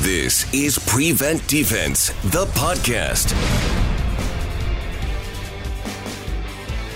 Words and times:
This 0.00 0.50
is 0.54 0.78
Prevent 0.78 1.46
Defense, 1.46 2.08
the 2.30 2.46
podcast. 2.54 3.32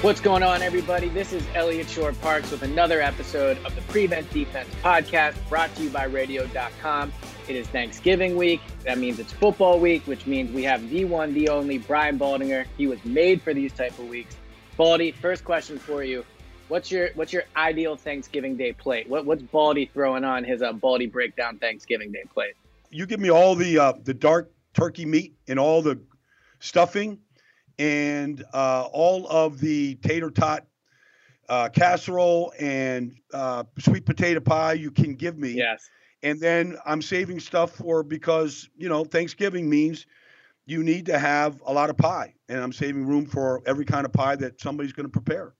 What's 0.02 0.22
going 0.22 0.42
on, 0.42 0.62
everybody? 0.62 1.10
This 1.10 1.34
is 1.34 1.44
Eliot 1.54 1.90
Shorr-Parks 1.90 2.50
with 2.50 2.62
another 2.62 3.02
episode 3.02 3.58
of 3.66 3.74
the 3.74 3.82
Prevent 3.82 4.32
Defense 4.32 4.70
podcast 4.82 5.36
brought 5.50 5.74
to 5.76 5.82
you 5.82 5.90
by 5.90 6.04
radio.com. 6.04 7.12
It 7.46 7.56
is 7.56 7.68
Thanksgiving 7.68 8.36
week. 8.36 8.62
That 8.84 8.96
means 8.96 9.18
it's 9.18 9.32
football 9.34 9.78
week, 9.78 10.06
which 10.06 10.24
means 10.24 10.50
we 10.52 10.62
have 10.62 10.88
the 10.88 11.04
one, 11.04 11.34
the 11.34 11.50
only 11.50 11.76
Brian 11.76 12.18
Baldinger. 12.18 12.64
He 12.78 12.86
was 12.86 13.04
made 13.04 13.42
for 13.42 13.52
these 13.52 13.74
type 13.74 13.98
of 13.98 14.08
weeks. 14.08 14.34
Baldy, 14.78 15.12
first 15.12 15.44
question 15.44 15.78
for 15.78 16.02
you. 16.02 16.24
What's 16.68 16.90
your 16.90 17.10
what's 17.16 17.34
your 17.34 17.42
ideal 17.54 17.96
Thanksgiving 17.96 18.56
Day 18.56 18.72
plate? 18.72 19.10
What, 19.10 19.26
what's 19.26 19.42
Baldy 19.42 19.90
throwing 19.92 20.24
on 20.24 20.42
his 20.42 20.62
uh, 20.62 20.72
Baldy 20.72 21.06
breakdown 21.06 21.58
Thanksgiving 21.58 22.10
Day 22.10 22.24
plate? 22.32 22.54
You 22.94 23.06
give 23.06 23.18
me 23.18 23.30
all 23.30 23.56
the 23.56 23.78
uh, 23.78 23.92
the 24.02 24.14
dark 24.14 24.52
turkey 24.72 25.04
meat 25.04 25.34
and 25.48 25.58
all 25.58 25.82
the 25.82 26.00
stuffing 26.60 27.18
and 27.78 28.44
uh, 28.52 28.88
all 28.92 29.26
of 29.28 29.58
the 29.58 29.96
tater 29.96 30.30
tot 30.30 30.66
uh, 31.48 31.68
casserole 31.70 32.52
and 32.58 33.16
uh, 33.32 33.64
sweet 33.78 34.06
potato 34.06 34.40
pie 34.40 34.74
you 34.74 34.90
can 34.90 35.14
give 35.14 35.36
me. 35.36 35.50
Yes. 35.50 35.88
And 36.22 36.40
then 36.40 36.78
I'm 36.86 37.02
saving 37.02 37.40
stuff 37.40 37.72
for 37.72 38.02
because, 38.02 38.68
you 38.76 38.88
know, 38.88 39.04
Thanksgiving 39.04 39.68
means 39.68 40.06
you 40.64 40.82
need 40.82 41.06
to 41.06 41.18
have 41.18 41.60
a 41.66 41.72
lot 41.72 41.90
of 41.90 41.96
pie. 41.96 42.34
And 42.48 42.60
I'm 42.60 42.72
saving 42.72 43.06
room 43.06 43.26
for 43.26 43.60
every 43.66 43.84
kind 43.84 44.06
of 44.06 44.12
pie 44.12 44.36
that 44.36 44.60
somebody's 44.60 44.92
going 44.92 45.06
to 45.06 45.12
prepare. 45.12 45.54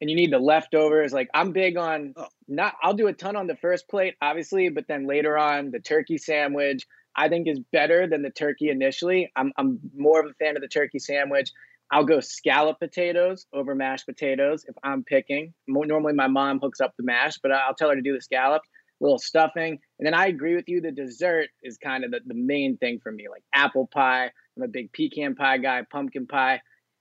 And 0.00 0.08
you 0.08 0.16
need 0.16 0.32
the 0.32 0.38
leftovers. 0.38 1.12
Like 1.12 1.28
I'm 1.34 1.52
big 1.52 1.76
on 1.76 2.14
oh. 2.16 2.26
not 2.48 2.74
I'll 2.82 2.94
do 2.94 3.08
a 3.08 3.12
ton 3.12 3.36
on 3.36 3.46
the 3.46 3.56
first 3.56 3.88
plate, 3.88 4.14
obviously, 4.22 4.68
but 4.68 4.86
then 4.88 5.06
later 5.06 5.36
on 5.36 5.70
the 5.70 5.80
turkey 5.80 6.18
sandwich, 6.18 6.86
I 7.16 7.28
think 7.28 7.48
is 7.48 7.60
better 7.72 8.06
than 8.06 8.22
the 8.22 8.30
turkey 8.30 8.70
initially. 8.70 9.30
I'm, 9.36 9.52
I'm 9.56 9.80
more 9.96 10.20
of 10.20 10.26
a 10.30 10.34
fan 10.34 10.56
of 10.56 10.62
the 10.62 10.68
turkey 10.68 10.98
sandwich. 10.98 11.50
I'll 11.92 12.04
go 12.04 12.20
scallop 12.20 12.78
potatoes 12.78 13.46
over 13.52 13.74
mashed 13.74 14.06
potatoes 14.06 14.64
if 14.68 14.76
I'm 14.84 15.02
picking. 15.02 15.52
Normally, 15.66 16.12
my 16.12 16.28
mom 16.28 16.60
hooks 16.60 16.80
up 16.80 16.94
the 16.96 17.02
mash, 17.02 17.38
but 17.42 17.50
I'll 17.50 17.74
tell 17.74 17.88
her 17.88 17.96
to 17.96 18.02
do 18.02 18.14
the 18.14 18.20
scallops, 18.20 18.68
little 19.00 19.18
stuffing. 19.18 19.78
And 19.98 20.06
then 20.06 20.14
I 20.14 20.26
agree 20.26 20.54
with 20.54 20.68
you. 20.68 20.80
The 20.80 20.92
dessert 20.92 21.48
is 21.64 21.78
kind 21.78 22.04
of 22.04 22.12
the, 22.12 22.20
the 22.24 22.34
main 22.34 22.76
thing 22.76 23.00
for 23.02 23.10
me, 23.10 23.26
like 23.28 23.42
apple 23.52 23.88
pie. 23.92 24.30
I'm 24.56 24.62
a 24.62 24.68
big 24.68 24.92
pecan 24.92 25.34
pie 25.34 25.58
guy, 25.58 25.82
pumpkin 25.90 26.28
pie. 26.28 26.60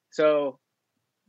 So, 0.10 0.58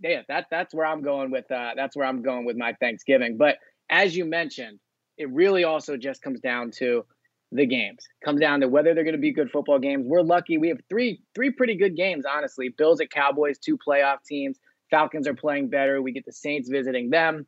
yeah, 0.02 0.22
that 0.28 0.46
that's 0.50 0.74
where 0.74 0.86
I'm 0.86 1.02
going 1.02 1.30
with. 1.30 1.50
Uh, 1.50 1.70
that's 1.76 1.96
where 1.96 2.06
I'm 2.06 2.22
going 2.22 2.44
with 2.44 2.56
my 2.56 2.74
Thanksgiving. 2.80 3.36
But 3.36 3.56
as 3.90 4.16
you 4.16 4.24
mentioned, 4.24 4.78
it 5.18 5.30
really 5.30 5.64
also 5.64 5.96
just 5.96 6.22
comes 6.22 6.40
down 6.40 6.70
to 6.78 7.04
the 7.52 7.66
games. 7.66 8.06
Comes 8.24 8.40
down 8.40 8.60
to 8.60 8.68
whether 8.68 8.94
they're 8.94 9.04
going 9.04 9.16
to 9.16 9.20
be 9.20 9.32
good 9.32 9.50
football 9.50 9.78
games. 9.78 10.06
We're 10.06 10.22
lucky. 10.22 10.58
We 10.58 10.68
have 10.68 10.78
three 10.88 11.20
three 11.34 11.50
pretty 11.50 11.76
good 11.76 11.96
games, 11.96 12.24
honestly. 12.24 12.70
Bills 12.76 13.00
at 13.00 13.10
Cowboys, 13.10 13.58
two 13.58 13.76
playoff 13.76 14.24
teams. 14.26 14.58
Falcons 14.90 15.28
are 15.28 15.34
playing 15.34 15.68
better. 15.68 16.00
We 16.02 16.12
get 16.12 16.24
the 16.24 16.32
Saints 16.32 16.68
visiting 16.68 17.10
them. 17.10 17.46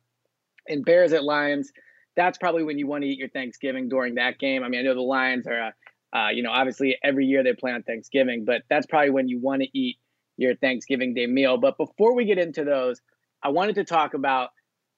And 0.67 0.85
Bears 0.85 1.13
at 1.13 1.23
Lions. 1.23 1.71
That's 2.15 2.37
probably 2.37 2.63
when 2.63 2.77
you 2.77 2.87
want 2.87 3.03
to 3.03 3.09
eat 3.09 3.17
your 3.17 3.29
Thanksgiving 3.29 3.89
during 3.89 4.15
that 4.15 4.37
game. 4.37 4.63
I 4.63 4.69
mean, 4.69 4.81
I 4.81 4.83
know 4.83 4.93
the 4.93 5.01
Lions 5.01 5.47
are, 5.47 5.71
uh, 6.13 6.17
uh, 6.17 6.29
you 6.29 6.43
know, 6.43 6.51
obviously 6.51 6.95
every 7.03 7.25
year 7.25 7.43
they 7.43 7.53
play 7.53 7.71
on 7.71 7.81
Thanksgiving, 7.81 8.45
but 8.45 8.61
that's 8.69 8.85
probably 8.85 9.09
when 9.09 9.27
you 9.27 9.39
want 9.39 9.63
to 9.63 9.77
eat 9.77 9.97
your 10.37 10.55
Thanksgiving 10.55 11.13
Day 11.13 11.27
meal. 11.27 11.57
But 11.57 11.77
before 11.77 12.15
we 12.15 12.25
get 12.25 12.37
into 12.37 12.63
those, 12.63 12.99
I 13.43 13.49
wanted 13.49 13.75
to 13.75 13.83
talk 13.83 14.13
about 14.13 14.49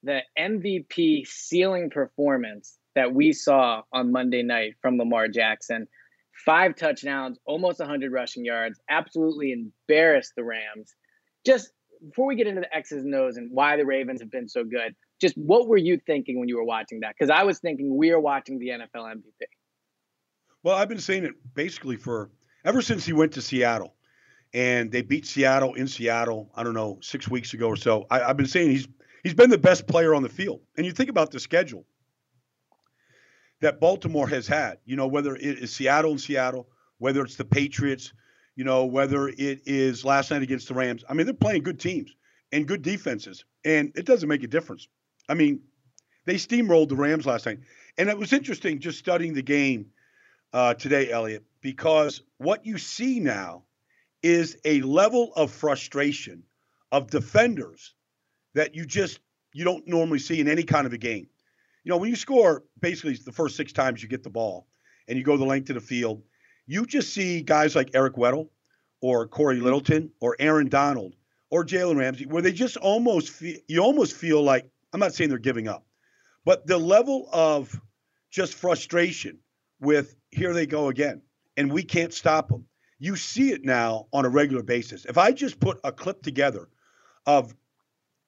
the 0.03 0.21
MVP 0.37 1.27
ceiling 1.27 1.89
performance 1.89 2.77
that 2.95 3.13
we 3.13 3.33
saw 3.33 3.81
on 3.91 4.11
Monday 4.11 4.43
night 4.43 4.75
from 4.81 4.97
Lamar 4.97 5.27
Jackson. 5.27 5.87
Five 6.45 6.75
touchdowns, 6.75 7.39
almost 7.45 7.79
100 7.79 8.11
rushing 8.11 8.45
yards, 8.45 8.79
absolutely 8.89 9.51
embarrassed 9.51 10.33
the 10.35 10.43
Rams. 10.43 10.93
Just 11.45 11.71
before 12.07 12.27
we 12.27 12.35
get 12.35 12.47
into 12.47 12.61
the 12.61 12.75
X's 12.75 13.03
and 13.03 13.15
O's 13.15 13.37
and 13.37 13.49
why 13.51 13.77
the 13.77 13.85
Ravens 13.85 14.21
have 14.21 14.31
been 14.31 14.49
so 14.49 14.63
good, 14.63 14.95
just 15.21 15.35
what 15.35 15.67
were 15.67 15.77
you 15.77 15.99
thinking 16.05 16.39
when 16.39 16.49
you 16.49 16.57
were 16.57 16.65
watching 16.65 16.99
that? 17.01 17.15
Because 17.17 17.29
I 17.29 17.43
was 17.43 17.59
thinking 17.59 17.95
we 17.95 18.11
are 18.11 18.19
watching 18.19 18.59
the 18.59 18.69
NFL 18.69 19.15
MVP. 19.15 19.47
Well, 20.61 20.75
I've 20.75 20.89
been 20.89 20.99
saying 20.99 21.25
it 21.25 21.33
basically 21.53 21.95
for 21.95 22.31
ever 22.65 22.81
since 22.81 23.05
he 23.05 23.13
went 23.13 23.33
to 23.33 23.41
Seattle 23.41 23.95
and 24.55 24.89
they 24.89 25.01
beat 25.01 25.25
Seattle 25.25 25.73
in 25.73 25.85
Seattle, 25.85 26.49
I 26.55 26.63
don't 26.63 26.73
know, 26.73 26.97
six 27.01 27.27
weeks 27.27 27.53
ago 27.53 27.67
or 27.67 27.75
so. 27.75 28.07
I, 28.09 28.19
have 28.19 28.37
been 28.37 28.47
saying 28.47 28.71
he's 28.71 28.87
he's 29.21 29.33
been 29.33 29.49
the 29.49 29.57
best 29.57 29.85
player 29.85 30.15
on 30.15 30.23
the 30.23 30.29
field. 30.29 30.61
And 30.77 30.85
you 30.85 30.93
think 30.93 31.09
about 31.09 31.29
the 31.29 31.41
schedule 31.41 31.85
that 33.59 33.81
Baltimore 33.81 34.29
has 34.29 34.47
had. 34.47 34.77
You 34.85 34.95
know, 34.95 35.07
whether 35.07 35.35
it 35.35 35.43
is 35.43 35.73
Seattle 35.73 36.11
and 36.11 36.21
Seattle, 36.21 36.69
whether 36.99 37.21
it's 37.21 37.35
the 37.35 37.43
Patriots, 37.43 38.13
you 38.55 38.63
know, 38.63 38.85
whether 38.85 39.27
it 39.27 39.59
is 39.65 40.05
last 40.05 40.31
night 40.31 40.41
against 40.41 40.69
the 40.69 40.73
Rams. 40.73 41.03
I 41.09 41.13
mean, 41.15 41.25
they're 41.25 41.35
playing 41.35 41.63
good 41.63 41.79
teams 41.79 42.15
and 42.53 42.65
good 42.65 42.81
defenses, 42.81 43.43
and 43.65 43.91
it 43.95 44.05
doesn't 44.05 44.29
make 44.29 44.43
a 44.43 44.47
difference. 44.47 44.87
I 45.27 45.33
mean, 45.33 45.59
they 46.23 46.35
steamrolled 46.35 46.87
the 46.87 46.95
Rams 46.95 47.25
last 47.25 47.45
night, 47.45 47.59
and 47.97 48.07
it 48.07 48.17
was 48.17 48.31
interesting 48.31 48.79
just 48.79 48.99
studying 48.99 49.33
the 49.33 49.41
game 49.41 49.87
uh, 50.53 50.75
today, 50.75 51.11
Eliot, 51.11 51.43
because 51.59 52.21
what 52.37 52.65
you 52.65 52.77
see 52.77 53.19
now 53.19 53.65
is 54.25 54.57
a 54.65 54.81
level 54.81 55.31
of 55.35 55.51
frustration 55.51 56.43
of 56.91 57.09
defenders 57.09 57.93
that 58.53 58.75
you 58.75 58.85
just 58.85 59.19
you 59.53 59.63
don't 59.63 59.87
normally 59.87 60.19
see 60.19 60.39
in 60.39 60.47
any 60.47 60.63
kind 60.63 60.87
of 60.87 60.93
a 60.93 60.97
game 60.97 61.27
you 61.85 61.91
know, 61.91 61.97
when 61.97 62.09
you 62.09 62.15
score 62.15 62.63
basically 62.81 63.13
the 63.13 63.31
first 63.31 63.55
six 63.55 63.71
times 63.71 64.01
you 64.01 64.09
get 64.09 64.23
the 64.23 64.29
ball 64.29 64.67
and 65.07 65.17
you 65.17 65.23
go 65.23 65.37
the 65.37 65.45
length 65.45 65.69
of 65.69 65.75
the 65.75 65.81
field, 65.81 66.23
you 66.65 66.85
just 66.85 67.13
see 67.13 67.41
guys 67.41 67.75
like 67.75 67.91
Eric 67.93 68.15
Weddle 68.15 68.49
or 69.01 69.27
Cory 69.27 69.59
Littleton 69.59 70.11
or 70.19 70.35
Aaron 70.39 70.67
Donald 70.67 71.15
or 71.51 71.63
Jalen 71.63 71.97
Ramsey 71.97 72.25
where 72.25 72.41
they 72.41 72.51
just 72.51 72.75
almost 72.77 73.29
feel, 73.29 73.57
you 73.67 73.81
almost 73.81 74.15
feel 74.15 74.41
like, 74.41 74.67
I'm 74.93 74.99
not 74.99 75.13
saying 75.13 75.29
they're 75.29 75.37
giving 75.37 75.67
up, 75.67 75.85
but 76.43 76.65
the 76.65 76.79
level 76.79 77.29
of 77.31 77.79
just 78.31 78.55
frustration 78.55 79.37
with 79.79 80.15
here 80.31 80.53
they 80.53 80.65
go 80.65 80.87
again 80.87 81.21
and 81.55 81.71
we 81.71 81.83
can't 81.83 82.13
stop 82.13 82.49
them. 82.49 82.65
You 82.99 83.15
see 83.15 83.51
it 83.51 83.63
now 83.63 84.07
on 84.13 84.25
a 84.25 84.29
regular 84.29 84.63
basis. 84.63 85.05
If 85.05 85.17
I 85.17 85.31
just 85.31 85.59
put 85.59 85.79
a 85.83 85.91
clip 85.91 86.21
together 86.21 86.69
of 87.25 87.53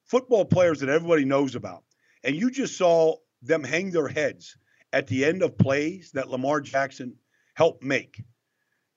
football 0.04 0.44
players 0.44 0.80
that 0.80 0.88
everybody 0.88 1.24
knows 1.24 1.54
about, 1.54 1.84
and 2.24 2.36
you 2.36 2.50
just 2.50 2.76
saw 2.76 3.16
them 3.42 3.64
hang 3.64 3.90
their 3.90 4.08
heads 4.08 4.56
at 4.92 5.06
the 5.06 5.24
end 5.24 5.42
of 5.42 5.56
plays 5.56 6.10
that 6.12 6.28
Lamar 6.28 6.60
Jackson 6.60 7.14
helped 7.54 7.82
make. 7.82 8.22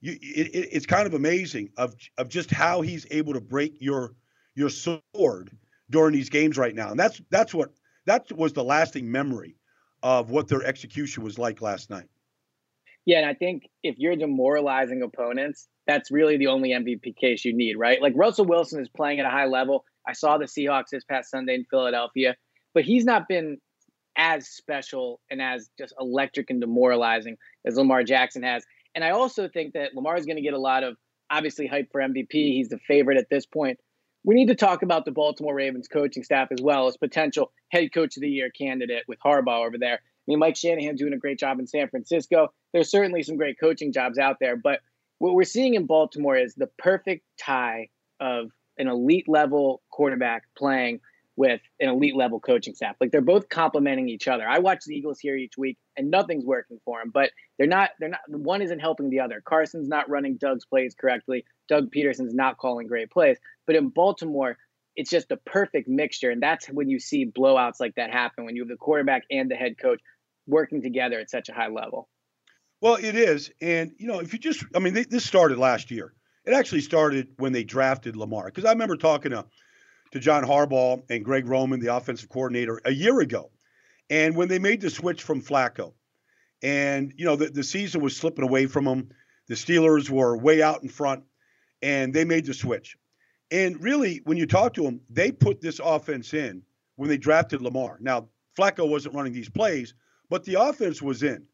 You, 0.02 0.14
it, 0.14 0.48
it, 0.48 0.70
it's 0.72 0.86
kind 0.86 1.06
of 1.06 1.14
amazing 1.14 1.70
of 1.78 1.96
of 2.18 2.28
just 2.28 2.50
how 2.50 2.82
he's 2.82 3.06
able 3.12 3.34
to 3.34 3.42
break 3.42 3.78
your 3.80 4.16
your 4.56 4.70
sword 4.70 5.52
during 5.90 6.14
these 6.14 6.30
games 6.30 6.58
right 6.58 6.74
now, 6.74 6.90
and 6.90 7.00
that's 7.00 7.22
that's 7.30 7.54
what 7.54 7.72
that 8.06 8.32
was 8.32 8.54
the 8.54 8.64
lasting 8.64 9.12
memory 9.12 9.58
of 10.04 10.32
what 10.32 10.48
their 10.48 10.64
execution 10.64 11.24
was 11.24 11.38
like 11.38 11.62
last 11.62 11.90
night. 11.90 12.10
Yeah, 13.06 13.18
and 13.20 13.26
I 13.26 13.34
think 13.34 13.70
if 13.84 13.96
you're 13.98 14.16
demoralizing 14.16 15.02
opponents, 15.02 15.68
that's 15.88 16.12
really 16.12 16.38
the 16.38 16.48
only 16.48 16.70
MVP 16.70 17.16
case 17.18 17.44
you 17.44 17.54
need, 17.56 17.76
right? 17.78 18.02
Like 18.02 18.14
Russell 18.16 18.46
Wilson 18.46 18.82
is 18.82 18.90
playing 18.90 19.20
at 19.20 19.26
a 19.26 19.30
high 19.30 19.48
level. 19.48 19.86
I 20.08 20.14
saw 20.14 20.38
the 20.38 20.46
Seahawks 20.46 20.90
this 20.92 21.04
past 21.04 21.32
Sunday 21.32 21.56
in 21.56 21.66
Philadelphia, 21.70 22.36
but 22.74 22.84
he's 22.84 23.04
not 23.04 23.28
been 23.28 23.58
as 24.18 24.48
special 24.48 25.20
and 25.30 25.42
as 25.42 25.70
just 25.78 25.94
electric 26.00 26.50
and 26.50 26.62
demoralizing 26.62 27.38
as 27.66 27.76
Lamar 27.76 28.04
Jackson 28.04 28.44
has. 28.44 28.64
And 28.94 29.04
I 29.04 29.12
also 29.12 29.48
think 29.48 29.74
that 29.74 29.96
Lamar 29.96 30.18
is 30.18 30.26
going 30.26 30.36
to 30.36 30.42
get 30.42 30.54
a 30.54 30.60
lot 30.60 30.84
of 30.84 30.98
obviously 31.32 31.66
hype 31.66 31.92
for 31.92 32.02
MVP. 32.02 32.28
He's 32.32 32.70
the 32.70 32.80
favorite 32.88 33.18
at 33.18 33.30
this 33.30 33.46
point. 33.46 33.80
we 34.24 34.36
need 34.36 34.50
to 34.50 34.56
talk 34.56 34.84
about 34.84 35.06
the 35.06 35.12
Baltimore 35.12 35.56
Ravens 35.56 35.88
coaching 35.88 36.24
staff 36.24 36.50
as 36.52 36.62
well 36.62 36.88
as 36.88 36.98
potential 36.98 37.52
head 37.72 37.92
coach 37.94 38.18
of 38.18 38.22
the 38.22 38.30
year 38.30 38.52
candidate 38.52 39.04
with 39.08 39.18
Harbaugh 39.26 39.66
over 39.66 39.78
there. 39.80 40.02
I 40.28 40.32
mean, 40.32 40.40
Mike 40.40 40.56
Shanahan's 40.56 41.00
doing 41.00 41.14
a 41.14 41.18
great 41.18 41.40
job 41.40 41.60
in 41.60 41.68
San 41.68 41.90
Francisco. 41.90 42.50
There's 42.74 42.92
certainly 42.92 43.24
some 43.24 43.38
great 43.38 43.60
coaching 43.60 43.92
jobs 43.92 44.18
out 44.18 44.38
there, 44.40 44.56
but 44.56 44.82
what 45.20 45.34
we're 45.34 45.44
seeing 45.44 45.76
in 45.76 45.86
Baltimore 45.86 46.36
is 46.36 46.56
the 46.56 46.70
perfect 46.78 47.26
tie 47.40 47.90
of 48.20 48.52
an 48.78 48.88
elite 48.88 49.28
level 49.28 49.82
quarterback 49.92 50.44
playing 50.58 51.00
with 51.36 51.62
an 51.80 51.90
elite 51.90 52.16
level 52.16 52.40
coaching 52.40 52.76
staff. 52.76 52.96
Like 53.00 53.12
they're 53.12 53.22
both 53.22 53.50
complementing 53.50 54.10
each 54.10 54.28
other. 54.28 54.48
I 54.48 54.60
watch 54.60 54.84
the 54.86 54.96
Eagles 54.96 55.20
here 55.20 55.36
each 55.36 55.58
week 55.58 55.78
and 55.98 56.12
nothing's 56.12 56.46
working 56.46 56.80
for 56.84 57.00
them, 57.00 57.12
but 57.14 57.32
they're 57.58 57.68
not 57.68 57.92
they're 58.00 58.10
not 58.10 58.22
one 58.28 58.62
isn't 58.62 58.80
helping 58.80 59.10
the 59.10 59.20
other. 59.20 59.42
Carson's 59.46 59.88
not 59.88 60.10
running 60.10 60.38
Doug's 60.38 60.66
plays 60.66 60.94
correctly. 60.94 61.46
Doug 61.70 61.92
Pederson's 61.92 62.34
not 62.34 62.58
calling 62.58 62.88
great 62.88 63.12
plays. 63.12 63.38
But 63.66 63.76
in 63.76 63.90
Baltimore, 63.90 64.58
it's 64.96 65.10
just 65.10 65.30
the 65.30 65.38
perfect 65.38 65.88
mixture 65.88 66.30
and 66.30 66.42
that's 66.42 66.68
when 66.68 66.90
you 66.90 67.00
see 67.00 67.26
blowouts 67.26 67.80
like 67.80 67.96
that 67.96 68.12
happen 68.12 68.46
when 68.46 68.56
you 68.56 68.64
have 68.64 68.70
the 68.70 68.76
quarterback 68.76 69.24
and 69.32 69.50
the 69.50 69.56
head 69.56 69.78
coach 69.78 70.00
working 70.48 70.82
together 70.82 71.20
at 71.20 71.30
such 71.30 71.50
a 71.50 71.54
high 71.54 71.70
level. 71.70 72.10
Well, 72.82 72.96
it 72.96 73.16
is. 73.16 73.52
And 73.62 73.92
you 73.98 74.08
know, 74.08 74.20
if 74.20 74.34
you 74.34 74.40
just 74.40 74.64
I 74.76 74.80
mean, 74.80 74.94
they, 74.94 75.04
this 75.04 75.26
started 75.26 75.58
last 75.58 75.92
year. 75.92 76.14
It 76.44 76.54
actually 76.54 76.82
started 76.82 77.28
when 77.38 77.54
they 77.54 77.64
drafted 77.64 78.16
Lamar 78.16 78.46
because 78.46 78.66
I 78.66 78.72
remember 78.72 78.98
talking 78.98 79.32
to 79.32 79.46
to 80.12 80.20
John 80.20 80.44
Harbaugh 80.44 81.04
and 81.10 81.24
Greg 81.24 81.48
Roman, 81.48 81.80
the 81.80 81.96
offensive 81.96 82.28
coordinator, 82.28 82.82
a 82.84 82.92
year 82.92 83.22
ago. 83.22 83.50
And 84.10 84.36
when 84.36 84.50
they 84.50 84.60
made 84.60 84.82
the 84.82 84.90
switch 84.90 85.24
from 85.24 85.42
Flacco, 85.42 85.94
and 86.62 87.14
you 87.16 87.26
know 87.26 87.36
the, 87.36 87.50
the 87.50 87.64
season 87.64 88.02
was 88.02 88.18
slipping 88.18 88.44
away 88.44 88.66
from 88.66 88.86
them, 88.86 89.10
the 89.48 89.56
Steelers 89.56 90.10
were 90.10 90.36
way 90.36 90.62
out 90.62 90.82
in 90.82 90.90
front, 90.90 91.24
and 91.82 92.14
they 92.14 92.26
made 92.26 92.46
the 92.46 92.54
switch. 92.54 92.98
And 93.52 93.82
really, 93.84 94.22
when 94.24 94.38
you 94.38 94.46
talk 94.46 94.74
to 94.76 94.84
them, 94.84 95.02
they 95.10 95.32
put 95.32 95.62
this 95.62 95.80
offense 95.84 96.34
in 96.34 96.64
when 96.96 97.10
they 97.10 97.18
drafted 97.18 97.62
Lamar. 97.62 97.98
Now, 98.00 98.30
Flacco 98.58 98.90
wasn't 98.90 99.16
running 99.16 99.34
these 99.34 99.50
plays, 99.50 99.94
but 100.30 100.44
the 100.46 100.56
offense 100.56 101.02
was 101.02 101.24
in. 101.24 101.46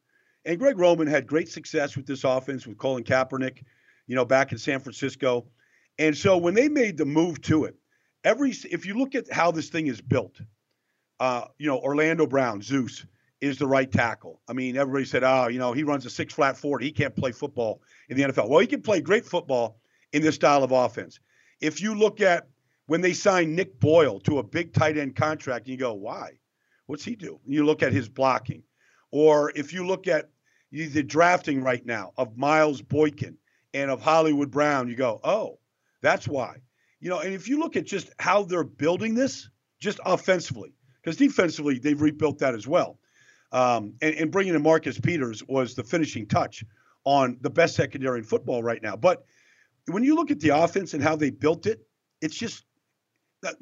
And 0.45 0.59
Greg 0.59 0.77
Roman 0.77 1.07
had 1.07 1.27
great 1.27 1.49
success 1.49 1.97
with 1.97 2.05
this 2.05 2.23
offense 2.23 2.65
with 2.65 2.77
Colin 2.77 3.03
Kaepernick, 3.03 3.63
you 4.05 4.15
know, 4.15 4.25
back 4.25 4.51
in 4.51 4.57
San 4.57 4.79
Francisco. 4.79 5.47
And 5.99 6.15
so 6.15 6.37
when 6.37 6.53
they 6.53 6.69
made 6.69 6.97
the 6.97 7.05
move 7.05 7.41
to 7.41 7.65
it, 7.65 7.75
every 8.23 8.51
if 8.71 8.85
you 8.85 8.97
look 8.97 9.15
at 9.15 9.31
how 9.31 9.51
this 9.51 9.69
thing 9.69 9.87
is 9.87 9.99
built, 9.99 10.39
uh, 11.19 11.45
you 11.57 11.67
know, 11.67 11.79
Orlando 11.79 12.27
Brown, 12.27 12.61
Zeus 12.61 13.05
is 13.41 13.57
the 13.57 13.67
right 13.67 13.91
tackle. 13.91 14.41
I 14.47 14.53
mean, 14.53 14.77
everybody 14.77 15.05
said, 15.05 15.23
oh, 15.23 15.47
you 15.47 15.59
know, 15.59 15.73
he 15.73 15.83
runs 15.83 16.05
a 16.05 16.09
six 16.09 16.33
flat 16.33 16.57
forward. 16.57 16.83
He 16.83 16.91
can't 16.91 17.15
play 17.15 17.31
football 17.31 17.81
in 18.09 18.17
the 18.17 18.23
NFL. 18.23 18.49
Well, 18.49 18.59
he 18.59 18.67
can 18.67 18.81
play 18.81 19.01
great 19.01 19.25
football 19.25 19.79
in 20.13 20.21
this 20.21 20.35
style 20.35 20.63
of 20.63 20.71
offense. 20.71 21.19
If 21.61 21.81
you 21.81 21.95
look 21.95 22.21
at 22.21 22.47
when 22.87 23.01
they 23.01 23.13
signed 23.13 23.55
Nick 23.55 23.79
Boyle 23.79 24.19
to 24.21 24.39
a 24.39 24.43
big 24.43 24.73
tight 24.73 24.97
end 24.97 25.15
contract, 25.15 25.65
and 25.65 25.73
you 25.73 25.77
go, 25.77 25.93
why? 25.93 26.39
What's 26.85 27.03
he 27.03 27.15
do? 27.15 27.39
And 27.45 27.53
you 27.53 27.65
look 27.65 27.83
at 27.83 27.91
his 27.91 28.07
blocking. 28.09 28.63
Or 29.11 29.51
if 29.55 29.73
you 29.73 29.85
look 29.85 30.07
at 30.07 30.29
the 30.71 31.03
drafting 31.03 31.61
right 31.61 31.85
now 31.85 32.13
of 32.17 32.37
Miles 32.37 32.81
Boykin 32.81 33.37
and 33.73 33.91
of 33.91 34.01
Hollywood 34.01 34.51
Brown, 34.51 34.87
you 34.87 34.95
go, 34.95 35.19
oh, 35.23 35.59
that's 36.01 36.27
why. 36.27 36.57
You 36.99 37.09
know, 37.09 37.19
and 37.19 37.33
if 37.33 37.47
you 37.47 37.59
look 37.59 37.75
at 37.75 37.85
just 37.85 38.09
how 38.19 38.43
they're 38.43 38.63
building 38.63 39.15
this, 39.15 39.49
just 39.79 39.99
offensively, 40.05 40.73
because 41.01 41.17
defensively 41.17 41.77
they've 41.77 42.01
rebuilt 42.01 42.39
that 42.39 42.55
as 42.55 42.67
well. 42.67 42.99
Um, 43.51 43.93
and, 44.01 44.15
and 44.15 44.31
bringing 44.31 44.55
in 44.55 44.61
Marcus 44.61 44.99
Peters 44.99 45.43
was 45.47 45.75
the 45.75 45.83
finishing 45.83 46.25
touch 46.25 46.63
on 47.05 47.37
the 47.41 47.49
best 47.49 47.75
secondary 47.75 48.19
in 48.19 48.25
football 48.25 48.63
right 48.63 48.81
now. 48.81 48.95
But 48.95 49.25
when 49.87 50.03
you 50.03 50.15
look 50.15 50.31
at 50.31 50.39
the 50.39 50.49
offense 50.49 50.93
and 50.93 51.01
how 51.01 51.15
they 51.15 51.29
built 51.29 51.65
it, 51.65 51.81
it's 52.21 52.35
just 52.35 52.65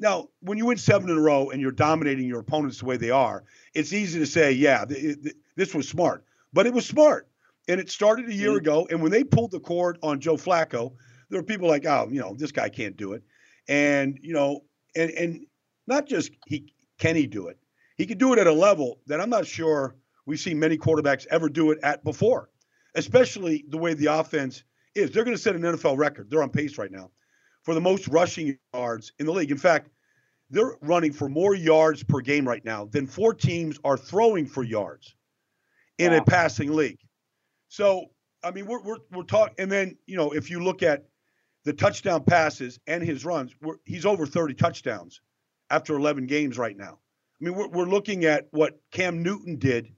now 0.00 0.28
when 0.40 0.58
you 0.58 0.66
win 0.66 0.78
seven 0.78 1.10
in 1.10 1.16
a 1.16 1.20
row 1.20 1.50
and 1.50 1.60
you're 1.60 1.70
dominating 1.70 2.26
your 2.26 2.40
opponents 2.40 2.80
the 2.80 2.86
way 2.86 2.96
they 2.96 3.10
are, 3.10 3.44
it's 3.74 3.92
easy 3.92 4.18
to 4.18 4.26
say, 4.26 4.52
yeah, 4.52 4.84
th- 4.84 5.22
th- 5.22 5.36
this 5.54 5.74
was 5.74 5.88
smart. 5.88 6.24
But 6.52 6.66
it 6.66 6.72
was 6.72 6.86
smart, 6.86 7.28
and 7.68 7.80
it 7.80 7.90
started 7.90 8.28
a 8.28 8.34
year 8.34 8.50
mm-hmm. 8.50 8.58
ago. 8.58 8.88
And 8.90 9.02
when 9.02 9.12
they 9.12 9.24
pulled 9.24 9.50
the 9.50 9.60
cord 9.60 9.98
on 10.02 10.20
Joe 10.20 10.36
Flacco, 10.36 10.92
there 11.28 11.38
were 11.38 11.46
people 11.46 11.68
like, 11.68 11.84
oh, 11.86 12.08
you 12.10 12.20
know, 12.20 12.34
this 12.34 12.52
guy 12.52 12.68
can't 12.68 12.96
do 12.96 13.12
it. 13.12 13.22
And, 13.68 14.18
you 14.22 14.32
know, 14.32 14.64
and 14.94 15.10
and 15.10 15.46
not 15.86 16.06
just 16.06 16.30
he 16.46 16.72
can 16.98 17.16
he 17.16 17.26
do 17.26 17.48
it. 17.48 17.58
He 17.96 18.06
could 18.06 18.18
do 18.18 18.32
it 18.32 18.38
at 18.38 18.46
a 18.46 18.52
level 18.52 19.00
that 19.06 19.20
I'm 19.20 19.30
not 19.30 19.46
sure 19.46 19.96
we've 20.24 20.40
seen 20.40 20.58
many 20.58 20.78
quarterbacks 20.78 21.26
ever 21.30 21.48
do 21.48 21.70
it 21.70 21.78
at 21.82 22.04
before, 22.04 22.48
especially 22.94 23.64
the 23.68 23.78
way 23.78 23.94
the 23.94 24.06
offense 24.06 24.64
is. 24.96 25.10
They're 25.10 25.24
going 25.24 25.36
to 25.36 25.42
set 25.42 25.54
an 25.54 25.62
NFL 25.62 25.96
record. 25.96 26.30
They're 26.30 26.42
on 26.42 26.50
pace 26.50 26.78
right 26.78 26.90
now 26.90 27.10
for 27.62 27.74
the 27.74 27.80
most 27.80 28.08
rushing 28.08 28.58
yards 28.74 29.12
in 29.18 29.26
the 29.26 29.32
league. 29.32 29.50
In 29.50 29.58
fact, 29.58 29.90
they're 30.50 30.76
running 30.82 31.12
for 31.12 31.28
more 31.28 31.54
yards 31.54 32.02
per 32.02 32.20
game 32.20 32.46
right 32.46 32.64
now 32.64 32.86
than 32.86 33.06
four 33.06 33.34
teams 33.34 33.78
are 33.84 33.96
throwing 33.96 34.46
for 34.46 34.62
yards 34.62 35.14
in 35.98 36.12
wow. 36.12 36.18
a 36.18 36.24
passing 36.24 36.74
league. 36.74 37.00
So, 37.68 38.06
I 38.44 38.52
mean, 38.52 38.66
we're, 38.66 38.82
we're, 38.82 38.98
we're 39.10 39.24
talking, 39.24 39.54
and 39.58 39.70
then, 39.70 39.96
you 40.06 40.16
know, 40.16 40.30
if 40.30 40.50
you 40.50 40.62
look 40.62 40.82
at 40.82 41.04
the 41.64 41.72
touchdown 41.72 42.22
passes 42.22 42.78
and 42.86 43.02
his 43.02 43.24
runs, 43.24 43.52
he's 43.84 44.06
over 44.06 44.24
30 44.24 44.54
touchdowns 44.54 45.20
after 45.68 45.96
11 45.96 46.26
games 46.26 46.58
right 46.58 46.76
now. 46.76 47.00
I 47.40 47.44
mean, 47.44 47.54
we're, 47.54 47.68
we're 47.68 47.86
looking 47.86 48.24
at 48.24 48.46
what 48.52 48.78
Cam 48.92 49.22
Newton 49.22 49.58
did 49.58 49.88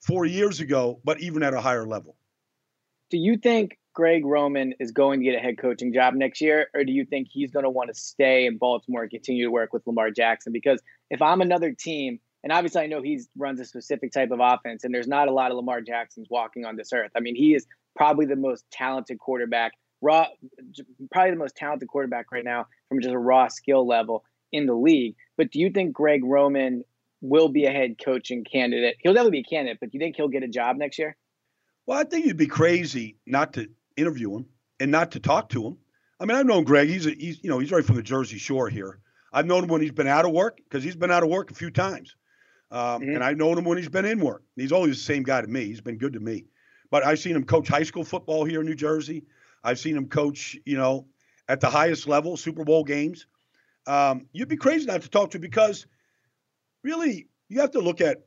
four 0.00 0.24
years 0.24 0.60
ago, 0.60 1.00
but 1.02 1.20
even 1.20 1.42
at 1.42 1.52
a 1.52 1.60
higher 1.60 1.86
level. 1.86 2.16
Do 3.10 3.18
you 3.18 3.36
think 3.36 3.78
Greg 3.96 4.26
Roman 4.26 4.74
is 4.78 4.92
going 4.92 5.20
to 5.20 5.24
get 5.24 5.34
a 5.34 5.38
head 5.38 5.56
coaching 5.56 5.90
job 5.90 6.12
next 6.12 6.42
year, 6.42 6.68
or 6.74 6.84
do 6.84 6.92
you 6.92 7.06
think 7.06 7.28
he's 7.30 7.50
going 7.50 7.62
to 7.62 7.70
want 7.70 7.88
to 7.88 7.94
stay 7.94 8.44
in 8.44 8.58
Baltimore 8.58 9.00
and 9.00 9.10
continue 9.10 9.46
to 9.46 9.50
work 9.50 9.72
with 9.72 9.86
Lamar 9.86 10.10
Jackson? 10.10 10.52
Because 10.52 10.82
if 11.08 11.22
I'm 11.22 11.40
another 11.40 11.72
team, 11.72 12.20
and 12.44 12.52
obviously 12.52 12.82
I 12.82 12.88
know 12.88 13.00
he 13.00 13.18
runs 13.38 13.58
a 13.58 13.64
specific 13.64 14.12
type 14.12 14.32
of 14.32 14.38
offense, 14.38 14.84
and 14.84 14.94
there's 14.94 15.08
not 15.08 15.28
a 15.28 15.32
lot 15.32 15.50
of 15.50 15.56
Lamar 15.56 15.80
Jacksons 15.80 16.26
walking 16.28 16.66
on 16.66 16.76
this 16.76 16.92
earth. 16.92 17.10
I 17.16 17.20
mean, 17.20 17.34
he 17.34 17.54
is 17.54 17.66
probably 17.96 18.26
the 18.26 18.36
most 18.36 18.66
talented 18.70 19.18
quarterback 19.18 19.72
raw, 20.02 20.26
probably 21.10 21.30
the 21.30 21.38
most 21.38 21.56
talented 21.56 21.88
quarterback 21.88 22.30
right 22.30 22.44
now 22.44 22.66
from 22.90 23.00
just 23.00 23.14
a 23.14 23.18
raw 23.18 23.48
skill 23.48 23.86
level 23.86 24.24
in 24.52 24.66
the 24.66 24.74
league. 24.74 25.16
But 25.38 25.50
do 25.50 25.58
you 25.58 25.70
think 25.70 25.94
Greg 25.94 26.22
Roman 26.22 26.84
will 27.22 27.48
be 27.48 27.64
a 27.64 27.70
head 27.70 27.96
coaching 28.04 28.44
candidate? 28.44 28.96
He'll 29.00 29.14
definitely 29.14 29.42
be 29.42 29.46
a 29.48 29.50
candidate, 29.50 29.78
but 29.80 29.90
do 29.90 29.96
you 29.96 30.04
think 30.04 30.16
he'll 30.16 30.28
get 30.28 30.42
a 30.42 30.48
job 30.48 30.76
next 30.76 30.98
year? 30.98 31.16
Well, 31.86 31.98
I 31.98 32.04
think 32.04 32.26
you'd 32.26 32.36
be 32.36 32.46
crazy 32.46 33.16
not 33.26 33.54
to 33.54 33.70
interview 33.96 34.36
him 34.36 34.46
and 34.80 34.90
not 34.90 35.12
to 35.12 35.20
talk 35.20 35.48
to 35.50 35.66
him. 35.66 35.78
I 36.18 36.24
mean, 36.24 36.36
I've 36.36 36.46
known 36.46 36.64
Greg. 36.64 36.88
He's 36.88 37.06
a, 37.06 37.10
he's 37.10 37.42
you 37.42 37.50
know 37.50 37.58
he's 37.58 37.70
right 37.70 37.84
from 37.84 37.96
the 37.96 38.02
Jersey 38.02 38.38
Shore 38.38 38.68
here. 38.68 38.98
I've 39.32 39.46
known 39.46 39.64
him 39.64 39.70
when 39.70 39.82
he's 39.82 39.92
been 39.92 40.06
out 40.06 40.24
of 40.24 40.32
work 40.32 40.56
because 40.56 40.82
he's 40.82 40.96
been 40.96 41.10
out 41.10 41.22
of 41.22 41.28
work 41.28 41.50
a 41.50 41.54
few 41.54 41.70
times, 41.70 42.16
um, 42.70 43.02
mm-hmm. 43.02 43.10
and 43.10 43.24
I've 43.24 43.36
known 43.36 43.58
him 43.58 43.64
when 43.64 43.78
he's 43.78 43.88
been 43.88 44.04
in 44.04 44.20
work. 44.20 44.42
He's 44.54 44.72
always 44.72 44.96
the 44.96 45.04
same 45.04 45.22
guy 45.22 45.40
to 45.40 45.46
me. 45.46 45.66
He's 45.66 45.80
been 45.80 45.98
good 45.98 46.14
to 46.14 46.20
me. 46.20 46.46
But 46.90 47.04
I've 47.04 47.18
seen 47.18 47.36
him 47.36 47.44
coach 47.44 47.68
high 47.68 47.82
school 47.82 48.04
football 48.04 48.44
here 48.44 48.60
in 48.60 48.66
New 48.66 48.74
Jersey. 48.74 49.24
I've 49.62 49.78
seen 49.78 49.96
him 49.96 50.08
coach, 50.08 50.56
you 50.64 50.76
know, 50.76 51.06
at 51.48 51.60
the 51.60 51.68
highest 51.68 52.06
level, 52.06 52.36
Super 52.36 52.64
Bowl 52.64 52.84
games. 52.84 53.26
Um, 53.86 54.26
you'd 54.32 54.48
be 54.48 54.56
crazy 54.56 54.86
not 54.86 55.02
to 55.02 55.10
talk 55.10 55.32
to 55.32 55.38
because 55.38 55.86
really 56.82 57.28
you 57.48 57.60
have 57.60 57.72
to 57.72 57.80
look 57.80 58.00
at 58.00 58.18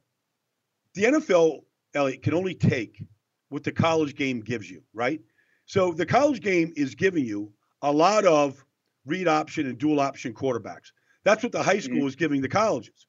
the 0.94 1.04
NFL, 1.04 1.62
Eliot, 1.94 2.24
can 2.24 2.34
only 2.34 2.56
take 2.56 3.04
what 3.50 3.64
the 3.64 3.72
college 3.72 4.16
game 4.16 4.42
gives 4.42 4.70
you, 4.70 4.84
right? 4.94 5.22
So 5.70 5.92
the 5.92 6.06
college 6.06 6.42
game 6.42 6.74
is 6.76 6.96
giving 6.96 7.24
you 7.24 7.54
a 7.84 7.92
lot 7.92 8.26
of 8.26 8.66
read 9.06 9.28
option 9.28 9.68
and 9.68 9.78
dual 9.78 10.00
option 10.00 10.34
quarterbacks. 10.34 10.92
That's 11.24 11.44
what 11.44 11.52
the 11.52 11.62
high 11.62 11.78
school 11.78 11.98
mm-hmm. 11.98 12.08
is 12.08 12.16
giving 12.16 12.42
the 12.42 12.50
colleges. 12.50 13.06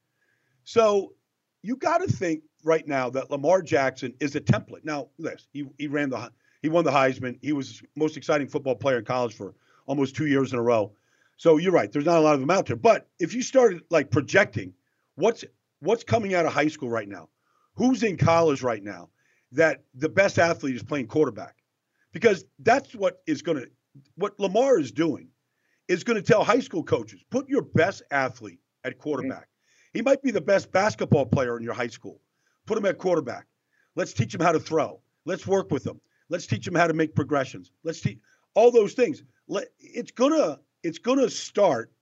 So 0.64 1.14
you 1.62 1.76
got 1.76 2.02
to 2.02 2.06
think 2.06 2.42
right 2.62 2.86
now 2.86 3.08
that 3.08 3.30
Lamar 3.30 3.62
Jackson 3.62 4.12
is 4.20 4.36
a 4.36 4.42
template. 4.42 4.84
Now, 4.84 5.08
this 5.18 5.46
he, 5.54 5.70
he 5.78 5.86
ran 5.86 6.10
the 6.10 6.30
he 6.60 6.68
won 6.68 6.84
the 6.84 6.90
Heisman. 6.90 7.38
He 7.40 7.54
was 7.54 7.82
most 7.96 8.18
exciting 8.18 8.46
football 8.46 8.74
player 8.74 8.98
in 8.98 9.06
college 9.06 9.34
for 9.34 9.54
almost 9.86 10.14
two 10.14 10.26
years 10.26 10.52
in 10.52 10.58
a 10.58 10.62
row. 10.62 10.92
So 11.38 11.56
you're 11.56 11.72
right. 11.72 11.90
There's 11.90 12.04
not 12.04 12.18
a 12.18 12.20
lot 12.20 12.34
of 12.34 12.40
them 12.40 12.50
out 12.50 12.66
there. 12.66 12.76
But 12.76 13.08
if 13.18 13.32
you 13.32 13.40
started 13.40 13.84
like 13.88 14.10
projecting 14.10 14.74
what's 15.14 15.46
what's 15.78 16.04
coming 16.04 16.34
out 16.34 16.44
of 16.44 16.52
high 16.52 16.68
school 16.68 16.90
right 16.90 17.08
now, 17.08 17.30
who's 17.76 18.02
in 18.02 18.18
college 18.18 18.62
right 18.62 18.84
now, 18.84 19.08
that 19.52 19.82
the 19.94 20.10
best 20.10 20.38
athlete 20.38 20.76
is 20.76 20.82
playing 20.82 21.06
quarterback, 21.06 21.54
because 22.12 22.44
that's 22.60 22.94
what 22.94 23.20
is 23.26 23.42
going 23.42 23.58
to 23.58 23.68
what 24.14 24.38
Lamar 24.38 24.78
is 24.78 24.92
doing 24.92 25.28
is 25.88 26.04
going 26.04 26.16
to 26.16 26.22
tell 26.22 26.44
high 26.44 26.60
school 26.60 26.82
coaches 26.82 27.24
put 27.30 27.48
your 27.48 27.62
best 27.62 28.02
athlete 28.10 28.60
at 28.84 28.98
quarterback. 28.98 29.42
Mm-hmm. 29.42 29.98
He 29.98 30.02
might 30.02 30.22
be 30.22 30.30
the 30.30 30.40
best 30.40 30.70
basketball 30.70 31.26
player 31.26 31.56
in 31.56 31.64
your 31.64 31.74
high 31.74 31.88
school. 31.88 32.20
Put 32.66 32.78
him 32.78 32.86
at 32.86 32.98
quarterback. 32.98 33.46
Let's 33.96 34.12
teach 34.12 34.34
him 34.34 34.40
how 34.40 34.52
to 34.52 34.60
throw. 34.60 35.00
Let's 35.24 35.46
work 35.46 35.70
with 35.70 35.84
him. 35.86 36.00
Let's 36.28 36.46
teach 36.46 36.64
them 36.64 36.76
how 36.76 36.86
to 36.86 36.94
make 36.94 37.14
progressions. 37.14 37.72
Let's 37.82 38.00
teach 38.00 38.18
all 38.54 38.70
those 38.70 38.94
things. 38.94 39.22
Let, 39.48 39.68
it's 39.78 40.12
gonna 40.12 40.60
it's 40.82 40.98
gonna 40.98 41.28
start. 41.28 41.92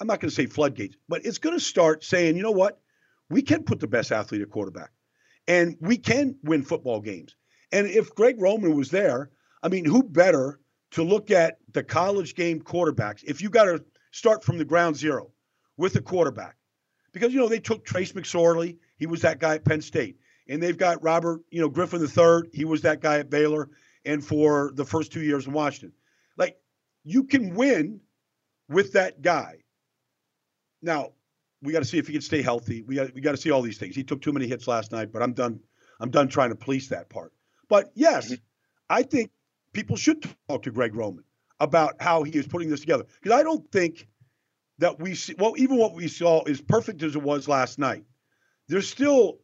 I'm 0.00 0.06
not 0.06 0.20
gonna 0.20 0.30
say 0.30 0.46
floodgates, 0.46 0.96
but 1.08 1.24
it's 1.24 1.38
gonna 1.38 1.60
start 1.60 2.04
saying, 2.04 2.36
you 2.36 2.42
know 2.42 2.52
what, 2.52 2.80
we 3.28 3.42
can 3.42 3.64
put 3.64 3.80
the 3.80 3.88
best 3.88 4.12
athlete 4.12 4.42
at 4.42 4.50
quarterback, 4.50 4.90
and 5.48 5.76
we 5.80 5.96
can 5.96 6.36
win 6.44 6.62
football 6.62 7.00
games. 7.00 7.34
And 7.72 7.88
if 7.88 8.14
Greg 8.14 8.40
Roman 8.40 8.76
was 8.76 8.90
there, 8.90 9.30
I 9.66 9.68
mean, 9.68 9.84
who 9.84 10.04
better 10.04 10.60
to 10.92 11.02
look 11.02 11.32
at 11.32 11.58
the 11.72 11.82
college 11.82 12.36
game 12.36 12.60
quarterbacks? 12.60 13.24
If 13.24 13.42
you 13.42 13.50
got 13.50 13.64
to 13.64 13.84
start 14.12 14.44
from 14.44 14.58
the 14.58 14.64
ground 14.64 14.94
zero 14.94 15.32
with 15.76 15.96
a 15.96 16.00
quarterback. 16.00 16.54
Because, 17.12 17.34
you 17.34 17.40
know, 17.40 17.48
they 17.48 17.58
took 17.58 17.84
Trace 17.84 18.12
McSorley. 18.12 18.76
He 18.96 19.06
was 19.06 19.22
that 19.22 19.40
guy 19.40 19.56
at 19.56 19.64
Penn 19.64 19.82
State. 19.82 20.20
And 20.48 20.62
they've 20.62 20.78
got 20.78 21.02
Robert, 21.02 21.40
you 21.50 21.60
know, 21.60 21.68
Griffin 21.68 22.00
III. 22.00 22.48
He 22.52 22.64
was 22.64 22.82
that 22.82 23.00
guy 23.00 23.18
at 23.18 23.28
Baylor 23.28 23.68
and 24.04 24.24
for 24.24 24.70
the 24.76 24.84
first 24.84 25.10
two 25.10 25.22
years 25.22 25.48
in 25.48 25.52
Washington. 25.52 25.92
Like, 26.36 26.56
you 27.02 27.24
can 27.24 27.56
win 27.56 28.00
with 28.68 28.92
that 28.92 29.20
guy. 29.20 29.56
Now, 30.80 31.10
we 31.60 31.72
got 31.72 31.80
to 31.80 31.84
see 31.84 31.98
if 31.98 32.06
he 32.06 32.12
can 32.12 32.22
stay 32.22 32.40
healthy. 32.40 32.82
We 32.82 32.94
got 32.94 33.12
we 33.14 33.20
got 33.20 33.32
to 33.32 33.36
see 33.36 33.50
all 33.50 33.62
these 33.62 33.78
things. 33.78 33.96
He 33.96 34.04
took 34.04 34.22
too 34.22 34.32
many 34.32 34.46
hits 34.46 34.68
last 34.68 34.92
night, 34.92 35.10
but 35.12 35.22
I'm 35.22 35.32
done. 35.32 35.58
I'm 35.98 36.10
done 36.10 36.28
trying 36.28 36.50
to 36.50 36.54
police 36.54 36.86
that 36.88 37.08
part. 37.08 37.32
But 37.68 37.90
yes, 37.94 38.26
mm-hmm. 38.26 38.34
I 38.88 39.02
think 39.02 39.30
people 39.76 39.96
should 39.96 40.26
talk 40.48 40.62
to 40.62 40.70
Greg 40.70 40.94
Roman 40.94 41.22
about 41.60 41.96
how 42.00 42.22
he 42.22 42.32
is 42.32 42.46
putting 42.46 42.70
this 42.70 42.80
together 42.80 43.04
because 43.20 43.38
I 43.38 43.42
don't 43.42 43.70
think 43.70 44.08
that 44.78 44.98
we 44.98 45.14
see. 45.14 45.34
Well, 45.38 45.52
even 45.58 45.76
what 45.76 45.94
we 45.94 46.08
saw, 46.08 46.42
is 46.44 46.62
perfect 46.62 47.02
as 47.02 47.14
it 47.14 47.22
was 47.22 47.46
last 47.46 47.78
night, 47.78 48.04
there's 48.68 48.88
still 48.88 49.38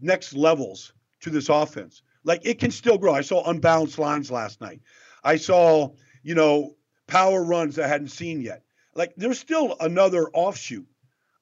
next 0.00 0.34
levels 0.34 0.92
to 1.22 1.30
this 1.30 1.48
offense. 1.48 2.02
Like 2.22 2.46
it 2.46 2.60
can 2.60 2.70
still 2.70 2.96
grow. 2.96 3.12
I 3.12 3.22
saw 3.22 3.48
unbalanced 3.50 3.98
lines 3.98 4.30
last 4.30 4.60
night. 4.60 4.80
I 5.24 5.36
saw, 5.36 5.90
you 6.22 6.36
know, 6.36 6.76
power 7.08 7.42
runs 7.42 7.76
I 7.76 7.88
hadn't 7.88 8.08
seen 8.08 8.40
yet. 8.40 8.62
Like 8.94 9.14
there's 9.16 9.40
still 9.40 9.76
another 9.80 10.28
offshoot 10.32 10.86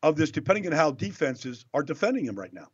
of 0.03 0.17
this, 0.17 0.31
depending 0.31 0.67
on 0.67 0.73
how 0.73 0.93
defenses 0.93 1.67
are 1.75 1.83
defending 1.83 2.25
him 2.25 2.39
right 2.39 2.55
now. 2.55 2.69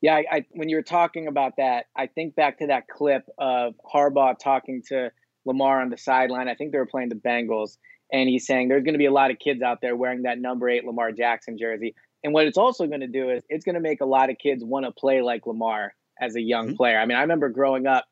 Yeah, 0.00 0.16
I, 0.16 0.24
I, 0.30 0.46
when 0.50 0.68
you 0.68 0.76
were 0.76 0.82
talking 0.82 1.28
about 1.28 1.54
that, 1.56 1.86
I 1.96 2.06
think 2.08 2.34
back 2.34 2.58
to 2.58 2.66
that 2.66 2.88
clip 2.88 3.24
of 3.38 3.74
Harbaugh 3.92 4.38
talking 4.38 4.82
to 4.88 5.10
Lamar 5.46 5.80
on 5.80 5.90
the 5.90 5.96
sideline. 5.96 6.48
I 6.48 6.54
think 6.54 6.72
they 6.72 6.78
were 6.78 6.86
playing 6.86 7.08
the 7.08 7.14
Bengals, 7.14 7.78
and 8.12 8.28
he's 8.28 8.46
saying 8.46 8.68
there's 8.68 8.84
going 8.84 8.94
to 8.94 8.98
be 8.98 9.06
a 9.06 9.12
lot 9.12 9.30
of 9.30 9.38
kids 9.38 9.62
out 9.62 9.80
there 9.80 9.96
wearing 9.96 10.22
that 10.22 10.38
number 10.38 10.68
eight 10.68 10.84
Lamar 10.84 11.12
Jackson 11.12 11.56
jersey. 11.58 11.94
And 12.22 12.32
what 12.32 12.46
it's 12.46 12.58
also 12.58 12.86
going 12.86 13.00
to 13.00 13.06
do 13.06 13.30
is 13.30 13.42
it's 13.48 13.64
going 13.64 13.74
to 13.74 13.80
make 13.80 14.00
a 14.00 14.06
lot 14.06 14.30
of 14.30 14.38
kids 14.38 14.64
want 14.64 14.86
to 14.86 14.92
play 14.92 15.22
like 15.22 15.46
Lamar 15.46 15.94
as 16.20 16.36
a 16.36 16.40
young 16.40 16.68
mm-hmm. 16.68 16.76
player. 16.76 16.98
I 16.98 17.06
mean, 17.06 17.16
I 17.18 17.22
remember 17.22 17.48
growing 17.48 17.86
up, 17.86 18.04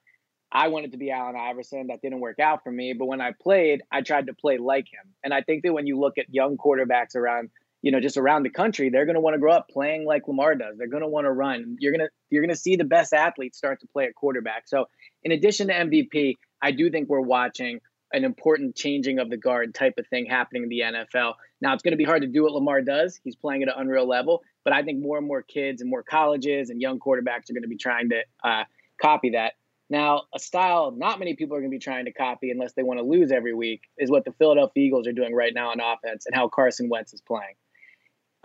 I 0.53 0.69
wanted 0.69 0.93
to 0.93 0.99
be 0.99 1.11
Allen 1.11 1.35
Iverson. 1.35 1.87
That 1.87 2.03
didn't 2.03 2.21
work 2.21 2.39
out 2.39 2.63
for 2.63 2.71
me. 2.71 2.93
But 2.93 3.07
when 3.07 3.23
I 3.23 3.33
played, 3.41 3.81
I 3.91 4.03
tried 4.03 4.27
to 4.27 4.35
play 4.35 4.59
like 4.59 4.85
him. 4.85 5.15
And 5.25 5.33
I 5.33 5.41
think 5.41 5.63
that 5.63 5.73
when 5.73 5.87
you 5.87 5.99
look 5.99 6.19
at 6.19 6.27
young 6.29 6.59
quarterbacks 6.59 7.17
around 7.17 7.51
you 7.83 7.91
know, 7.91 8.01
just 8.01 8.17
around 8.17 8.45
the 8.45 8.51
country, 8.51 8.91
they're 8.91 9.05
going 9.05 9.17
to 9.17 9.21
want 9.21 9.35
to 9.35 9.41
grow 9.41 9.53
up 9.53 9.69
playing 9.69 10.07
like 10.07 10.27
Lamar 10.29 10.55
does. 10.55 10.79
They're 10.79 10.89
going 10.89 11.03
to 11.03 11.09
want 11.09 11.27
to 11.27 11.33
run. 11.33 11.77
You're 11.81 11.93
going 11.93 12.07
to 12.07 12.11
you're 12.31 12.43
going 12.43 12.55
to 12.55 12.61
see 12.61 12.77
the 12.77 12.85
best 12.85 13.13
athletes 13.13 13.59
start 13.59 13.81
to 13.81 13.89
play 13.89 14.05
at 14.05 14.15
quarterback. 14.15 14.69
So, 14.69 14.87
in 15.23 15.33
addition 15.33 15.67
to 15.69 15.75
MVP, 15.75 16.37
I 16.63 16.71
do 16.71 16.91
think 16.91 17.09
we're 17.09 17.21
watching 17.21 17.81
an 18.13 18.25
important 18.25 18.77
changing 18.77 19.19
of 19.19 19.31
the 19.31 19.37
guard 19.37 19.75
type 19.75 19.95
of 19.99 20.07
thing 20.07 20.27
happening 20.27 20.65
in 20.65 20.69
the 20.69 20.81
NFL. 20.81 21.35
Now, 21.61 21.73
it's 21.75 21.83
going 21.83 21.93
to 21.93 21.97
be 21.97 22.05
hard 22.05 22.23
to 22.23 22.29
do 22.29 22.43
what 22.43 22.53
Lamar 22.53 22.83
does. 22.83 23.19
He's 23.25 23.37
playing 23.37 23.63
at 23.63 23.69
an 23.69 23.75
unreal 23.77 24.07
level, 24.07 24.43
but 24.65 24.73
I 24.73 24.83
think 24.83 25.03
more 25.03 25.17
and 25.17 25.27
more 25.27 25.43
kids 25.43 25.81
and 25.81 25.91
more 25.91 26.03
colleges 26.03 26.71
and 26.71 26.81
young 26.81 27.01
quarterbacks 27.01 27.49
are 27.51 27.55
going 27.55 27.63
to 27.63 27.69
be 27.69 27.79
trying 27.79 28.11
to 28.11 28.23
uh, 28.45 28.65
copy 29.01 29.31
that. 29.31 29.55
Now, 29.89 30.23
a 30.35 30.39
style 30.39 30.91
not 30.91 31.19
many 31.19 31.37
people 31.37 31.57
are 31.57 31.61
going 31.61 31.71
to 31.71 31.75
be 31.75 31.83
trying 31.83 32.05
to 32.05 32.13
copy 32.13 32.51
unless 32.51 32.73
they 32.75 32.83
want 32.83 32.99
to 32.99 33.05
lose 33.05 33.33
every 33.33 33.55
week 33.55 33.83
is 33.99 34.11
what 34.11 34.25
the 34.25 34.33
Philadelphia 34.33 34.85
Eagles 34.85 35.07
are 35.07 35.13
doing 35.13 35.35
right 35.35 35.53
now 35.55 35.71
on 35.71 35.81
offense 35.81 36.25
and 36.27 36.35
how 36.35 36.49
Carson 36.49 36.89
Wentz 36.89 37.13
is 37.13 37.21
playing. 37.21 37.55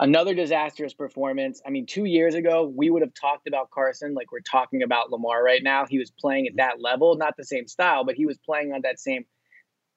Another 0.00 0.32
disastrous 0.32 0.94
performance. 0.94 1.60
I 1.66 1.70
mean, 1.70 1.84
two 1.84 2.04
years 2.04 2.34
ago, 2.36 2.72
we 2.72 2.88
would 2.88 3.02
have 3.02 3.14
talked 3.14 3.48
about 3.48 3.70
Carson 3.70 4.14
like 4.14 4.30
we're 4.30 4.40
talking 4.40 4.82
about 4.84 5.10
Lamar 5.10 5.42
right 5.42 5.62
now. 5.62 5.86
He 5.86 5.98
was 5.98 6.12
playing 6.12 6.46
at 6.46 6.52
mm-hmm. 6.52 6.58
that 6.58 6.80
level, 6.80 7.16
not 7.16 7.36
the 7.36 7.44
same 7.44 7.66
style, 7.66 8.04
but 8.04 8.14
he 8.14 8.24
was 8.24 8.38
playing 8.38 8.72
on 8.72 8.82
that 8.82 9.00
same 9.00 9.24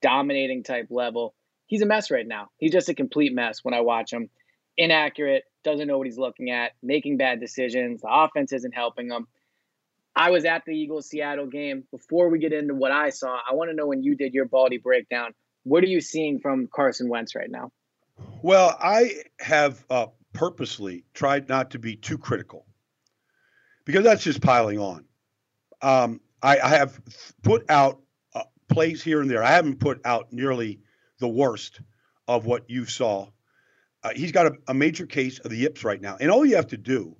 dominating 0.01 0.63
type 0.63 0.87
level. 0.89 1.35
He's 1.67 1.83
a 1.83 1.85
mess 1.85 2.09
right 2.09 2.27
now. 2.27 2.47
He's 2.57 2.71
just 2.71 2.89
a 2.89 2.95
complete 2.95 3.33
mess 3.33 3.59
when 3.63 3.75
I 3.75 3.81
watch 3.81 4.11
him. 4.11 4.29
Inaccurate, 4.75 5.43
doesn't 5.63 5.87
know 5.87 5.99
what 5.99 6.07
he's 6.07 6.17
looking 6.17 6.49
at, 6.49 6.71
making 6.81 7.17
bad 7.17 7.39
decisions. 7.39 8.01
The 8.01 8.09
offense 8.11 8.51
isn't 8.53 8.73
helping 8.73 9.11
him. 9.11 9.27
I 10.15 10.31
was 10.31 10.45
at 10.45 10.63
the 10.65 10.73
Eagles 10.73 11.07
Seattle 11.07 11.45
game. 11.45 11.83
Before 11.91 12.29
we 12.29 12.39
get 12.39 12.53
into 12.53 12.73
what 12.73 12.91
I 12.91 13.09
saw, 13.09 13.37
I 13.49 13.53
want 13.53 13.69
to 13.69 13.75
know 13.75 13.87
when 13.87 14.03
you 14.03 14.15
did 14.15 14.33
your 14.33 14.45
Baldy 14.45 14.77
breakdown, 14.77 15.33
what 15.63 15.83
are 15.83 15.87
you 15.87 16.01
seeing 16.01 16.39
from 16.39 16.67
Carson 16.73 17.07
Wentz 17.07 17.35
right 17.35 17.49
now? 17.49 17.71
Well, 18.41 18.75
I 18.79 19.23
have 19.39 19.85
uh, 19.89 20.07
purposely 20.33 21.05
tried 21.13 21.49
not 21.49 21.71
to 21.71 21.79
be 21.79 21.95
too 21.95 22.17
critical 22.17 22.65
because 23.85 24.03
that's 24.03 24.23
just 24.23 24.41
piling 24.41 24.79
on. 24.79 25.05
Um, 25.81 26.21
I, 26.41 26.59
I, 26.59 26.69
have 26.69 26.99
put 27.43 27.69
out 27.69 28.01
uh, 28.35 28.43
plays 28.69 29.03
here 29.03 29.21
and 29.21 29.29
there. 29.29 29.43
I 29.43 29.51
haven't 29.51 29.79
put 29.79 29.99
out 30.05 30.31
nearly 30.31 30.79
the 31.19 31.27
worst 31.27 31.81
of 32.27 32.45
what 32.45 32.69
you 32.69 32.85
saw. 32.85 33.27
Uh, 34.03 34.11
he's 34.15 34.31
got 34.31 34.47
a, 34.47 34.53
a, 34.67 34.73
major 34.73 35.05
case 35.05 35.39
of 35.39 35.51
the 35.51 35.57
yips 35.57 35.83
right 35.83 36.01
now, 36.01 36.17
and 36.19 36.31
all 36.31 36.45
you 36.45 36.55
have 36.55 36.67
to 36.67 36.77
do. 36.77 37.15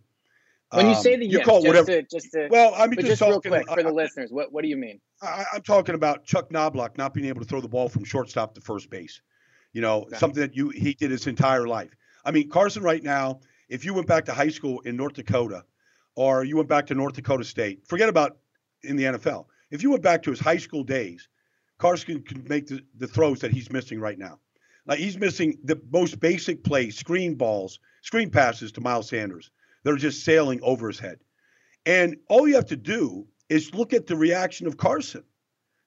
When 0.74 0.88
you 0.88 0.96
say 0.96 1.18
the 1.18 1.26
um, 1.26 1.32
yips, 1.32 1.46
just, 1.46 1.68
whatever, 1.68 1.88
to, 1.88 2.04
just 2.04 2.32
to, 2.32 2.48
well, 2.50 2.74
I 2.76 2.88
mean, 2.88 2.96
just, 2.96 3.08
just 3.08 3.20
talking, 3.20 3.52
real 3.52 3.64
quick 3.64 3.76
for 3.78 3.84
the 3.84 3.92
listeners. 3.92 4.32
What 4.32 4.52
what 4.52 4.64
do 4.64 4.70
you 4.70 4.78
mean? 4.78 5.00
I, 5.22 5.44
am 5.54 5.62
talking 5.62 5.96
about 5.96 6.24
Chuck 6.24 6.50
Knoblauch 6.50 6.98
not 6.98 7.14
being 7.14 7.28
able 7.28 7.42
to 7.42 7.48
throw 7.48 7.62
the 7.62 7.68
ball 7.68 7.90
from 7.90 8.04
shortstop 8.04 8.56
to 8.56 8.62
first 8.62 8.90
base. 8.90 9.22
You 9.74 9.82
know, 9.82 10.08
something 10.18 10.42
that 10.42 10.56
you 10.56 10.70
he 10.70 10.94
did 10.94 11.12
his 11.12 11.28
entire 11.28 11.68
life. 11.68 11.96
I 12.26 12.32
mean, 12.32 12.50
Carson 12.50 12.84
right 12.84 13.04
now, 13.04 13.40
if 13.70 13.86
you 13.86 13.94
went 13.94 14.08
back 14.08 14.26
to 14.26 14.34
high 14.34 14.50
school 14.50 14.82
in 14.82 14.96
North 14.98 15.14
Dakota 15.14 15.64
or 16.16 16.44
you 16.44 16.58
went 16.58 16.70
back 16.70 16.88
to 16.88 16.96
North 16.96 17.14
Dakota 17.14 17.44
State, 17.44 17.88
forget 17.88 18.10
about 18.10 18.38
in 18.84 18.96
the 18.96 19.04
NFL. 19.04 19.46
If 19.70 19.82
you 19.82 19.90
went 19.90 20.04
back 20.04 20.24
to 20.24 20.30
his 20.30 20.40
high 20.40 20.58
school 20.58 20.84
days, 20.84 21.30
Carson 21.78 22.22
could 22.24 22.48
make 22.50 22.68
the, 22.68 22.84
the 22.98 23.08
throws 23.08 23.40
that 23.40 23.52
he's 23.52 23.72
missing 23.72 24.00
right 24.00 24.20
now. 24.20 24.40
Like 24.86 25.00
he's 25.00 25.18
missing 25.18 25.58
the 25.64 25.82
most 25.92 26.20
basic 26.20 26.64
plays, 26.64 26.98
screen 26.98 27.36
balls, 27.36 27.80
screen 28.02 28.30
passes 28.30 28.72
to 28.74 28.82
Miles 28.82 29.10
Sanders 29.10 29.52
that 29.84 29.94
are 29.94 29.98
just 29.98 30.24
sailing 30.24 30.60
over 30.62 30.88
his 30.88 31.00
head. 31.00 31.20
And 31.86 32.18
all 32.30 32.48
you 32.48 32.56
have 32.56 32.68
to 32.68 32.76
do 32.76 33.28
is 33.50 33.74
look 33.74 33.94
at 33.94 34.08
the 34.08 34.16
reaction 34.16 34.68
of 34.68 34.78
Carson 34.78 35.24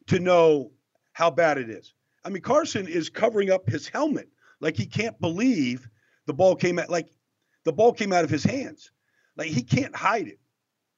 to 0.08 0.18
know 0.18 0.72
how 1.12 1.30
bad 1.30 1.58
it 1.58 1.70
is. 1.70 1.93
I 2.24 2.30
mean, 2.30 2.42
Carson 2.42 2.88
is 2.88 3.10
covering 3.10 3.50
up 3.50 3.68
his 3.68 3.88
helmet 3.88 4.28
like 4.60 4.76
he 4.76 4.86
can't 4.86 5.20
believe 5.20 5.88
the 6.26 6.32
ball 6.32 6.56
came 6.56 6.78
out 6.78 6.88
like 6.88 7.08
the 7.64 7.72
ball 7.72 7.92
came 7.92 8.12
out 8.12 8.24
of 8.24 8.30
his 8.30 8.44
hands. 8.44 8.90
Like 9.36 9.48
he 9.48 9.62
can't 9.62 9.94
hide 9.94 10.28
it. 10.28 10.38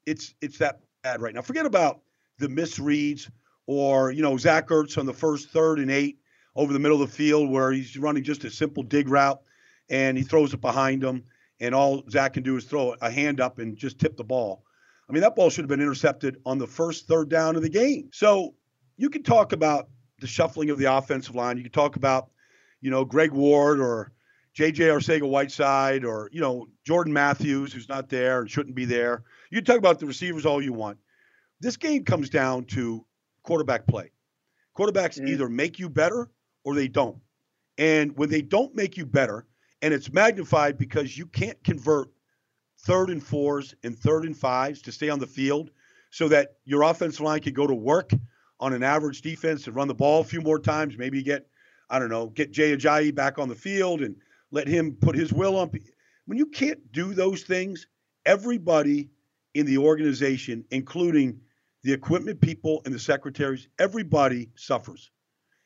It's 0.05 0.35
it's 0.41 0.59
that 0.59 0.81
bad 1.03 1.21
right 1.21 1.35
now. 1.35 1.43
Forget 1.43 1.67
about 1.67 2.01
the 2.39 2.49
misreads 2.49 3.31
or 3.67 4.13
you 4.13 4.23
know 4.23 4.37
Zach 4.37 4.69
Ertz 4.69 4.99
on 4.99 5.07
the 5.07 5.13
first 5.13 5.51
third 5.51 5.79
and 5.79 5.91
eight 5.91 6.19
over 6.55 6.73
the 6.73 6.79
middle 6.79 7.01
of 7.03 7.11
the 7.11 7.17
field 7.17 7.51
where 7.51 7.73
he's 7.73 7.97
running 7.99 8.23
just 8.23 8.45
a 8.45 8.51
simple 8.51 8.83
dig 8.83 9.09
route 9.09 9.41
and 9.91 10.17
he 10.17 10.25
throws 10.25 10.55
it 10.55 10.61
behind 10.61 11.03
him 11.03 11.25
and 11.61 11.75
all 11.75 12.03
Zach 12.11 12.35
can 12.35 12.43
do 12.43 12.57
is 12.57 12.65
throw 12.65 12.95
a 13.01 13.11
hand 13.11 13.41
up 13.41 13.59
and 13.59 13.77
just 13.77 13.99
tip 13.99 14.17
the 14.17 14.25
ball. 14.25 14.65
I 15.09 15.13
mean 15.13 15.23
that 15.23 15.37
ball 15.37 15.51
should 15.51 15.63
have 15.63 15.69
been 15.69 15.81
intercepted 15.81 16.41
on 16.47 16.59
the 16.59 16.67
first 16.67 17.07
third 17.09 17.29
down 17.29 17.57
of 17.57 17.63
the 17.63 17.69
game. 17.69 18.11
So 18.13 18.55
you 18.97 19.11
can 19.11 19.23
talk 19.23 19.53
about 19.53 19.89
the 20.19 20.27
shuffling 20.27 20.71
of 20.71 20.79
the 20.79 20.93
offensive 20.93 21.35
line. 21.35 21.57
You 21.57 21.65
can 21.65 21.73
talk 21.73 21.97
about, 21.97 22.31
you 22.81 22.91
know, 22.91 23.05
Greg 23.05 23.33
Ward 23.33 23.81
or 23.81 24.13
J.J. 24.55 24.85
Arcega-Whiteside 24.85 26.05
or, 26.05 26.31
you 26.33 26.41
know, 26.41 26.67
Jordan 26.85 27.13
Matthews, 27.13 27.73
who's 27.73 27.89
not 27.89 28.09
there 28.09 28.41
and 28.41 28.51
shouldn't 28.51 28.75
be 28.75 28.85
there. 28.85 29.25
You 29.51 29.59
can 29.59 29.65
talk 29.65 29.79
about 29.79 29.99
the 29.99 30.07
receivers 30.07 30.47
all 30.47 30.63
you 30.63 30.73
want. 30.73 30.99
This 31.61 31.77
game 31.77 32.05
comes 32.05 32.31
down 32.31 32.65
to 32.67 33.05
quarterback 33.43 33.87
play. 33.87 34.11
Quarterbacks 34.77 35.19
mm-hmm. 35.19 35.29
either 35.29 35.49
make 35.49 35.79
you 35.79 35.89
better 35.89 36.31
or 36.65 36.75
they 36.75 36.89
don't. 36.89 37.19
And 37.79 38.17
when 38.17 38.31
they 38.31 38.43
don't 38.43 38.75
make 38.75 38.97
you 38.97 39.05
better, 39.05 39.47
and 39.83 39.93
it's 39.93 40.13
magnified 40.13 40.79
because 40.79 41.17
you 41.17 41.27
can't 41.27 41.63
convert 41.63 42.09
third 42.81 43.11
and 43.11 43.23
fours 43.23 43.75
and 43.85 43.99
third 43.99 44.25
and 44.25 44.37
fives 44.37 44.81
to 44.83 44.93
stay 44.93 45.11
on 45.11 45.19
the 45.19 45.27
field 45.27 45.71
so 46.11 46.29
that 46.29 46.57
your 46.65 46.83
offensive 46.83 47.21
line 47.21 47.41
can 47.41 47.53
go 47.53 47.67
to 47.67 47.75
work– 47.75 48.11
on 48.61 48.73
an 48.73 48.83
average 48.83 49.23
defense 49.23 49.67
and 49.67 49.77
run 49.77 49.89
the 49.89 49.95
ball 49.95 50.21
a 50.21 50.25
few 50.25 50.41
more 50.41 50.59
times. 50.59 50.97
Maybe 50.97 51.23
get, 51.23 51.47
I 51.91 51.99
don't 51.99 52.09
know, 52.09 52.29
get 52.29 52.53
Jay 52.53 52.77
Ajayi 52.77 53.15
back 53.15 53.39
on 53.39 53.49
the 53.49 53.55
field 53.55 54.01
and 54.03 54.17
let 54.51 54.69
him 54.69 54.97
put 55.01 55.15
his 55.15 55.33
will 55.33 55.57
on. 55.57 55.71
When 56.27 56.39
you 56.39 56.47
can't 56.47 56.93
do 56.93 57.15
those 57.15 57.43
things, 57.43 57.87
everybody 58.25 59.11
in 59.55 59.67
the 59.67 59.79
organization, 59.79 60.65
including 60.71 61.41
the 61.83 61.93
equipment 61.93 62.41
people 62.41 62.83
and 62.85 62.95
the 62.95 62.99
secretaries, 62.99 63.69
everybody 63.79 64.51
suffers. 64.57 65.11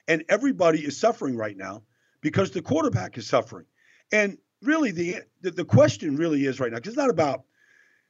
And 0.09 0.25
everybody 0.29 0.81
is 0.81 0.99
suffering 0.99 1.37
right 1.37 1.57
now 1.57 1.83
because 2.21 2.51
the 2.51 2.63
quarterback 2.63 3.17
is 3.17 3.27
suffering. 3.27 3.67
And 4.13 4.39
really, 4.63 4.91
the 4.91 5.17
the, 5.41 5.53
the 5.53 5.65
question 5.65 6.17
really 6.17 6.45
is 6.45 6.61
right 6.61 6.71
now, 6.71 6.79
because 6.79 6.95
it's 6.95 6.99
not 6.99 7.11
about 7.11 7.45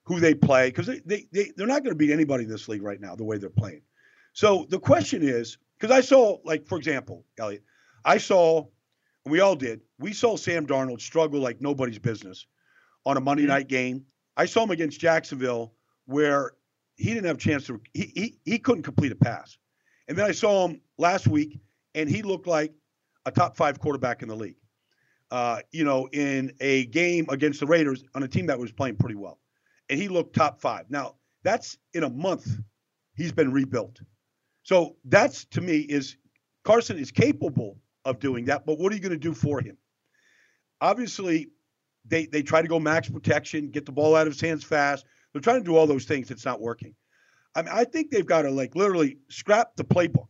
who 0.05 0.19
they 0.19 0.35
play, 0.35 0.69
because 0.69 0.87
they, 0.87 1.01
they, 1.05 1.27
they, 1.31 1.53
they're 1.57 1.67
not 1.67 1.85
going 1.85 1.93
to 1.93 1.99
beat 1.99 2.11
anybody 2.11 2.45
in 2.45 2.51
this 2.51 2.69
league 2.69 2.83
right 2.83 3.01
now, 3.01 3.15
the 3.15 3.25
way 3.25 3.37
they're 3.37 3.51
playing. 3.51 3.83
So 4.41 4.65
the 4.71 4.81
question 4.81 5.23
is, 5.23 5.59
because 5.79 5.95
I 5.95 6.01
saw, 6.01 6.39
like, 6.45 6.67
for 6.67 6.79
example, 6.79 7.27
Eliot, 7.39 7.63
I 8.07 8.17
saw, 8.17 8.65
we 9.27 9.41
all 9.41 9.55
did, 9.55 9.83
we 9.99 10.15
saw 10.15 10.35
Sam 10.39 10.67
Darnold 10.67 11.03
struggle 11.03 11.41
like 11.41 11.61
nobody's 11.61 11.99
business 11.99 12.47
on 13.05 13.19
a 13.19 13.21
Monday 13.21 13.43
mm-hmm. 13.43 13.51
night 13.51 13.69
game. 13.69 14.07
I 14.39 14.47
saw 14.47 14.63
him 14.63 14.71
against 14.71 14.99
Jacksonville 14.99 15.75
where 16.07 16.53
he 16.97 17.13
didn't 17.13 17.27
have 17.27 17.37
a 17.37 17.39
chance 17.39 17.67
to, 17.67 17.83
he, 17.93 18.13
he, 18.15 18.39
he 18.47 18.59
couldn't 18.59 18.85
complete 18.85 19.13
a 19.13 19.15
pass. 19.15 19.59
And 20.09 20.17
then 20.17 20.25
I 20.25 20.33
saw 20.33 20.67
him 20.67 20.81
last 20.97 21.27
week 21.29 21.61
and 21.95 22.09
he 22.09 22.23
looked 22.23 22.47
like 22.47 22.73
a 23.27 23.31
top 23.31 23.59
five 23.59 23.79
quarterback 23.79 24.23
in 24.23 24.29
the 24.31 24.37
league. 24.37 24.57
Uh, 25.31 25.59
you 25.71 25.85
know, 25.85 26.09
in 26.13 26.55
a 26.61 26.87
game 26.87 27.27
against 27.29 27.61
the 27.61 27.67
Raiders 27.67 28.05
on 28.15 28.23
a 28.23 28.29
team 28.29 28.47
that 28.47 28.59
was 28.59 28.73
playing 28.73 28.97
pretty 28.97 29.17
well, 29.17 29.39
and 29.91 30.01
he 30.01 30.09
looked 30.09 30.35
top 30.35 30.63
five. 30.63 30.87
Now 30.89 31.17
that's 31.43 31.77
in 31.93 32.05
a 32.05 32.11
month. 32.11 32.49
He's 33.15 33.33
been 33.33 33.53
rebuilt. 33.53 34.01
So 34.71 34.95
that's 35.05 35.47
to 35.47 35.61
me 35.61 35.79
is 35.79 36.17
Carson 36.63 36.97
is 36.97 37.11
capable 37.11 37.77
of 38.05 38.21
doing 38.21 38.45
that, 38.45 38.65
but 38.65 38.79
what 38.79 38.93
are 38.93 38.95
you 38.95 39.01
going 39.01 39.11
to 39.11 39.19
do 39.19 39.35
for 39.35 39.61
him? 39.61 39.77
Obviously, 40.81 41.49
they 42.05 42.27
they 42.27 42.43
try 42.45 42.63
to 42.63 42.69
go 42.69 42.79
max 42.79 43.09
protection, 43.09 43.71
get 43.71 43.85
the 43.85 43.91
ball 43.91 44.15
out 44.15 44.29
of 44.29 44.33
his 44.33 44.41
hands 44.41 44.63
fast. 44.63 45.05
They're 45.33 45.43
trying 45.43 45.59
to 45.59 45.65
do 45.65 45.75
all 45.75 45.89
those 45.89 46.05
things. 46.05 46.31
It's 46.31 46.45
not 46.45 46.61
working. 46.61 46.95
I 47.57 47.63
mean, 47.63 47.73
I 47.75 47.83
think 47.83 48.13
they've 48.13 48.25
got 48.25 48.43
to 48.43 48.51
like 48.53 48.77
literally 48.77 49.19
scrap 49.29 49.75
the 49.75 49.83
playbook 49.83 50.29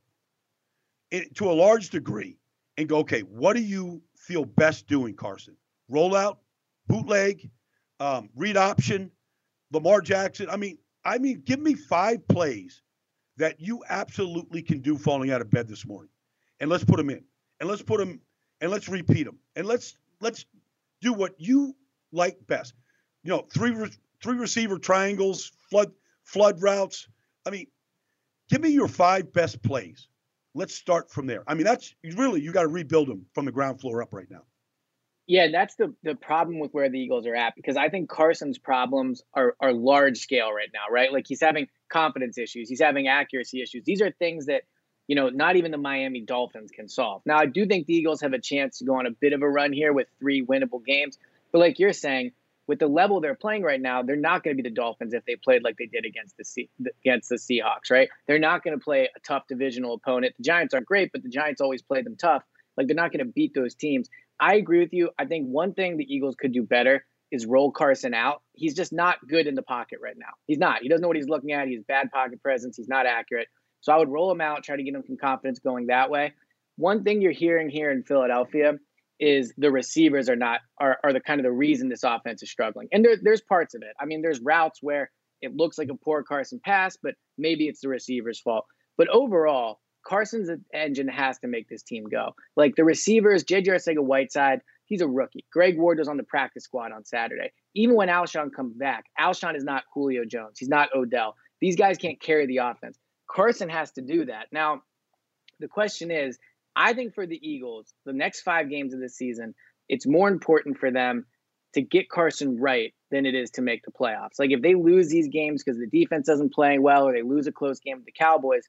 to 1.35 1.50
a 1.50 1.52
large 1.52 1.90
degree 1.90 2.38
and 2.78 2.88
go, 2.88 3.00
okay, 3.00 3.20
what 3.20 3.56
do 3.56 3.62
you 3.62 4.00
feel 4.16 4.47
best 4.47 4.87
doing, 4.87 5.16
Carson? 5.16 5.54
Rollout, 5.92 6.38
bootleg, 6.88 7.50
um, 8.00 8.30
read 8.35 8.56
option, 8.56 9.11
Lamar 9.70 10.00
Jackson. 10.00 10.49
I 10.49 10.56
mean, 10.56 10.78
I 11.04 11.18
mean, 11.18 11.42
give 11.44 11.61
me 11.61 11.75
five 11.75 12.26
plays 12.26 12.80
that 13.37 13.61
you 13.61 13.83
absolutely 13.89 14.63
can 14.63 14.81
do 14.81 14.97
falling 14.97 15.31
out 15.31 15.41
of 15.41 15.51
bed 15.51 15.69
this 15.69 15.87
morning, 15.87 16.11
and 16.61 16.71
let's 16.71 16.85
put 16.85 16.97
them 16.97 17.11
in, 17.11 17.25
and 17.59 17.69
let's 17.69 17.83
put 17.83 17.99
them, 17.99 18.21
and 18.61 18.71
let's 18.71 18.89
repeat 18.89 19.25
them, 19.25 19.39
and 19.57 19.67
let's 19.67 19.97
let's 20.21 20.45
do 21.01 21.13
what 21.13 21.35
you 21.39 21.75
like 22.13 22.39
best. 22.47 22.75
You 23.23 23.31
know, 23.31 23.47
three 23.53 23.71
re- 23.71 23.91
three 24.23 24.37
receiver 24.37 24.79
triangles, 24.79 25.53
flood 25.71 25.93
flood 26.25 26.61
routes. 26.63 27.09
I 27.47 27.51
mean, 27.51 27.67
give 28.51 28.61
me 28.61 28.71
your 28.71 28.89
five 28.89 29.33
best 29.33 29.63
plays. 29.63 30.09
Let's 30.55 30.75
start 30.75 31.11
from 31.11 31.27
there. 31.27 31.45
I 31.47 31.55
mean, 31.55 31.65
that's 31.65 31.95
really 32.17 32.41
you 32.41 32.53
got 32.53 32.63
to 32.63 32.69
rebuild 32.69 33.09
them 33.09 33.27
from 33.35 33.45
the 33.45 33.53
ground 33.53 33.81
floor 33.81 34.03
up 34.03 34.13
right 34.13 34.31
now. 34.31 34.43
Yeah, 35.27 35.47
that's 35.53 35.77
the 35.77 35.95
the 36.03 36.17
problem 36.17 36.59
with 36.59 36.73
where 36.73 36.91
the 36.91 36.99
Eagles 36.99 37.27
are 37.27 37.37
at 37.37 37.55
because 37.55 37.77
I 37.77 37.89
think 37.89 38.11
Carson's 38.11 38.59
problems 38.59 39.23
are 39.33 39.55
are 39.61 39.73
large 39.73 40.19
scale 40.19 40.53
right 40.53 40.71
now, 40.75 40.93
right? 40.93 41.13
Like 41.13 41.27
he's 41.29 41.41
having 41.41 41.69
confidence 41.90 42.38
issues, 42.38 42.68
he's 42.68 42.80
having 42.80 43.09
accuracy 43.09 43.62
issues. 43.62 43.85
These 43.85 44.02
are 44.02 44.11
things 44.11 44.47
that 44.47 44.62
you 45.06 45.16
know 45.16 45.28
not 45.28 45.56
even 45.56 45.70
the 45.70 45.78
Miami 45.78 46.20
Dolphins 46.20 46.70
can 46.70 46.88
solve. 46.88 47.23
Now, 47.26 47.38
I 47.38 47.47
do 47.47 47.66
think 47.66 47.87
the 47.87 47.94
Eagles 47.94 48.20
have 48.23 48.32
a 48.32 48.40
chance 48.40 48.78
to 48.78 48.85
go 48.85 48.94
on 48.94 49.06
a 49.06 49.11
bit 49.11 49.32
of 49.32 49.42
a 49.42 49.49
run 49.49 49.73
here 49.73 49.92
with 49.92 50.09
three 50.18 50.44
winnable 50.44 50.85
games, 50.85 51.18
but 51.52 51.59
like 51.59 51.78
you're 51.78 51.92
saying, 51.92 52.32
with 52.70 52.78
the 52.78 52.87
level 52.87 53.20
they're 53.20 53.35
playing 53.35 53.62
right 53.62 53.80
now, 53.80 54.02
they're 54.02 54.14
not 54.14 54.44
going 54.44 54.56
to 54.56 54.62
be 54.62 54.68
the 54.68 54.73
Dolphins 54.73 55.12
if 55.12 55.25
they 55.25 55.35
played 55.35 55.64
like 55.64 55.76
they 55.76 55.87
did 55.87 56.06
against 56.06 56.37
the 56.37 56.88
against 57.04 57.28
the 57.28 57.35
Seahawks, 57.35 57.90
right? 57.90 58.09
They're 58.28 58.38
not 58.38 58.62
going 58.62 58.78
to 58.78 58.82
play 58.82 59.09
a 59.14 59.20
tough 59.20 59.49
divisional 59.49 59.94
opponent. 59.94 60.35
The 60.38 60.44
Giants 60.44 60.73
aren't 60.73 60.87
great, 60.87 61.11
but 61.12 61.25
the 61.25 61.28
Giants 61.28 61.61
always 61.61 61.82
play 61.82 62.02
them 62.02 62.16
tough. 62.16 62.44
Like 62.76 62.87
they're 62.87 62.94
not 62.94 63.12
going 63.12 63.26
to 63.26 63.32
beat 63.32 63.54
those 63.54 63.75
teams. 63.75 64.09
I 64.38 64.54
agree 64.54 64.78
with 64.78 64.92
you. 64.92 65.11
I 65.18 65.25
think 65.25 65.47
one 65.47 65.75
thing 65.75 65.97
the 65.97 66.14
Eagles 66.14 66.37
could 66.37 66.52
do 66.52 66.62
better 66.62 67.04
is 67.31 67.47
roll 67.47 67.71
Carson 67.71 68.15
out. 68.15 68.43
He's 68.55 68.75
just 68.75 68.93
not 68.93 69.17
good 69.29 69.47
in 69.47 69.55
the 69.55 69.63
pocket 69.63 69.99
right 70.03 70.17
now. 70.19 70.33
He's 70.47 70.59
not. 70.59 70.83
He 70.83 70.89
doesn't 70.89 71.03
know 71.03 71.09
what 71.09 71.17
he's 71.17 71.29
looking 71.29 71.53
at. 71.53 71.69
He 71.69 71.75
has 71.75 71.85
bad 71.87 72.11
pocket 72.11 72.43
presence. 72.43 72.77
He's 72.77 72.89
not 72.89 73.07
accurate. 73.07 73.49
So 73.81 73.93
I 73.93 73.97
would 73.97 74.09
roll 74.09 74.31
him 74.31 74.41
out, 74.41 74.63
try 74.63 74.77
to 74.77 74.83
get 74.83 74.95
him 74.95 75.03
some 75.07 75.17
confidence 75.17 75.59
going 75.59 75.87
that 75.87 76.11
way. 76.11 76.35
One 76.77 77.03
thing 77.03 77.23
you're 77.23 77.33
hearing 77.33 77.71
here 77.71 77.91
in 77.91 78.03
Philadelphia 78.03 78.75
is 79.19 79.53
the 79.59 79.71
receivers 79.71 80.29
are 80.29 80.37
not 80.37 80.61
are, 80.79 80.99
are 81.05 81.13
the 81.13 81.21
kind 81.21 81.41
of 81.41 81.45
the 81.45 81.53
reason 81.53 81.89
this 81.89 82.05
offense 82.05 82.43
is 82.43 82.51
struggling. 82.51 82.89
And 82.93 83.05
there, 83.05 83.17
there's 83.21 83.43
parts 83.43 83.75
of 83.75 83.83
it. 83.83 83.95
I 84.01 84.07
mean, 84.07 84.23
there's 84.23 84.41
routes 84.41 84.79
where 84.83 85.11
it 85.43 85.55
looks 85.55 85.79
like 85.79 85.89
a 85.91 85.95
poor 85.95 86.23
Carson 86.23 86.61
pass, 86.65 86.97
but 87.03 87.15
maybe 87.39 87.69
it's 87.69 87.81
the 87.81 87.89
receiver's 87.89 88.41
fault. 88.41 88.65
But 88.97 89.09
overall, 89.09 89.81
Carson's 90.07 90.51
engine 90.75 91.09
has 91.09 91.39
to 91.41 91.49
make 91.49 91.69
this 91.69 91.83
team 91.83 92.05
go. 92.11 92.35
Like 92.57 92.77
the 92.77 92.85
receivers, 92.85 93.45
JJ 93.45 93.69
Arcega-Whiteside, 93.69 94.61
he's 94.90 95.00
a 95.00 95.09
rookie. 95.09 95.47
Greg 95.50 95.78
Ward 95.78 95.99
was 95.99 96.09
on 96.09 96.18
the 96.18 96.25
practice 96.25 96.64
squad 96.64 96.92
on 96.92 97.06
Saturday. 97.06 97.52
Even 97.75 97.97
when 97.97 98.09
Alshon 98.09 98.52
comes 98.54 98.75
back, 98.75 99.04
Alshon 99.18 99.56
is 99.56 99.64
not 99.64 99.85
Julio 99.94 100.25
Jones. 100.26 100.59
He's 100.59 100.68
not 100.68 100.90
Odell. 100.94 101.37
These 101.61 101.76
guys 101.76 101.97
can't 101.97 102.20
carry 102.20 102.47
the 102.47 102.59
offense. 102.59 102.99
Carson 103.30 103.70
has 103.70 103.92
to 103.92 104.02
do 104.02 104.26
that. 104.26 104.46
Now, 104.53 104.83
the 105.61 105.68
question 105.68 106.11
is, 106.11 106.38
I 106.74 106.92
think 106.92 107.14
for 107.14 107.26
the 107.26 107.38
Eagles, 107.40 107.94
the 108.05 108.12
next 108.12 108.42
five 108.42 108.68
games 108.68 108.92
of 108.92 109.00
the 109.00 109.09
season, 109.09 109.55
it's 109.88 110.07
more 110.07 110.29
important 110.29 110.79
for 110.79 110.90
them 110.90 111.26
to 111.74 111.83
get 111.83 112.11
Carson 112.11 112.59
right 112.59 112.92
than 113.12 113.26
it 113.26 113.37
is 113.37 113.53
to 113.53 113.62
make 113.62 113.85
the 113.85 113.92
playoffs. 113.92 114.38
Like 114.40 114.50
if 114.50 114.61
they 114.61 114.74
lose 114.74 115.09
these 115.09 115.29
games 115.29 115.62
because 115.62 115.79
the 115.79 115.87
defense 115.87 116.26
doesn't 116.26 116.53
play 116.53 116.79
well 116.81 117.07
or 117.07 117.12
they 117.12 117.22
lose 117.22 117.46
a 117.46 117.53
close 117.53 117.79
game 117.79 117.98
with 117.98 118.07
the 118.07 118.12
Cowboys, 118.12 118.68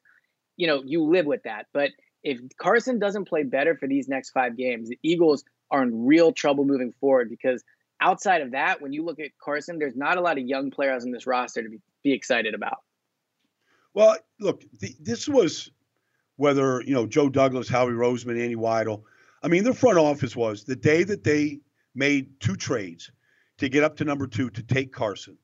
you 0.55 0.67
know, 0.67 0.83
you 0.85 1.03
live 1.03 1.25
with 1.25 1.43
that. 1.43 1.65
But 1.73 1.89
if 2.23 2.39
Carson 2.59 2.99
doesn't 2.99 3.27
play 3.27 3.43
better 3.43 3.75
for 3.75 3.87
these 3.87 4.07
next 4.07 4.31
five 4.31 4.55
games, 4.55 4.89
the 4.89 4.99
Eagles 5.01 5.43
are 5.71 5.81
in 5.81 6.05
real 6.05 6.31
trouble 6.31 6.65
moving 6.65 6.93
forward 6.99 7.29
because 7.29 7.63
outside 8.01 8.41
of 8.41 8.51
that, 8.51 8.81
when 8.81 8.91
you 8.91 9.03
look 9.05 9.19
at 9.19 9.31
Carson, 9.41 9.79
there's 9.79 9.95
not 9.95 10.17
a 10.17 10.21
lot 10.21 10.37
of 10.37 10.45
young 10.45 10.69
players 10.71 11.03
on 11.03 11.11
this 11.11 11.25
roster 11.25 11.63
to 11.63 11.69
be, 11.69 11.79
be 12.03 12.11
excited 12.11 12.53
about. 12.53 12.79
Well, 13.93 14.17
look, 14.39 14.63
the, 14.79 14.95
this 14.99 15.27
was 15.27 15.71
whether 16.37 16.81
you 16.81 16.93
know 16.93 17.05
Joe 17.05 17.29
Douglas, 17.29 17.69
Howie 17.69 17.91
Roseman, 17.91 18.41
Andy 18.41 18.55
Weidl. 18.55 19.03
I 19.43 19.47
mean, 19.47 19.63
their 19.63 19.73
front 19.73 19.97
office 19.97 20.35
was 20.35 20.63
the 20.63 20.75
day 20.75 21.03
that 21.03 21.23
they 21.23 21.59
made 21.95 22.39
two 22.39 22.55
trades 22.55 23.11
to 23.57 23.69
get 23.69 23.83
up 23.83 23.97
to 23.97 24.05
number 24.05 24.27
two 24.27 24.49
to 24.51 24.63
take 24.63 24.91
Carson. 24.91 25.37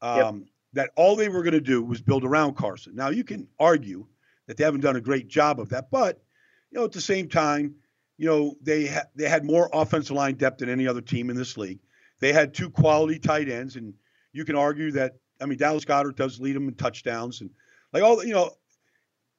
Um, 0.00 0.18
yep. 0.18 0.46
That 0.74 0.90
all 0.96 1.16
they 1.16 1.28
were 1.28 1.42
going 1.42 1.52
to 1.52 1.60
do 1.60 1.82
was 1.82 2.00
build 2.00 2.24
around 2.24 2.56
Carson. 2.56 2.94
Now 2.94 3.10
you 3.10 3.24
can 3.24 3.46
argue 3.60 4.06
that 4.46 4.56
they 4.56 4.64
haven't 4.64 4.80
done 4.80 4.96
a 4.96 5.00
great 5.00 5.28
job 5.28 5.60
of 5.60 5.68
that, 5.68 5.90
but 5.90 6.22
you 6.70 6.78
know 6.78 6.84
at 6.84 6.92
the 6.92 7.00
same 7.00 7.28
time, 7.28 7.74
you 8.22 8.28
know 8.28 8.54
they 8.62 8.86
ha- 8.86 9.08
they 9.16 9.28
had 9.28 9.44
more 9.44 9.68
offensive 9.72 10.14
line 10.14 10.36
depth 10.36 10.58
than 10.58 10.68
any 10.68 10.86
other 10.86 11.00
team 11.00 11.28
in 11.28 11.36
this 11.36 11.56
league. 11.58 11.80
They 12.20 12.32
had 12.32 12.54
two 12.54 12.70
quality 12.70 13.18
tight 13.18 13.48
ends, 13.48 13.74
and 13.74 13.92
you 14.32 14.44
can 14.44 14.54
argue 14.54 14.92
that 14.92 15.16
I 15.40 15.46
mean 15.46 15.58
Dallas 15.58 15.84
Goedert 15.84 16.14
does 16.14 16.38
lead 16.38 16.54
them 16.54 16.68
in 16.68 16.74
touchdowns 16.74 17.40
and 17.40 17.50
like 17.92 18.04
all 18.04 18.24
you 18.24 18.32
know 18.32 18.52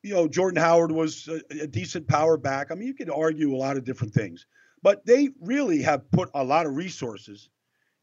you 0.04 0.14
know, 0.14 0.28
Jordan 0.28 0.62
Howard 0.62 0.92
was 0.92 1.30
a, 1.30 1.64
a, 1.64 1.68
decent 1.68 2.08
power 2.08 2.36
back. 2.36 2.72
I 2.72 2.76
mean, 2.76 2.88
you 2.88 2.94
could 2.94 3.10
argue 3.10 3.56
a 3.56 3.58
lot 3.58 3.78
of 3.78 3.86
different 3.86 4.14
things, 4.14 4.46
but 4.82 5.06
they 5.06 5.30
really 5.40 5.82
have 5.82 6.12
put 6.12 6.30
a 6.34 6.44
lot 6.44 6.66
of 6.66 6.76
resources 6.76 7.50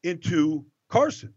into 0.02 0.64
Carson. 0.88 1.34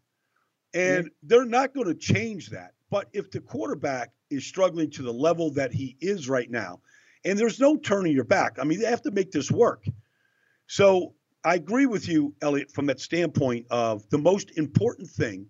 And 0.73 1.11
they're 1.21 1.45
not 1.45 1.73
going 1.73 1.87
to 1.87 1.93
change 1.93 2.49
that. 2.51 2.75
But 2.89 3.09
if 3.11 3.29
the 3.29 3.41
quarterback 3.41 4.13
is 4.29 4.45
struggling 4.45 4.89
to 4.91 5.03
the 5.03 5.11
level 5.11 5.51
that 5.51 5.73
he 5.73 5.97
is 5.99 6.29
right 6.29 6.49
now, 6.49 6.79
and 7.25 7.37
there's 7.37 7.59
no 7.59 7.77
turning 7.77 8.13
your 8.13 8.23
back, 8.23 8.57
I 8.59 8.63
mean, 8.63 8.79
they 8.79 8.87
have 8.87 9.01
to 9.03 9.11
make 9.11 9.31
this 9.31 9.51
work. 9.51 9.85
So 10.67 11.13
I 11.43 11.55
agree 11.55 11.85
with 11.85 12.07
you, 12.07 12.33
Eliot, 12.41 12.71
from 12.71 12.85
that 12.87 12.99
standpoint 12.99 13.67
of 13.69 14.09
the 14.09 14.17
most 14.17 14.57
important 14.57 15.09
thing 15.09 15.47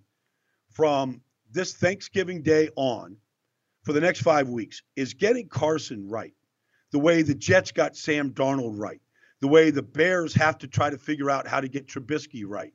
from 0.71 1.21
this 1.51 1.73
Thanksgiving 1.73 2.41
Day 2.41 2.69
on 2.75 3.17
for 3.83 3.93
the 3.93 4.01
next 4.01 4.21
five 4.21 4.49
weeks 4.49 4.81
is 4.95 5.13
getting 5.13 5.47
Carson 5.47 6.09
right, 6.09 6.33
the 6.91 6.99
way 6.99 7.21
the 7.21 7.35
Jets 7.35 7.71
got 7.71 7.95
Sam 7.95 8.31
Darnold 8.31 8.79
right, 8.79 9.01
the 9.39 9.47
way 9.47 9.69
the 9.69 9.83
Bears 9.83 10.33
have 10.33 10.57
to 10.59 10.67
try 10.67 10.89
to 10.89 10.97
figure 10.97 11.29
out 11.29 11.47
how 11.47 11.61
to 11.61 11.67
get 11.67 11.87
Trubisky 11.87 12.43
right, 12.45 12.73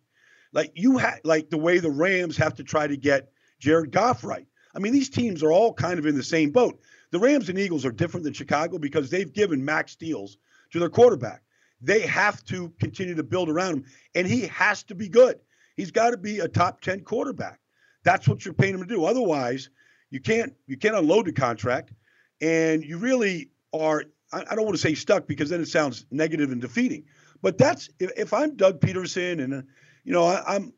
like 0.53 0.73
you 0.75 0.99
had, 0.99 1.21
like 1.25 1.51
the 1.51 1.59
way 1.59 1.79
the 1.79 1.91
Rams 1.91 2.37
have 2.37 2.55
to 2.55 2.65
try 2.65 2.87
to 2.87 2.97
get 2.97 3.31
Jared 3.59 3.91
Goff 3.91 4.23
right. 4.23 4.47
I 4.75 4.79
mean, 4.79 4.93
these 4.93 5.11
teams 5.11 5.43
are 5.43 5.51
all 5.51 5.73
kind 5.73 5.99
of 5.99 6.07
in 6.07 6.15
the 6.15 6.23
same 6.23 6.51
boat. 6.51 6.81
The 7.11 7.19
Rams 7.19 7.49
and 7.49 7.59
Eagles 7.59 7.85
are 7.85 7.93
different 7.93 8.25
than 8.25 8.33
Chicago 8.33 8.79
because 8.79 9.11
they've 9.11 9.33
given 9.33 9.65
max 9.65 9.97
deals 9.97 10.39
to 10.73 10.79
their 10.79 10.91
quarterback. 10.91 11.43
They 11.81 12.01
have 12.01 12.45
to 12.47 12.73
continue 12.81 13.15
to 13.15 13.23
build 13.23 13.49
around 13.49 13.75
him, 13.75 13.85
and 14.15 14.27
he 14.27 14.43
has 14.49 14.83
to 14.85 14.95
be 14.95 15.09
good. 15.09 15.39
He's 15.77 15.91
got 15.91 16.11
to 16.11 16.17
be 16.17 16.41
a 16.41 16.49
top 16.49 16.81
10 16.81 17.03
quarterback. 17.03 17.61
That's 18.03 18.27
what 18.27 18.45
you're 18.45 18.55
paying 18.55 18.75
him 18.75 18.81
to 18.81 18.87
do. 18.87 19.05
Otherwise, 19.05 19.71
you 20.11 20.21
can't 20.21 20.55
you 20.67 20.77
can't 20.77 20.97
unload 20.97 21.27
the 21.27 21.33
contract, 21.33 21.93
and 22.41 22.83
you 22.83 22.99
really 22.99 23.51
are. 23.73 24.05
I, 24.33 24.55
don't 24.55 24.65
want 24.65 24.77
to 24.77 24.83
say 24.83 24.95
stuck 24.95 25.27
because 25.27 25.49
then 25.49 25.61
it 25.61 25.69
sounds 25.69 26.05
negative 26.11 26.53
and 26.53 26.61
defeating. 26.61 27.05
But 27.41 27.57
that's 27.57 27.89
if, 27.99 28.33
I'm 28.35 28.57
Doug 28.57 28.81
Pederson 28.81 29.43
and 29.43 29.55
uh, 29.55 29.63
you 30.05 30.13
know 30.13 30.25
I, 30.25 30.57
I'm 30.57 30.73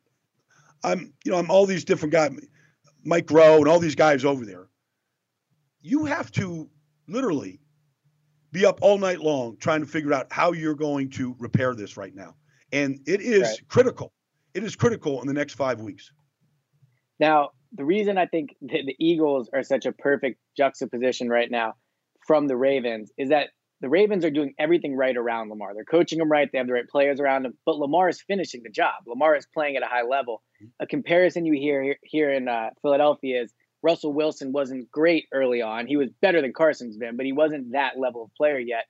I'm 0.84 1.12
you 1.24 1.32
know 1.32 1.38
I'm 1.38 1.50
all 1.50 1.66
these 1.66 1.84
different 1.84 2.12
guys, 2.12 2.32
Mike 3.04 3.26
Groh 3.26 3.58
and 3.58 3.68
all 3.68 3.78
these 3.78 3.94
guys 3.94 4.24
over 4.24 4.44
there. 4.44 4.69
You 5.82 6.04
have 6.04 6.30
to 6.32 6.68
literally 7.08 7.60
be 8.52 8.66
up 8.66 8.80
all 8.82 8.98
night 8.98 9.20
long 9.20 9.56
trying 9.58 9.80
to 9.80 9.86
figure 9.86 10.12
out 10.12 10.26
how 10.30 10.52
you're 10.52 10.74
going 10.74 11.10
to 11.10 11.34
repair 11.38 11.74
this 11.74 11.96
right 11.96 12.14
now. 12.14 12.34
And 12.72 13.00
it 13.06 13.20
is 13.20 13.42
right. 13.42 13.68
critical. 13.68 14.12
It 14.54 14.64
is 14.64 14.76
critical 14.76 15.20
in 15.20 15.28
the 15.28 15.34
next 15.34 15.54
five 15.54 15.80
weeks. 15.80 16.12
Now, 17.18 17.50
the 17.72 17.84
reason 17.84 18.18
I 18.18 18.26
think 18.26 18.56
the, 18.60 18.82
the 18.86 18.96
Eagles 18.98 19.48
are 19.52 19.62
such 19.62 19.86
a 19.86 19.92
perfect 19.92 20.40
juxtaposition 20.56 21.28
right 21.28 21.50
now 21.50 21.74
from 22.26 22.48
the 22.48 22.56
Ravens 22.56 23.12
is 23.16 23.30
that 23.30 23.48
the 23.80 23.88
Ravens 23.88 24.26
are 24.26 24.30
doing 24.30 24.52
everything 24.58 24.94
right 24.94 25.16
around 25.16 25.48
Lamar. 25.48 25.72
They're 25.72 25.84
coaching 25.84 26.20
him 26.20 26.30
right. 26.30 26.48
They 26.52 26.58
have 26.58 26.66
the 26.66 26.74
right 26.74 26.88
players 26.88 27.18
around 27.18 27.46
him, 27.46 27.54
but 27.64 27.78
Lamar 27.78 28.10
is 28.10 28.20
finishing 28.20 28.62
the 28.62 28.68
job. 28.68 28.92
Lamar 29.06 29.36
is 29.36 29.46
playing 29.54 29.76
at 29.76 29.82
a 29.82 29.86
high 29.86 30.02
level. 30.02 30.42
A 30.80 30.86
comparison 30.86 31.46
you 31.46 31.54
hear 31.54 31.96
here 32.02 32.30
in 32.30 32.46
uh, 32.46 32.70
Philadelphia 32.82 33.42
is 33.42 33.54
Russell 33.82 34.12
Wilson 34.12 34.52
wasn't 34.52 34.90
great 34.90 35.26
early 35.32 35.62
on. 35.62 35.86
He 35.86 35.96
was 35.96 36.10
better 36.20 36.42
than 36.42 36.52
Carson's 36.52 36.96
been, 36.96 37.16
but 37.16 37.26
he 37.26 37.32
wasn't 37.32 37.72
that 37.72 37.98
level 37.98 38.24
of 38.24 38.34
player 38.34 38.58
yet. 38.58 38.84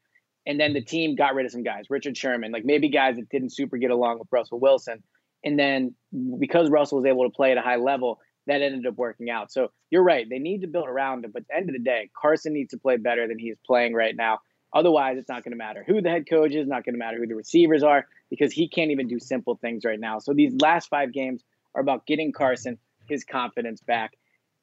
And 0.46 0.58
then 0.58 0.72
the 0.72 0.80
team 0.80 1.14
got 1.14 1.34
rid 1.34 1.46
of 1.46 1.52
some 1.52 1.62
guys, 1.62 1.84
Richard 1.90 2.16
Sherman, 2.16 2.50
like 2.50 2.64
maybe 2.64 2.88
guys 2.88 3.16
that 3.16 3.28
didn't 3.28 3.54
super 3.54 3.76
get 3.76 3.90
along 3.90 4.18
with 4.18 4.28
Russell 4.32 4.58
Wilson. 4.58 5.02
And 5.44 5.58
then 5.58 5.94
because 6.38 6.70
Russell 6.70 6.98
was 6.98 7.06
able 7.06 7.24
to 7.24 7.30
play 7.30 7.52
at 7.52 7.58
a 7.58 7.62
high 7.62 7.76
level, 7.76 8.20
that 8.46 8.62
ended 8.62 8.86
up 8.86 8.96
working 8.96 9.30
out. 9.30 9.52
So 9.52 9.70
you're 9.90 10.02
right. 10.02 10.26
They 10.28 10.38
need 10.38 10.62
to 10.62 10.66
build 10.66 10.88
around 10.88 11.24
him. 11.24 11.30
But 11.30 11.42
at 11.42 11.48
the 11.48 11.56
end 11.56 11.68
of 11.68 11.74
the 11.74 11.82
day, 11.82 12.10
Carson 12.20 12.52
needs 12.54 12.70
to 12.70 12.78
play 12.78 12.96
better 12.96 13.28
than 13.28 13.38
he's 13.38 13.56
playing 13.64 13.94
right 13.94 14.16
now. 14.16 14.38
Otherwise, 14.72 15.18
it's 15.18 15.28
not 15.28 15.44
going 15.44 15.52
to 15.52 15.58
matter 15.58 15.84
who 15.86 16.00
the 16.00 16.10
head 16.10 16.28
coach 16.28 16.52
is, 16.52 16.66
not 16.66 16.84
going 16.84 16.94
to 16.94 16.98
matter 16.98 17.18
who 17.18 17.26
the 17.26 17.34
receivers 17.34 17.82
are, 17.82 18.06
because 18.30 18.52
he 18.52 18.68
can't 18.68 18.90
even 18.90 19.08
do 19.08 19.18
simple 19.18 19.56
things 19.56 19.84
right 19.84 20.00
now. 20.00 20.18
So 20.20 20.32
these 20.32 20.54
last 20.60 20.88
five 20.88 21.12
games 21.12 21.42
are 21.74 21.82
about 21.82 22.06
getting 22.06 22.32
Carson 22.32 22.78
his 23.08 23.24
confidence 23.24 23.80
back. 23.80 24.12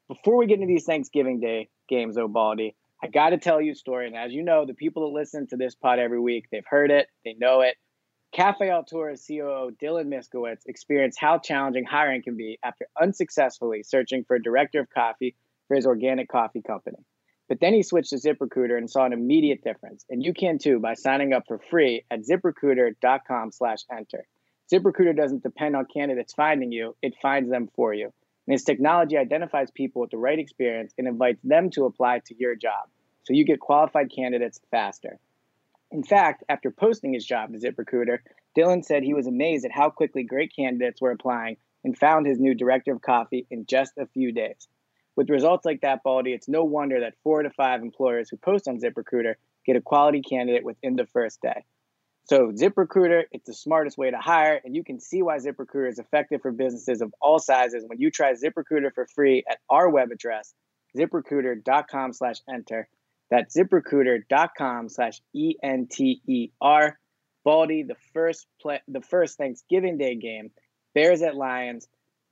Before 0.07 0.37
we 0.37 0.47
get 0.47 0.61
into 0.61 0.67
these 0.67 0.85
Thanksgiving 0.85 1.41
Day 1.41 1.67
games, 1.89 2.17
O'Baldy, 2.17 2.75
I 3.03 3.07
got 3.07 3.31
to 3.31 3.37
tell 3.37 3.61
you 3.61 3.73
a 3.73 3.75
story. 3.75 4.07
And 4.07 4.15
as 4.15 4.31
you 4.31 4.41
know, 4.41 4.65
the 4.65 4.73
people 4.73 5.03
that 5.03 5.19
listen 5.19 5.47
to 5.47 5.57
this 5.57 5.75
pod 5.75 5.99
every 5.99 6.19
week, 6.19 6.45
they've 6.49 6.65
heard 6.65 6.91
it, 6.91 7.07
they 7.25 7.33
know 7.33 7.59
it. 7.59 7.75
Cafe 8.31 8.69
Altura's 8.69 9.25
COO 9.27 9.71
Dylan 9.81 10.07
Miskowitz 10.07 10.61
experienced 10.65 11.19
how 11.19 11.39
challenging 11.39 11.83
hiring 11.83 12.23
can 12.23 12.37
be 12.37 12.57
after 12.63 12.87
unsuccessfully 13.01 13.83
searching 13.83 14.23
for 14.23 14.35
a 14.37 14.41
director 14.41 14.79
of 14.79 14.89
coffee 14.89 15.35
for 15.67 15.75
his 15.75 15.85
organic 15.85 16.29
coffee 16.29 16.61
company. 16.61 16.99
But 17.49 17.59
then 17.59 17.73
he 17.73 17.83
switched 17.83 18.11
to 18.11 18.15
ZipRecruiter 18.15 18.77
and 18.77 18.89
saw 18.89 19.05
an 19.05 19.13
immediate 19.13 19.61
difference. 19.61 20.05
And 20.09 20.23
you 20.23 20.33
can 20.33 20.57
too 20.57 20.79
by 20.79 20.93
signing 20.93 21.33
up 21.33 21.43
for 21.47 21.59
free 21.69 22.05
at 22.11 22.21
ziprecruiter.com 22.21 23.51
slash 23.51 23.79
enter. 23.91 24.25
ZipRecruiter 24.71 25.15
doesn't 25.15 25.43
depend 25.43 25.75
on 25.75 25.85
candidates 25.93 26.33
finding 26.33 26.71
you, 26.71 26.95
it 27.01 27.13
finds 27.21 27.49
them 27.49 27.69
for 27.75 27.93
you. 27.93 28.13
And 28.47 28.53
its 28.53 28.63
technology 28.63 29.17
identifies 29.17 29.69
people 29.71 30.01
with 30.01 30.11
the 30.11 30.17
right 30.17 30.39
experience 30.39 30.93
and 30.97 31.07
invites 31.07 31.41
them 31.43 31.69
to 31.71 31.85
apply 31.85 32.19
to 32.25 32.35
your 32.39 32.55
job. 32.55 32.87
So 33.23 33.33
you 33.33 33.43
get 33.43 33.59
qualified 33.59 34.09
candidates 34.09 34.59
faster. 34.71 35.19
In 35.91 36.03
fact, 36.03 36.43
after 36.47 36.71
posting 36.71 37.13
his 37.13 37.25
job 37.25 37.51
to 37.51 37.59
ZipRecruiter, 37.59 38.19
Dylan 38.57 38.83
said 38.83 39.03
he 39.03 39.13
was 39.13 39.27
amazed 39.27 39.65
at 39.65 39.71
how 39.71 39.89
quickly 39.89 40.23
great 40.23 40.53
candidates 40.55 41.01
were 41.01 41.11
applying 41.11 41.57
and 41.83 41.97
found 41.97 42.25
his 42.25 42.39
new 42.39 42.53
director 42.53 42.93
of 42.93 43.01
coffee 43.01 43.45
in 43.51 43.65
just 43.65 43.97
a 43.97 44.07
few 44.07 44.31
days. 44.31 44.67
With 45.15 45.29
results 45.29 45.65
like 45.65 45.81
that, 45.81 46.03
Baldy, 46.03 46.33
it's 46.33 46.47
no 46.47 46.63
wonder 46.63 46.99
that 47.01 47.15
four 47.23 47.43
to 47.43 47.49
five 47.49 47.81
employers 47.81 48.29
who 48.29 48.37
post 48.37 48.67
on 48.67 48.79
ZipRecruiter 48.79 49.35
get 49.65 49.75
a 49.75 49.81
quality 49.81 50.21
candidate 50.21 50.63
within 50.63 50.95
the 50.95 51.07
first 51.07 51.41
day. 51.41 51.65
So, 52.29 52.51
ZipRecruiter, 52.51 53.23
it's 53.31 53.47
the 53.47 53.53
smartest 53.53 53.97
way 53.97 54.11
to 54.11 54.17
hire, 54.17 54.59
and 54.65 54.75
you 54.75 54.83
can 54.83 54.99
see 54.99 55.21
why 55.21 55.37
ZipRecruiter 55.37 55.89
is 55.89 55.97
effective 55.97 56.41
for 56.41 56.51
businesses 56.51 57.01
of 57.01 57.13
all 57.21 57.39
sizes 57.39 57.85
when 57.87 58.01
you 58.01 58.11
try 58.11 58.33
ZipRecruiter 58.33 58.93
for 58.93 59.07
free 59.15 59.45
at 59.49 59.59
our 59.69 59.89
web 59.89 60.11
address, 60.11 60.53
ziprecruiter.com 60.97 62.11
slash 62.11 62.37
enter. 62.53 62.89
That's 63.31 63.55
ziprecruiter.com 63.55 64.89
slash 64.89 65.21
E-N-T-E-R. 65.33 66.99
Baldy, 67.45 67.83
the 67.83 67.95
first 68.13 68.45
play, 68.61 68.81
the 68.89 69.01
first 69.01 69.37
Thanksgiving 69.37 69.97
Day 69.97 70.15
game, 70.15 70.51
Bears 70.93 71.21
at 71.21 71.35
Lions, 71.37 71.87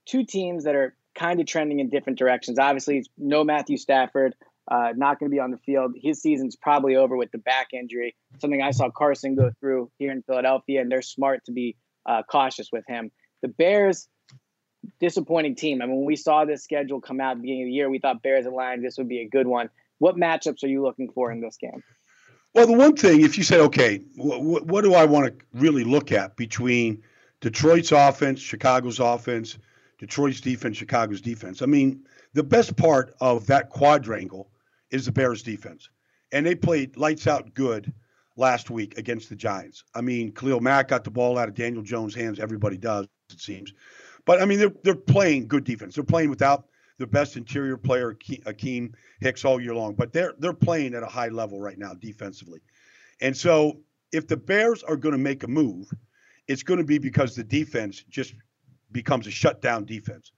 two 0.05 0.25
teams 0.25 0.65
that 0.65 0.75
are 0.75 0.93
kind 1.17 1.39
of 1.39 1.47
trending 1.47 1.79
in 1.79 1.89
different 1.89 2.19
directions. 2.19 2.59
Obviously, 2.59 2.97
it's 2.97 3.09
no 3.17 3.45
Matthew 3.45 3.77
Stafford, 3.77 4.35
uh, 4.69 4.93
not 4.95 5.19
going 5.19 5.29
to 5.29 5.33
be 5.33 5.39
on 5.39 5.51
the 5.51 5.57
field. 5.57 5.93
His 6.01 6.21
season's 6.21 6.55
probably 6.55 6.95
over 6.95 7.15
with 7.15 7.31
the 7.31 7.37
back 7.37 7.67
injury, 7.73 8.15
something 8.39 8.61
I 8.61 8.71
saw 8.71 8.89
Carson 8.89 9.35
go 9.35 9.51
through 9.59 9.91
here 9.97 10.11
in 10.11 10.23
Philadelphia, 10.23 10.81
and 10.81 10.91
they're 10.91 11.01
smart 11.01 11.45
to 11.45 11.51
be 11.51 11.75
uh, 12.05 12.23
cautious 12.23 12.69
with 12.71 12.85
him. 12.87 13.11
The 13.41 13.47
Bears, 13.47 14.07
disappointing 14.99 15.55
team. 15.55 15.81
I 15.81 15.85
mean, 15.85 15.97
when 15.97 16.05
we 16.05 16.15
saw 16.15 16.45
this 16.45 16.63
schedule 16.63 17.01
come 17.01 17.19
out 17.19 17.31
at 17.31 17.37
the 17.37 17.41
beginning 17.41 17.63
of 17.63 17.67
the 17.67 17.73
year, 17.73 17.89
we 17.89 17.99
thought 17.99 18.21
Bears 18.23 18.45
and 18.45 18.55
Lions, 18.55 18.83
this 18.83 18.97
would 18.97 19.09
be 19.09 19.21
a 19.21 19.27
good 19.27 19.47
one. 19.47 19.69
What 19.99 20.15
matchups 20.15 20.63
are 20.63 20.67
you 20.67 20.81
looking 20.81 21.11
for 21.11 21.31
in 21.31 21.41
this 21.41 21.57
game? 21.57 21.83
Well, 22.53 22.67
the 22.67 22.73
one 22.73 22.95
thing, 22.95 23.21
if 23.21 23.37
you 23.37 23.43
said, 23.43 23.59
okay, 23.61 23.97
wh- 24.15 24.65
what 24.65 24.83
do 24.83 24.93
I 24.93 25.05
want 25.05 25.27
to 25.27 25.45
really 25.53 25.83
look 25.83 26.11
at 26.11 26.37
between 26.37 27.03
Detroit's 27.41 27.91
offense, 27.91 28.39
Chicago's 28.39 28.99
offense, 28.99 29.57
Detroit's 29.97 30.41
defense, 30.41 30.77
Chicago's 30.77 31.21
defense. 31.21 31.61
I 31.61 31.65
mean, 31.65 32.05
the 32.33 32.43
best 32.43 32.75
part 32.75 33.15
of 33.21 33.45
that 33.47 33.69
quadrangle 33.69 34.49
is 34.91 35.05
the 35.05 35.11
Bears 35.11 35.43
defense. 35.43 35.89
And 36.31 36.45
they 36.45 36.55
played 36.55 36.97
lights 36.97 37.27
out 37.27 37.53
good 37.53 37.93
last 38.35 38.69
week 38.69 38.97
against 38.97 39.29
the 39.29 39.35
Giants. 39.35 39.83
I 39.93 40.01
mean, 40.01 40.33
Khalil 40.33 40.59
Mack 40.59 40.89
got 40.89 41.03
the 41.03 41.11
ball 41.11 41.37
out 41.37 41.47
of 41.47 41.55
Daniel 41.55 41.83
Jones' 41.83 42.15
hands. 42.15 42.39
Everybody 42.39 42.77
does, 42.77 43.07
it 43.31 43.39
seems. 43.39 43.73
But 44.25 44.41
I 44.41 44.45
mean, 44.45 44.59
they're 44.59 44.73
they're 44.83 44.95
playing 44.95 45.47
good 45.47 45.63
defense. 45.63 45.95
They're 45.95 46.03
playing 46.03 46.29
without 46.29 46.65
the 46.97 47.07
best 47.07 47.37
interior 47.37 47.77
player, 47.77 48.13
Akiem 48.13 48.93
Hicks, 49.19 49.45
all 49.45 49.61
year 49.61 49.75
long. 49.75 49.95
But 49.95 50.13
they're 50.13 50.33
they're 50.39 50.53
playing 50.53 50.95
at 50.95 51.03
a 51.03 51.07
high 51.07 51.29
level 51.29 51.61
right 51.61 51.77
now 51.77 51.93
defensively. 51.93 52.61
And 53.21 53.35
so, 53.35 53.79
if 54.11 54.27
the 54.27 54.37
Bears 54.37 54.83
are 54.83 54.97
going 54.97 55.13
to 55.13 55.19
make 55.19 55.43
a 55.43 55.47
move, 55.47 55.89
it's 56.47 56.63
going 56.63 56.79
to 56.79 56.85
be 56.85 56.97
because 56.97 57.35
the 57.35 57.43
defense 57.43 58.03
just 58.09 58.33
becomes 58.91 59.27
a 59.27 59.31
shutdown 59.31 59.85
defense. 59.85 60.31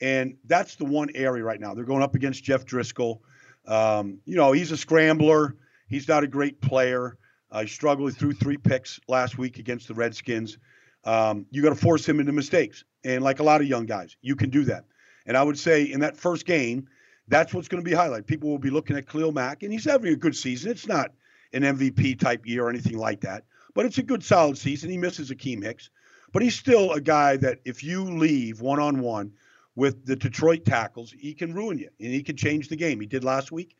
And 0.00 0.36
that's 0.46 0.76
the 0.76 0.84
one 0.84 1.08
area 1.14 1.44
right 1.44 1.60
now. 1.60 1.74
They're 1.74 1.84
going 1.84 2.02
up 2.02 2.14
against 2.14 2.44
Jeff 2.44 2.64
Driskel. 2.64 3.18
Um, 3.66 4.20
you 4.24 4.36
know, 4.36 4.52
he's 4.52 4.72
a 4.72 4.76
scrambler. 4.76 5.56
He's 5.86 6.08
not 6.08 6.24
a 6.24 6.28
great 6.28 6.60
player. 6.60 7.16
Uh, 7.50 7.62
he 7.62 7.66
struggled 7.66 8.16
through 8.16 8.34
three 8.34 8.56
picks 8.56 9.00
last 9.08 9.38
week 9.38 9.58
against 9.58 9.88
the 9.88 9.94
Redskins. 9.94 10.58
Um, 11.04 11.46
you 11.50 11.62
got 11.62 11.70
to 11.70 11.74
force 11.74 12.08
him 12.08 12.20
into 12.20 12.32
mistakes. 12.32 12.84
And 13.04 13.24
like 13.24 13.40
a 13.40 13.42
lot 13.42 13.60
of 13.60 13.66
young 13.66 13.86
guys, 13.86 14.16
you 14.20 14.36
can 14.36 14.50
do 14.50 14.64
that. 14.64 14.84
And 15.26 15.36
I 15.36 15.42
would 15.42 15.58
say 15.58 15.84
in 15.84 16.00
that 16.00 16.16
first 16.16 16.46
game, 16.46 16.88
that's 17.28 17.54
what's 17.54 17.68
going 17.68 17.82
to 17.82 17.88
be 17.88 17.96
highlighted. 17.96 18.26
People 18.26 18.50
will 18.50 18.58
be 18.58 18.70
looking 18.70 18.96
at 18.96 19.08
Khalil 19.08 19.32
Mack, 19.32 19.62
and 19.62 19.72
he's 19.72 19.84
having 19.84 20.12
a 20.12 20.16
good 20.16 20.36
season. 20.36 20.70
It's 20.70 20.86
not 20.86 21.12
an 21.52 21.62
MVP 21.62 22.18
type 22.18 22.46
year 22.46 22.64
or 22.64 22.70
anything 22.70 22.98
like 22.98 23.20
that, 23.22 23.44
but 23.74 23.86
it's 23.86 23.98
a 23.98 24.02
good, 24.02 24.24
solid 24.24 24.58
season. 24.58 24.90
He 24.90 24.98
misses 24.98 25.30
Akiem 25.30 25.62
Hicks. 25.62 25.90
But 26.32 26.42
he's 26.42 26.56
still 26.56 26.92
a 26.92 27.00
guy 27.00 27.36
that 27.38 27.58
if 27.64 27.82
you 27.82 28.04
leave 28.04 28.60
one 28.60 28.78
on 28.78 29.00
one 29.00 29.32
with 29.76 30.04
the 30.04 30.16
Detroit 30.16 30.64
tackles, 30.64 31.12
he 31.12 31.34
can 31.34 31.54
ruin 31.54 31.78
you 31.78 31.88
and 31.98 32.12
he 32.12 32.22
can 32.22 32.36
change 32.36 32.68
the 32.68 32.76
game. 32.76 33.00
He 33.00 33.06
did 33.06 33.24
last 33.24 33.52
week, 33.52 33.76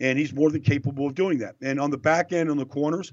and 0.00 0.18
he's 0.18 0.32
more 0.32 0.50
than 0.50 0.62
capable 0.62 1.06
of 1.06 1.14
doing 1.14 1.38
that. 1.38 1.56
And 1.62 1.78
on 1.78 1.90
the 1.90 1.98
back 1.98 2.32
end, 2.32 2.50
on 2.50 2.56
the 2.56 2.66
corners, 2.66 3.12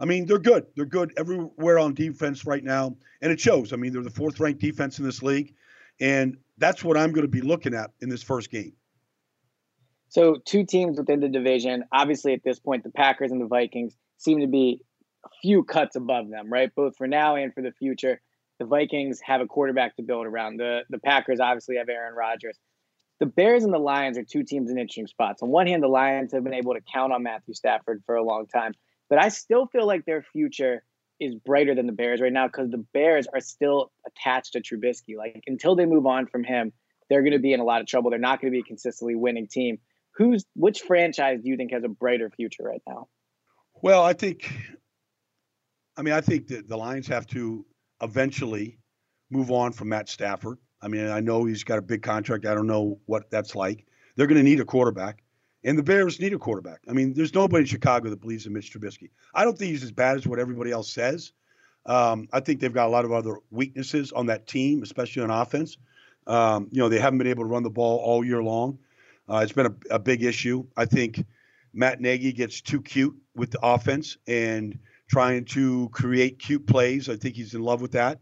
I 0.00 0.04
mean, 0.04 0.26
they're 0.26 0.38
good. 0.38 0.66
They're 0.74 0.84
good 0.84 1.12
everywhere 1.16 1.78
on 1.78 1.94
defense 1.94 2.44
right 2.44 2.64
now, 2.64 2.96
and 3.20 3.30
it 3.30 3.38
shows. 3.38 3.72
I 3.72 3.76
mean, 3.76 3.92
they're 3.92 4.02
the 4.02 4.10
fourth 4.10 4.40
ranked 4.40 4.60
defense 4.60 4.98
in 4.98 5.04
this 5.04 5.22
league, 5.22 5.54
and 6.00 6.36
that's 6.58 6.82
what 6.82 6.96
I'm 6.96 7.12
going 7.12 7.22
to 7.22 7.28
be 7.28 7.40
looking 7.40 7.74
at 7.74 7.90
in 8.00 8.08
this 8.08 8.22
first 8.22 8.50
game. 8.50 8.72
So, 10.08 10.36
two 10.44 10.64
teams 10.64 10.98
within 10.98 11.20
the 11.20 11.28
division. 11.28 11.84
Obviously, 11.92 12.34
at 12.34 12.42
this 12.44 12.58
point, 12.58 12.84
the 12.84 12.90
Packers 12.90 13.30
and 13.30 13.40
the 13.40 13.46
Vikings 13.46 13.96
seem 14.18 14.40
to 14.40 14.46
be 14.46 14.82
a 15.24 15.28
few 15.40 15.62
cuts 15.62 15.96
above 15.96 16.28
them, 16.28 16.52
right? 16.52 16.74
Both 16.74 16.96
for 16.96 17.06
now 17.06 17.36
and 17.36 17.54
for 17.54 17.62
the 17.62 17.72
future. 17.72 18.20
The 18.62 18.68
Vikings 18.68 19.20
have 19.24 19.40
a 19.40 19.46
quarterback 19.46 19.96
to 19.96 20.02
build 20.02 20.24
around. 20.24 20.58
The 20.58 20.82
the 20.88 21.00
Packers 21.00 21.40
obviously 21.40 21.78
have 21.78 21.88
Aaron 21.88 22.14
Rodgers. 22.14 22.56
The 23.18 23.26
Bears 23.26 23.64
and 23.64 23.74
the 23.74 23.78
Lions 23.78 24.16
are 24.16 24.22
two 24.22 24.44
teams 24.44 24.70
in 24.70 24.78
interesting 24.78 25.08
spots. 25.08 25.42
On 25.42 25.48
one 25.48 25.66
hand, 25.66 25.82
the 25.82 25.88
Lions 25.88 26.32
have 26.32 26.44
been 26.44 26.54
able 26.54 26.74
to 26.74 26.80
count 26.80 27.12
on 27.12 27.24
Matthew 27.24 27.54
Stafford 27.54 28.04
for 28.06 28.14
a 28.14 28.22
long 28.22 28.46
time, 28.46 28.72
but 29.10 29.18
I 29.18 29.30
still 29.30 29.66
feel 29.66 29.84
like 29.84 30.04
their 30.04 30.22
future 30.22 30.84
is 31.18 31.34
brighter 31.34 31.74
than 31.74 31.86
the 31.86 31.92
Bears 31.92 32.20
right 32.20 32.32
now 32.32 32.46
because 32.46 32.70
the 32.70 32.84
Bears 32.94 33.26
are 33.34 33.40
still 33.40 33.90
attached 34.06 34.52
to 34.52 34.60
Trubisky. 34.60 35.16
Like 35.16 35.42
until 35.48 35.74
they 35.74 35.84
move 35.84 36.06
on 36.06 36.28
from 36.28 36.44
him, 36.44 36.72
they're 37.10 37.22
going 37.22 37.32
to 37.32 37.40
be 37.40 37.52
in 37.52 37.58
a 37.58 37.64
lot 37.64 37.80
of 37.80 37.88
trouble. 37.88 38.10
They're 38.10 38.18
not 38.20 38.40
going 38.40 38.52
to 38.52 38.56
be 38.56 38.60
a 38.60 38.64
consistently 38.64 39.16
winning 39.16 39.48
team. 39.48 39.78
Who's 40.14 40.44
which 40.54 40.82
franchise 40.82 41.40
do 41.42 41.50
you 41.50 41.56
think 41.56 41.72
has 41.72 41.82
a 41.82 41.88
brighter 41.88 42.30
future 42.30 42.62
right 42.62 42.82
now? 42.86 43.08
Well, 43.82 44.04
I 44.04 44.12
think 44.12 44.52
I 45.96 46.02
mean, 46.02 46.14
I 46.14 46.20
think 46.20 46.46
that 46.48 46.68
the 46.68 46.76
Lions 46.76 47.08
have 47.08 47.26
to 47.28 47.66
eventually 48.02 48.78
move 49.30 49.50
on 49.50 49.72
from 49.72 49.88
Matt 49.88 50.08
Stafford. 50.08 50.58
I 50.80 50.88
mean, 50.88 51.08
I 51.08 51.20
know 51.20 51.44
he's 51.44 51.64
got 51.64 51.78
a 51.78 51.82
big 51.82 52.02
contract. 52.02 52.44
I 52.44 52.54
don't 52.54 52.66
know 52.66 52.98
what 53.06 53.30
that's 53.30 53.54
like. 53.54 53.86
They're 54.16 54.26
going 54.26 54.38
to 54.38 54.42
need 54.42 54.60
a 54.60 54.64
quarterback, 54.64 55.22
and 55.64 55.78
the 55.78 55.82
Bears 55.82 56.20
need 56.20 56.34
a 56.34 56.38
quarterback. 56.38 56.80
I 56.88 56.92
mean, 56.92 57.14
there's 57.14 57.32
nobody 57.32 57.62
in 57.62 57.66
Chicago 57.66 58.10
that 58.10 58.20
believes 58.20 58.46
in 58.46 58.52
Mitch 58.52 58.72
Trubisky. 58.72 59.10
I 59.34 59.44
don't 59.44 59.56
think 59.56 59.70
he's 59.70 59.84
as 59.84 59.92
bad 59.92 60.16
as 60.16 60.26
what 60.26 60.38
everybody 60.38 60.70
else 60.70 60.92
says. 60.92 61.32
Um, 61.86 62.28
I 62.32 62.40
think 62.40 62.60
they've 62.60 62.72
got 62.72 62.86
a 62.86 62.90
lot 62.90 63.04
of 63.04 63.12
other 63.12 63.36
weaknesses 63.50 64.12
on 64.12 64.26
that 64.26 64.46
team, 64.46 64.82
especially 64.82 65.22
on 65.22 65.30
offense. 65.30 65.78
Um, 66.26 66.68
you 66.70 66.78
know, 66.78 66.88
they 66.88 66.98
haven't 66.98 67.18
been 67.18 67.26
able 67.28 67.44
to 67.44 67.48
run 67.48 67.62
the 67.62 67.70
ball 67.70 67.98
all 67.98 68.24
year 68.24 68.42
long. 68.42 68.78
Uh, 69.28 69.40
it's 69.42 69.52
been 69.52 69.66
a, 69.66 69.94
a 69.94 69.98
big 69.98 70.22
issue. 70.22 70.64
I 70.76 70.84
think 70.84 71.24
Matt 71.72 72.00
Nagy 72.00 72.32
gets 72.32 72.60
too 72.60 72.82
cute 72.82 73.16
with 73.34 73.52
the 73.52 73.60
offense 73.62 74.18
and– 74.26 74.78
trying 75.12 75.44
to 75.44 75.90
create 75.90 76.38
cute 76.38 76.66
plays. 76.66 77.10
I 77.10 77.16
think 77.16 77.36
he's 77.36 77.52
in 77.52 77.62
love 77.62 77.82
with 77.82 77.92
that. 77.92 78.18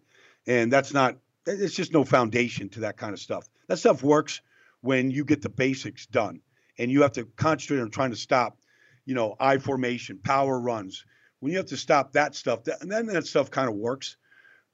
And 0.48 0.72
that's 0.72 0.92
not, 0.92 1.18
it's 1.46 1.74
just 1.74 1.92
no 1.92 2.02
foundation 2.02 2.68
to 2.70 2.80
that 2.80 2.96
kind 2.96 3.12
of 3.12 3.20
stuff. 3.20 3.48
That 3.68 3.78
stuff 3.78 4.02
works 4.02 4.40
when 4.80 5.12
you 5.12 5.24
get 5.24 5.40
the 5.40 5.48
basics 5.48 6.06
done 6.06 6.40
and 6.80 6.90
you 6.90 7.02
have 7.02 7.12
to 7.12 7.26
concentrate 7.36 7.78
on 7.78 7.90
trying 7.92 8.10
to 8.10 8.16
stop, 8.16 8.58
you 9.06 9.14
know, 9.14 9.36
I 9.38 9.58
formation, 9.58 10.18
power 10.18 10.60
runs. 10.60 11.04
When 11.38 11.52
you 11.52 11.58
have 11.58 11.68
to 11.68 11.76
stop 11.76 12.14
that 12.14 12.34
stuff, 12.34 12.64
that, 12.64 12.82
and 12.82 12.90
then 12.90 13.06
that 13.06 13.26
stuff 13.28 13.52
kind 13.52 13.68
of 13.68 13.76
works. 13.76 14.16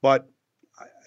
But 0.01 0.27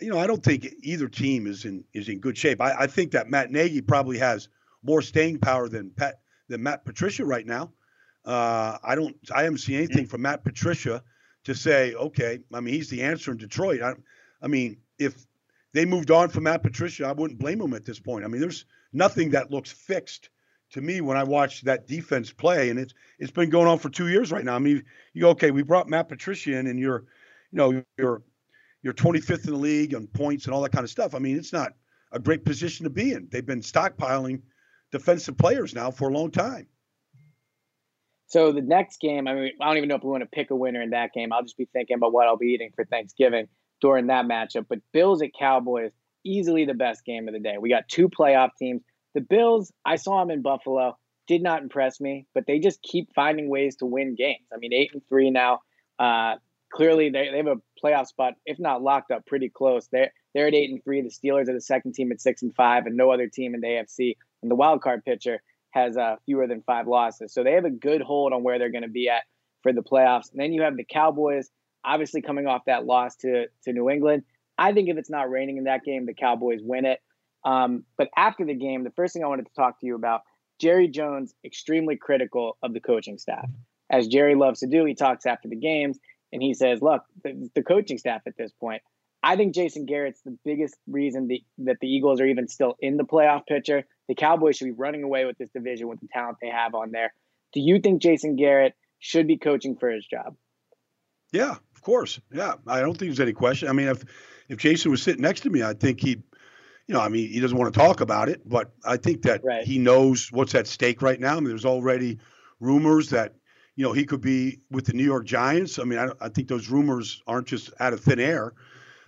you 0.01 0.11
know, 0.11 0.19
I 0.19 0.29
don't 0.29 0.43
think 0.43 0.67
either 0.83 1.09
team 1.09 1.47
is 1.47 1.65
in 1.65 1.85
is 1.93 2.09
in 2.09 2.21
good 2.21 2.39
shape. 2.39 2.61
I, 2.61 2.73
I 2.81 2.87
think 2.87 3.13
that 3.13 3.29
Matt 3.29 3.51
Nagy 3.51 3.83
probably 3.83 4.19
has 4.19 4.49
more 4.83 5.03
staying 5.03 5.39
power 5.39 5.69
than 5.69 5.91
Pat 5.91 6.21
than 6.49 6.63
Matt 6.63 6.85
Patricia 6.85 7.25
right 7.25 7.47
now. 7.47 7.73
Uh, 8.25 8.79
I 8.83 8.95
don't. 8.95 9.17
I 9.35 9.45
haven't 9.45 9.59
seen 9.59 9.77
anything 9.77 10.07
from 10.07 10.23
Matt 10.23 10.45
Patricia 10.45 11.03
to 11.45 11.55
say, 11.55 11.95
okay. 11.95 12.41
I 12.53 12.61
mean, 12.61 12.75
he's 12.75 12.91
the 12.91 13.03
answer 13.03 13.31
in 13.31 13.39
Detroit. 13.39 13.83
I, 13.83 13.95
I 14.43 14.49
mean, 14.49 14.79
if 14.99 15.27
they 15.73 15.85
moved 15.85 16.11
on 16.11 16.29
from 16.29 16.45
Matt 16.45 16.63
Patricia, 16.63 17.07
I 17.07 17.13
wouldn't 17.13 17.41
blame 17.41 17.61
him 17.61 17.75
at 17.75 17.85
this 17.85 18.01
point. 18.01 18.25
I 18.25 18.29
mean, 18.29 18.41
there's 18.41 18.67
nothing 18.93 19.31
that 19.31 19.51
looks 19.51 19.71
fixed 19.71 20.31
to 20.73 20.81
me 20.81 21.01
when 21.01 21.17
I 21.17 21.25
watch 21.25 21.63
that 21.63 21.87
defense 21.87 22.33
play, 22.33 22.71
and 22.71 22.79
it's 22.79 22.95
it's 23.19 23.31
been 23.31 23.51
going 23.51 23.69
on 23.69 23.79
for 23.79 23.89
two 23.89 24.09
years 24.09 24.31
right 24.31 24.45
now. 24.45 24.55
I 24.55 24.59
mean, 24.59 24.85
you 25.15 25.23
go, 25.23 25.31
okay, 25.31 25.51
we 25.51 25.63
brought 25.63 25.89
Matt 25.89 26.09
Patricia 26.09 26.57
in, 26.57 26.67
and 26.67 26.79
you're, 26.79 27.05
you 27.53 27.57
know, 27.57 27.83
you're 27.99 28.23
you're 28.83 28.95
25th 28.95 29.45
in 29.47 29.53
the 29.53 29.59
league 29.59 29.95
on 29.95 30.07
points 30.07 30.47
and 30.47 30.55
all 30.55 30.63
that 30.63 30.73
kind 30.73 30.85
of 30.85 30.91
stuff. 30.91 31.15
I 31.15 31.19
mean, 31.19 31.37
it's 31.37 31.53
not 31.53 31.73
a 32.13 32.19
great 32.19 32.45
position 32.45 32.85
to 32.85 32.91
be 32.91 33.13
in. 33.13 33.29
They've 33.31 33.45
been 33.45 33.61
stockpiling 33.61 34.43
defensive 34.91 35.37
players 35.37 35.75
now 35.75 35.91
for 35.91 36.09
a 36.09 36.13
long 36.13 36.31
time. 36.31 36.67
So 38.31 38.53
the 38.53 38.63
next 38.63 39.01
game, 39.01 39.27
I 39.27 39.35
mean, 39.35 39.53
I 39.61 39.67
don't 39.67 39.77
even 39.77 39.89
know 39.89 39.97
if 39.97 40.05
we 40.05 40.11
want 40.11 40.23
to 40.23 40.29
pick 40.29 40.53
a 40.53 40.57
winner 40.57 40.81
in 40.81 40.91
that 40.91 41.13
game. 41.13 41.33
I'll 41.33 41.43
just 41.43 41.57
be 41.57 41.69
thinking 41.73 41.97
about 41.97 42.13
what 42.13 42.29
I'll 42.29 42.37
be 42.37 42.47
eating 42.47 42.71
for 42.77 42.85
Thanksgiving 42.85 43.49
during 43.81 44.07
that 44.07 44.25
matchup. 44.25 44.67
But 44.69 44.79
Bills 44.93 45.21
at 45.21 45.31
Cowboys, 45.37 45.91
easily 46.25 46.65
the 46.65 46.75
best 46.75 47.05
game 47.05 47.27
of 47.27 47.35
the 47.35 47.41
day. 47.41 47.57
We 47.61 47.71
got 47.71 47.89
two 47.89 48.09
playoff 48.09 48.51
teams. 48.57 48.83
The 49.15 49.21
Bills, 49.21 49.73
I 49.85 49.97
saw 49.97 50.21
them 50.21 50.31
in 50.31 50.43
Buffalo, 50.43 50.97
did 51.27 51.43
not 51.43 51.63
impress 51.63 52.01
me, 52.01 52.29
but 52.33 52.45
they 52.47 52.61
just 52.61 52.81
keep 52.83 53.13
finding 53.17 53.49
ways 53.49 53.75
to 53.77 53.87
win 53.87 54.15
games. 54.15 54.47
I 54.55 54.59
mean, 54.59 54.73
eight 54.73 54.91
and 54.93 55.03
three 55.09 55.31
now. 55.31 55.59
Uh, 55.99 56.37
clearly, 56.73 57.11
they, 57.11 57.31
they 57.33 57.39
have 57.39 57.49
a 57.49 57.57
playoff 57.85 58.07
spot, 58.07 58.35
if 58.47 58.61
not 58.61 58.81
locked 58.81 59.11
up, 59.11 59.27
pretty 59.27 59.49
close. 59.49 59.89
They're 59.91 60.13
they're 60.35 60.47
at 60.47 60.55
eight 60.55 60.71
and 60.71 60.83
three. 60.85 61.03
The 61.03 61.09
Steelers 61.09 61.49
are 61.49 61.55
the 61.55 61.61
second 61.61 61.95
team 61.95 62.13
at 62.13 62.21
six 62.21 62.43
and 62.43 62.55
five, 62.55 62.87
and 62.87 62.97
no 62.97 63.11
other 63.11 63.27
team 63.27 63.57
in 63.57 63.61
the 63.61 63.67
AFC. 63.67 64.17
And 64.41 64.51
the 64.51 64.55
wild 64.55 64.83
card 64.83 65.05
pitcher 65.05 65.43
has 65.71 65.97
uh, 65.97 66.17
fewer 66.27 66.47
than 66.47 66.63
five 66.63 66.87
losses, 66.87 67.33
so 67.33 67.45
they 67.45 67.53
have 67.53 67.65
a 67.65 67.71
good 67.71 68.03
hold 68.03 68.33
on 68.33 68.43
where 68.43 68.59
they're 68.59 68.71
going 68.71 68.83
to 68.83 68.89
be 68.89 69.09
at 69.09 69.23
for 69.63 69.73
the 69.73 69.83
playoffs. 69.83 70.31
And 70.31 70.41
then 70.41 70.53
you 70.53 70.63
have 70.63 70.77
the 70.77 70.85
Cowboys, 70.85 71.51
obviously 71.85 72.23
coming 72.23 72.47
off 72.47 72.63
that 72.67 72.85
loss 72.87 73.17
to 73.17 73.47
to 73.65 73.73
New 73.73 73.91
England. 73.91 74.25
I 74.59 74.73
think 74.73 74.89
if 74.89 74.99
it's 74.99 75.11
not 75.11 75.31
raining 75.31 75.57
in 75.57 75.65
that 75.65 75.85
game, 75.85 76.07
the 76.07 76.15
Cowboys 76.15 76.61
win 76.63 76.85
it. 76.85 77.01
Um, 77.45 77.85
but 77.97 78.09
after 78.17 78.45
the 78.45 78.55
game, 78.55 78.85
the 78.85 78.91
first 78.91 79.15
thing 79.15 79.25
I 79.25 79.29
wanted 79.29 79.47
to 79.47 79.55
talk 79.55 79.81
to 79.81 79.87
you 79.87 79.95
about, 79.95 80.23
Jerry 80.59 80.89
Jones, 80.89 81.35
extremely 81.45 81.97
critical 81.97 82.59
of 82.63 82.75
the 82.75 82.81
coaching 82.81 83.17
staff. 83.17 83.49
As 83.91 84.07
Jerry 84.07 84.35
loves 84.35 84.61
to 84.61 84.67
do, 84.67 84.85
he 84.85 84.95
talks 84.95 85.25
after 85.25 85.49
the 85.49 85.57
games 85.57 85.99
and 86.33 86.43
he 86.43 86.53
says, 86.53 86.83
look, 86.83 87.03
the, 87.25 87.51
the 87.55 87.63
coaching 87.63 87.97
staff 87.97 88.21
at 88.27 88.37
this 88.37 88.53
point, 88.53 88.83
I 89.23 89.37
think 89.37 89.55
Jason 89.55 89.87
Garrett's 89.87 90.21
the 90.23 90.37
biggest 90.45 90.77
reason 90.87 91.29
the, 91.29 91.43
that 91.59 91.79
the 91.81 91.89
Eagles 91.89 92.21
are 92.21 92.27
even 92.27 92.47
still 92.47 92.77
in 92.81 92.99
the 92.99 93.05
playoff 93.05 93.47
picture. 93.47 93.85
The 94.11 94.17
Cowboys 94.17 94.57
should 94.57 94.65
be 94.65 94.73
running 94.73 95.05
away 95.05 95.25
with 95.25 95.39
this 95.39 95.51
division 95.51 95.87
with 95.87 96.01
the 96.01 96.09
talent 96.13 96.39
they 96.43 96.49
have 96.49 96.75
on 96.75 96.91
there. 96.91 97.15
Do 97.53 97.61
you 97.61 97.79
think 97.79 98.03
Jason 98.03 98.35
Garrett 98.35 98.75
should 98.99 99.29
be 99.29 99.37
coaching 99.37 99.77
for 99.77 99.89
his 99.89 100.05
job? 100.05 100.35
Yeah, 101.33 101.53
of 101.53 101.81
course. 101.81 102.21
Yeah, 102.33 102.55
I 102.67 102.81
don't 102.81 102.99
think 102.99 103.11
there's 103.11 103.21
any 103.21 103.33
question. 103.33 103.69
I 103.69 103.73
mean, 103.73 103.87
if 103.87 104.03
if 104.49 104.59
Jason 104.59 104.91
was 104.91 105.01
sitting 105.01 105.23
next 105.23 105.43
to 105.43 105.51
me, 105.51 105.63
I 105.63 105.75
think 105.75 106.01
he'd, 106.01 106.25
you 106.89 106.93
know, 106.93 107.01
I 107.01 107.09
mean, 107.09 107.31
he 107.31 107.39
doesn't 107.39 107.57
want 107.57 107.73
to 107.73 107.79
talk 107.79 108.01
about 108.01 108.29
it, 108.29 108.43
but 108.45 108.73
I 108.85 108.97
think 108.97 109.23
that 109.23 109.45
right. 109.45 109.63
he 109.63 109.79
knows 109.79 110.33
what's 110.33 110.57
at 110.57 110.67
stake 110.67 111.03
right 111.03 111.21
now. 111.21 111.37
I 111.37 111.37
mean, 111.37 111.51
there's 111.51 111.65
already 111.65 112.19
rumors 112.59 113.11
that 113.11 113.37
you 113.77 113.85
know 113.85 113.93
he 113.93 114.07
could 114.07 114.21
be 114.21 114.59
with 114.73 114.87
the 114.87 114.93
New 114.93 115.05
York 115.05 115.25
Giants. 115.25 115.79
I 115.79 115.85
mean, 115.85 116.01
I, 116.01 116.09
I 116.21 116.31
think 116.31 116.49
those 116.49 116.69
rumors 116.69 117.23
aren't 117.29 117.47
just 117.47 117.73
out 117.79 117.93
of 117.93 118.01
thin 118.01 118.19
air. 118.19 118.55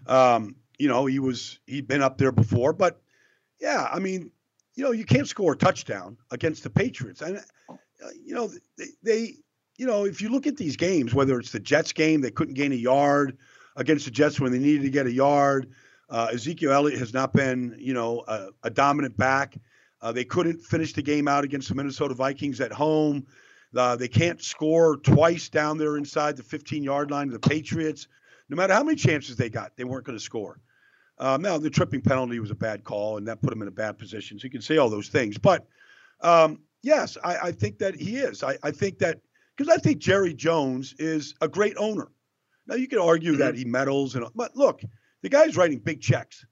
Um, 0.06 0.54
you 0.78 0.86
know, 0.86 1.06
he 1.06 1.18
was 1.18 1.58
he'd 1.66 1.88
been 1.88 2.02
up 2.02 2.18
there 2.18 2.30
before, 2.30 2.72
but 2.72 3.02
yeah, 3.60 3.88
I 3.92 3.98
mean, 3.98 4.30
you 4.74 4.84
know, 4.84 4.92
you 4.92 5.04
can't 5.04 5.28
score 5.28 5.52
a 5.52 5.56
touchdown 5.56 6.16
against 6.30 6.62
the 6.62 6.70
Patriots, 6.70 7.22
and 7.22 7.38
uh, 7.68 7.74
you 8.24 8.34
know 8.34 8.50
they, 8.76 8.86
they, 9.02 9.34
you 9.76 9.86
know, 9.86 10.04
if 10.04 10.20
you 10.20 10.28
look 10.28 10.46
at 10.46 10.56
these 10.56 10.76
games, 10.76 11.14
whether 11.14 11.38
it's 11.38 11.52
the 11.52 11.60
Jets 11.60 11.92
game, 11.92 12.20
they 12.20 12.30
couldn't 12.30 12.54
gain 12.54 12.72
a 12.72 12.76
yard 12.76 13.36
against 13.76 14.04
the 14.04 14.10
Jets 14.10 14.40
when 14.40 14.52
they 14.52 14.58
needed 14.58 14.82
to 14.82 14.90
get 14.90 15.06
a 15.06 15.12
yard. 15.12 15.70
Uh, 16.08 16.28
Ezekiel 16.32 16.72
Elliott 16.72 16.98
has 16.98 17.14
not 17.14 17.32
been, 17.32 17.74
you 17.78 17.94
know, 17.94 18.22
a, 18.28 18.48
a 18.64 18.70
dominant 18.70 19.16
back. 19.16 19.56
Uh, 20.02 20.12
they 20.12 20.24
couldn't 20.24 20.60
finish 20.60 20.92
the 20.92 21.02
game 21.02 21.26
out 21.26 21.44
against 21.44 21.68
the 21.68 21.74
Minnesota 21.74 22.12
Vikings 22.12 22.60
at 22.60 22.72
home. 22.72 23.26
Uh, 23.74 23.96
they 23.96 24.08
can't 24.08 24.42
score 24.42 24.98
twice 24.98 25.48
down 25.48 25.78
there 25.78 25.96
inside 25.96 26.36
the 26.36 26.42
15 26.42 26.82
yard 26.82 27.10
line 27.10 27.28
of 27.28 27.32
the 27.32 27.48
Patriots 27.48 28.08
no 28.52 28.56
matter 28.56 28.74
how 28.74 28.82
many 28.82 28.96
chances 28.96 29.36
they 29.36 29.48
got, 29.48 29.76
they 29.76 29.84
weren't 29.84 30.04
going 30.04 30.18
to 30.18 30.22
score. 30.22 30.60
Um, 31.22 31.40
now, 31.40 31.56
the 31.56 31.70
tripping 31.70 32.00
penalty 32.00 32.40
was 32.40 32.50
a 32.50 32.54
bad 32.56 32.82
call, 32.82 33.16
and 33.16 33.28
that 33.28 33.40
put 33.40 33.52
him 33.52 33.62
in 33.62 33.68
a 33.68 33.72
bad 33.72 33.96
position. 33.96 34.40
So 34.40 34.44
you 34.44 34.50
can 34.50 34.60
say 34.60 34.78
all 34.78 34.90
those 34.90 35.06
things. 35.06 35.38
But 35.38 35.68
um, 36.20 36.58
yes, 36.82 37.16
I, 37.22 37.36
I, 37.36 37.52
think 37.52 37.78
that 37.78 37.94
he 37.94 38.16
is. 38.16 38.42
I, 38.42 38.58
I 38.64 38.72
think 38.72 38.98
that 38.98 39.20
because 39.56 39.72
I 39.72 39.78
think 39.78 39.98
Jerry 39.98 40.34
Jones 40.34 40.96
is 40.98 41.32
a 41.40 41.46
great 41.46 41.76
owner. 41.76 42.08
Now, 42.66 42.74
you 42.74 42.88
can 42.88 42.98
argue 42.98 43.32
mm-hmm. 43.32 43.40
that 43.40 43.54
he 43.54 43.64
meddles, 43.64 44.16
and 44.16 44.26
but 44.34 44.56
look, 44.56 44.82
the 45.22 45.28
guy's 45.28 45.56
writing 45.56 45.78
big 45.78 46.00
checks. 46.00 46.44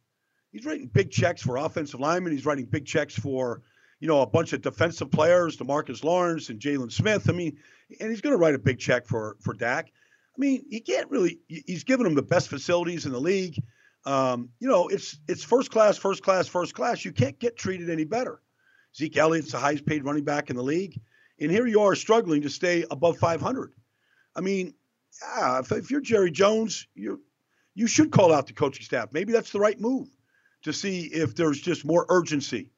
He's 0.52 0.64
writing 0.64 0.86
big 0.86 1.10
checks 1.10 1.42
for 1.42 1.56
offensive 1.56 1.98
linemen. 1.98 2.32
He's 2.32 2.46
writing 2.46 2.66
big 2.66 2.86
checks 2.86 3.16
for, 3.16 3.62
you 3.98 4.06
know, 4.06 4.20
a 4.20 4.26
bunch 4.26 4.52
of 4.52 4.62
defensive 4.62 5.10
players, 5.10 5.56
DeMarcus 5.56 6.04
Lawrence 6.04 6.48
and 6.48 6.60
Jaylon 6.60 6.92
Smith. 6.92 7.28
I 7.28 7.32
mean, 7.32 7.56
and 8.00 8.08
he's 8.08 8.20
going 8.20 8.34
to 8.34 8.38
write 8.38 8.54
a 8.54 8.58
big 8.58 8.78
check 8.78 9.04
for 9.04 9.36
for 9.40 9.52
Dak. 9.52 9.86
I 9.86 10.38
mean, 10.38 10.64
he 10.70 10.78
can't 10.78 11.10
really. 11.10 11.40
He's 11.48 11.82
given 11.82 12.04
them 12.04 12.14
the 12.14 12.22
best 12.22 12.48
facilities 12.48 13.04
in 13.04 13.10
the 13.10 13.20
league. 13.20 13.60
Um, 14.06 14.50
you 14.60 14.68
know, 14.68 14.88
it's 14.88 15.18
it's 15.28 15.44
first 15.44 15.70
class, 15.70 15.98
first 15.98 16.22
class, 16.22 16.48
first 16.48 16.74
class. 16.74 17.04
You 17.04 17.12
can't 17.12 17.38
get 17.38 17.56
treated 17.56 17.90
any 17.90 18.04
better. 18.04 18.40
Zeke 18.96 19.18
Elliott's 19.18 19.52
the 19.52 19.58
highest 19.58 19.86
paid 19.86 20.04
running 20.04 20.24
back 20.24 20.50
in 20.50 20.56
the 20.56 20.62
league, 20.62 21.00
and 21.38 21.50
here 21.50 21.66
you 21.66 21.80
are 21.82 21.94
struggling 21.94 22.42
to 22.42 22.50
stay 22.50 22.84
above 22.90 23.18
500. 23.18 23.72
I 24.34 24.40
mean, 24.40 24.74
yeah, 25.22 25.60
if, 25.60 25.70
if 25.72 25.90
you're 25.90 26.00
Jerry 26.00 26.30
Jones, 26.30 26.86
you 26.94 27.20
you 27.74 27.86
should 27.86 28.10
call 28.10 28.32
out 28.32 28.46
the 28.46 28.52
coaching 28.52 28.84
staff. 28.84 29.10
Maybe 29.12 29.32
that's 29.32 29.52
the 29.52 29.60
right 29.60 29.78
move 29.78 30.08
to 30.62 30.72
see 30.72 31.02
if 31.02 31.34
there's 31.34 31.60
just 31.60 31.84
more 31.84 32.06
urgency. 32.08 32.70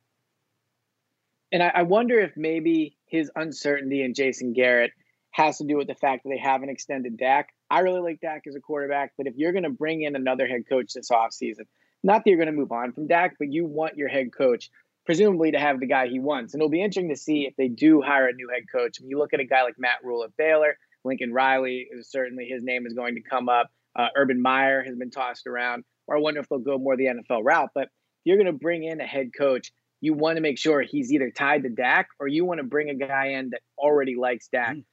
And 1.50 1.62
I, 1.62 1.72
I 1.74 1.82
wonder 1.82 2.18
if 2.18 2.36
maybe 2.36 2.96
his 3.06 3.30
uncertainty 3.34 4.02
in 4.02 4.14
Jason 4.14 4.52
Garrett 4.52 4.92
has 5.32 5.58
to 5.58 5.64
do 5.64 5.76
with 5.76 5.88
the 5.88 5.94
fact 5.94 6.24
that 6.24 6.30
they 6.30 6.38
haven't 6.38 6.68
extended 6.68 7.16
Dak. 7.16 7.48
I 7.72 7.80
really 7.80 8.00
like 8.00 8.20
Dak 8.20 8.42
as 8.46 8.54
a 8.54 8.60
quarterback, 8.60 9.14
but 9.16 9.26
if 9.26 9.34
you're 9.38 9.52
going 9.52 9.62
to 9.62 9.70
bring 9.70 10.02
in 10.02 10.14
another 10.14 10.46
head 10.46 10.68
coach 10.68 10.92
this 10.92 11.10
offseason, 11.10 11.64
not 12.02 12.22
that 12.22 12.30
you're 12.30 12.36
going 12.36 12.52
to 12.52 12.52
move 12.52 12.70
on 12.70 12.92
from 12.92 13.06
Dak, 13.06 13.36
but 13.38 13.50
you 13.50 13.64
want 13.64 13.96
your 13.96 14.08
head 14.08 14.30
coach 14.30 14.70
presumably 15.06 15.52
to 15.52 15.58
have 15.58 15.80
the 15.80 15.86
guy 15.86 16.06
he 16.06 16.20
wants. 16.20 16.52
And 16.52 16.60
it'll 16.60 16.68
be 16.68 16.82
interesting 16.82 17.08
to 17.08 17.16
see 17.16 17.46
if 17.46 17.56
they 17.56 17.68
do 17.68 18.02
hire 18.02 18.28
a 18.28 18.34
new 18.34 18.50
head 18.50 18.64
coach. 18.70 19.00
When 19.00 19.08
you 19.08 19.18
look 19.18 19.32
at 19.32 19.40
a 19.40 19.44
guy 19.44 19.62
like 19.62 19.76
Matt 19.78 20.04
Rhule 20.04 20.22
at 20.22 20.36
Baylor, 20.36 20.76
Lincoln 21.02 21.32
Riley 21.32 21.88
is 21.90 22.10
certainly 22.10 22.44
his 22.44 22.62
name 22.62 22.86
is 22.86 22.92
going 22.92 23.14
to 23.14 23.22
come 23.22 23.48
up. 23.48 23.70
Uh, 23.98 24.08
Urban 24.14 24.42
Meyer 24.42 24.84
has 24.84 24.94
been 24.94 25.10
tossed 25.10 25.46
around, 25.46 25.84
or 26.06 26.18
I 26.18 26.20
wonder 26.20 26.40
if 26.40 26.50
they'll 26.50 26.58
go 26.58 26.76
more 26.76 26.98
the 26.98 27.06
NFL 27.06 27.40
route. 27.42 27.70
But 27.74 27.84
if 27.84 27.88
you're 28.24 28.36
going 28.36 28.46
to 28.46 28.52
bring 28.52 28.84
in 28.84 29.00
a 29.00 29.06
head 29.06 29.30
coach, 29.36 29.72
you 30.02 30.12
want 30.12 30.36
to 30.36 30.42
make 30.42 30.58
sure 30.58 30.82
he's 30.82 31.10
either 31.10 31.30
tied 31.30 31.62
to 31.62 31.70
Dak 31.70 32.08
or 32.20 32.28
you 32.28 32.44
want 32.44 32.58
to 32.58 32.64
bring 32.64 32.90
a 32.90 32.94
guy 32.94 33.28
in 33.28 33.50
that 33.50 33.62
already 33.78 34.14
likes 34.14 34.48
Dak. 34.48 34.76
Mm. 34.76 34.84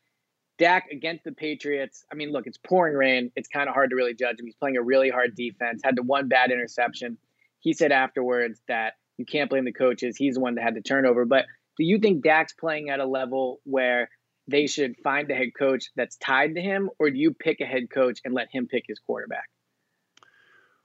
Dak 0.59 0.91
against 0.91 1.23
the 1.23 1.31
Patriots. 1.31 2.05
I 2.11 2.15
mean, 2.15 2.31
look, 2.31 2.45
it's 2.45 2.57
pouring 2.57 2.95
rain. 2.95 3.31
It's 3.35 3.47
kind 3.47 3.67
of 3.67 3.73
hard 3.73 3.89
to 3.89 3.95
really 3.95 4.13
judge 4.13 4.39
him. 4.39 4.45
He's 4.45 4.55
playing 4.55 4.77
a 4.77 4.81
really 4.81 5.09
hard 5.09 5.35
defense. 5.35 5.81
Had 5.83 5.95
the 5.95 6.03
one 6.03 6.27
bad 6.27 6.51
interception. 6.51 7.17
He 7.59 7.73
said 7.73 7.91
afterwards 7.91 8.61
that 8.67 8.93
you 9.17 9.25
can't 9.25 9.49
blame 9.49 9.65
the 9.65 9.73
coaches. 9.73 10.15
He's 10.17 10.35
the 10.35 10.41
one 10.41 10.55
that 10.55 10.63
had 10.63 10.75
the 10.75 10.81
turnover. 10.81 11.25
But 11.25 11.45
do 11.77 11.85
you 11.85 11.97
think 11.97 12.23
Dak's 12.23 12.53
playing 12.53 12.89
at 12.89 12.99
a 12.99 13.05
level 13.05 13.59
where 13.63 14.09
they 14.47 14.67
should 14.67 14.95
find 15.03 15.29
a 15.31 15.35
head 15.35 15.49
coach 15.57 15.85
that's 15.95 16.17
tied 16.17 16.55
to 16.55 16.61
him, 16.61 16.89
or 16.99 17.09
do 17.09 17.17
you 17.17 17.33
pick 17.33 17.61
a 17.61 17.65
head 17.65 17.89
coach 17.89 18.19
and 18.25 18.33
let 18.33 18.47
him 18.51 18.67
pick 18.67 18.85
his 18.87 18.99
quarterback? 18.99 19.49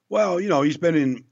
Well, 0.09 0.41
you 0.41 0.49
know, 0.49 0.63
he's 0.63 0.77
been 0.77 0.95
in 0.95 1.25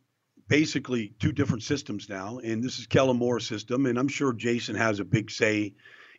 basically 0.48 1.12
two 1.18 1.32
different 1.32 1.62
systems 1.62 2.08
now, 2.08 2.38
and 2.38 2.62
this 2.62 2.78
is 2.78 2.86
Kellen 2.86 3.18
Moore's 3.18 3.46
system, 3.46 3.86
and 3.86 3.98
I'm 3.98 4.08
sure 4.08 4.32
Jason 4.32 4.74
has 4.74 4.98
a 4.98 5.04
big 5.04 5.30
say 5.30 5.74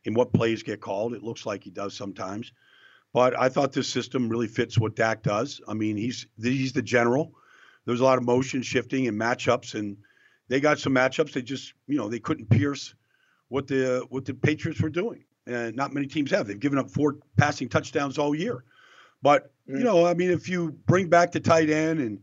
in 0.05 0.13
what 0.13 0.33
plays 0.33 0.63
get 0.63 0.81
called. 0.81 1.13
It 1.13 1.23
looks 1.23 1.45
like 1.45 1.63
he 1.63 1.69
does 1.69 1.95
sometimes. 1.95 2.51
But 3.13 3.39
I 3.39 3.49
thought 3.49 3.71
this 3.71 3.87
system 3.87 4.27
really 4.27 4.47
fits 4.47 4.79
what 4.79 4.95
Dak 4.95 5.21
does. 5.21 5.61
I 5.67 5.73
mean, 5.73 5.97
he's 5.97 6.25
he's 6.41 6.73
the 6.73 6.81
general. 6.81 7.33
There's 7.85 7.99
a 7.99 8.03
lot 8.03 8.17
of 8.17 8.23
motion 8.23 8.61
shifting 8.61 9.07
and 9.07 9.19
matchups, 9.19 9.75
and 9.75 9.97
they 10.47 10.59
got 10.59 10.79
some 10.79 10.95
matchups. 10.95 11.33
They 11.33 11.43
just 11.43 11.73
you 11.87 11.97
know 11.97 12.09
they 12.09 12.19
couldn't 12.19 12.49
pierce 12.49 12.95
what 13.49 13.67
the 13.67 14.05
what 14.09 14.25
the 14.25 14.33
Patriots 14.33 14.81
were 14.81 14.89
doing, 14.89 15.23
and 15.45 15.75
not 15.75 15.93
many 15.93 16.07
teams 16.07 16.31
have. 16.31 16.47
They've 16.47 16.59
given 16.59 16.79
up 16.79 16.89
four 16.89 17.17
passing 17.37 17.69
touchdowns 17.69 18.17
all 18.17 18.33
year. 18.33 18.63
But 19.21 19.51
you 19.67 19.75
mm. 19.75 19.83
know, 19.83 20.05
I 20.05 20.15
mean, 20.15 20.31
if 20.31 20.49
you 20.49 20.71
bring 20.87 21.07
back 21.07 21.31
the 21.31 21.39
tight 21.39 21.69
end 21.69 21.99
and 21.99 22.19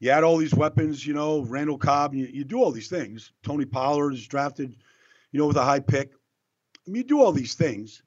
you 0.00 0.10
add 0.10 0.22
all 0.22 0.36
these 0.36 0.54
weapons, 0.54 1.06
you 1.06 1.14
know, 1.14 1.40
Randall 1.40 1.78
Cobb, 1.78 2.14
you, 2.14 2.26
you 2.26 2.44
do 2.44 2.62
all 2.62 2.70
these 2.70 2.88
things. 2.88 3.32
Tony 3.42 3.64
Pollard 3.64 4.12
is 4.12 4.26
drafted, 4.26 4.76
you 5.32 5.40
know, 5.40 5.46
with 5.46 5.56
a 5.56 5.64
high 5.64 5.80
pick. 5.80 6.12
I 6.86 6.90
mean, 6.90 6.96
you 6.96 7.04
do 7.04 7.20
all 7.20 7.32
these 7.32 7.54
things. 7.54 8.02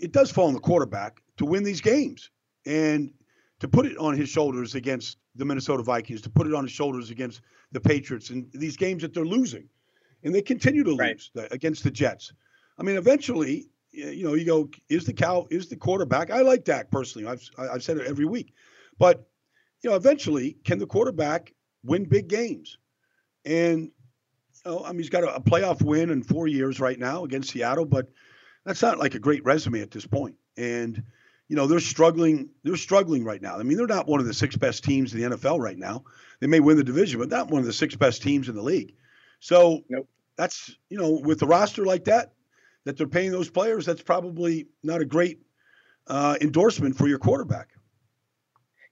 It 0.00 0.12
does 0.12 0.30
fall 0.30 0.48
on 0.48 0.54
the 0.54 0.60
quarterback 0.60 1.20
to 1.38 1.46
win 1.46 1.62
these 1.62 1.80
games 1.80 2.30
and 2.66 3.12
to 3.60 3.68
put 3.68 3.86
it 3.86 3.96
on 3.98 4.16
his 4.16 4.28
shoulders 4.28 4.74
against 4.74 5.18
the 5.36 5.44
Minnesota 5.44 5.82
Vikings, 5.82 6.20
to 6.22 6.30
put 6.30 6.46
it 6.46 6.54
on 6.54 6.64
his 6.64 6.72
shoulders 6.72 7.10
against 7.10 7.40
the 7.72 7.80
Patriots 7.80 8.30
and 8.30 8.50
these 8.52 8.76
games 8.76 9.02
that 9.02 9.14
they're 9.14 9.24
losing. 9.24 9.68
And 10.22 10.34
they 10.34 10.42
continue 10.42 10.84
to 10.84 10.96
right. 10.96 11.16
lose 11.34 11.48
against 11.50 11.84
the 11.84 11.90
Jets. 11.90 12.32
I 12.78 12.82
mean, 12.82 12.96
eventually, 12.96 13.68
you 13.90 14.24
know, 14.24 14.34
you 14.34 14.44
go, 14.44 14.68
is 14.88 15.04
the 15.04 15.12
cow 15.12 15.46
is 15.50 15.68
the 15.68 15.76
quarterback? 15.76 16.30
I 16.30 16.42
like 16.42 16.64
Dak 16.64 16.90
personally. 16.90 17.26
I've 17.26 17.42
I've 17.58 17.82
said 17.82 17.96
it 17.98 18.06
every 18.06 18.26
week, 18.26 18.52
but 18.98 19.28
you 19.82 19.90
know, 19.90 19.96
eventually, 19.96 20.58
can 20.64 20.78
the 20.78 20.86
quarterback 20.86 21.54
win 21.84 22.04
big 22.04 22.28
games? 22.28 22.78
And 23.44 23.90
know, 24.64 24.84
I 24.84 24.88
mean, 24.90 24.98
he's 24.98 25.10
got 25.10 25.24
a, 25.24 25.36
a 25.36 25.40
playoff 25.40 25.82
win 25.82 26.10
in 26.10 26.22
four 26.22 26.46
years 26.46 26.80
right 26.80 26.98
now 26.98 27.24
against 27.24 27.50
Seattle, 27.50 27.84
but 27.84 28.08
that's 28.64 28.82
not 28.82 28.98
like 28.98 29.14
a 29.14 29.18
great 29.18 29.44
resume 29.44 29.80
at 29.80 29.90
this 29.90 30.06
point. 30.06 30.36
And 30.56 31.02
you 31.48 31.56
know, 31.56 31.66
they're 31.66 31.80
struggling. 31.80 32.50
They're 32.62 32.76
struggling 32.76 33.24
right 33.24 33.42
now. 33.42 33.58
I 33.58 33.64
mean, 33.64 33.76
they're 33.76 33.88
not 33.88 34.06
one 34.06 34.20
of 34.20 34.26
the 34.26 34.34
six 34.34 34.56
best 34.56 34.84
teams 34.84 35.12
in 35.12 35.20
the 35.20 35.36
NFL 35.36 35.58
right 35.58 35.76
now. 35.76 36.04
They 36.38 36.46
may 36.46 36.60
win 36.60 36.76
the 36.76 36.84
division, 36.84 37.18
but 37.18 37.28
not 37.28 37.50
one 37.50 37.58
of 37.58 37.66
the 37.66 37.72
six 37.72 37.96
best 37.96 38.22
teams 38.22 38.48
in 38.48 38.54
the 38.54 38.62
league. 38.62 38.94
So 39.40 39.80
nope. 39.88 40.08
that's 40.36 40.76
you 40.88 40.96
know, 40.96 41.20
with 41.24 41.42
a 41.42 41.46
roster 41.46 41.84
like 41.84 42.04
that, 42.04 42.34
that 42.84 42.96
they're 42.96 43.08
paying 43.08 43.32
those 43.32 43.50
players, 43.50 43.84
that's 43.84 44.02
probably 44.02 44.68
not 44.84 45.00
a 45.00 45.04
great 45.04 45.40
uh, 46.06 46.36
endorsement 46.40 46.96
for 46.96 47.08
your 47.08 47.18
quarterback. 47.18 47.70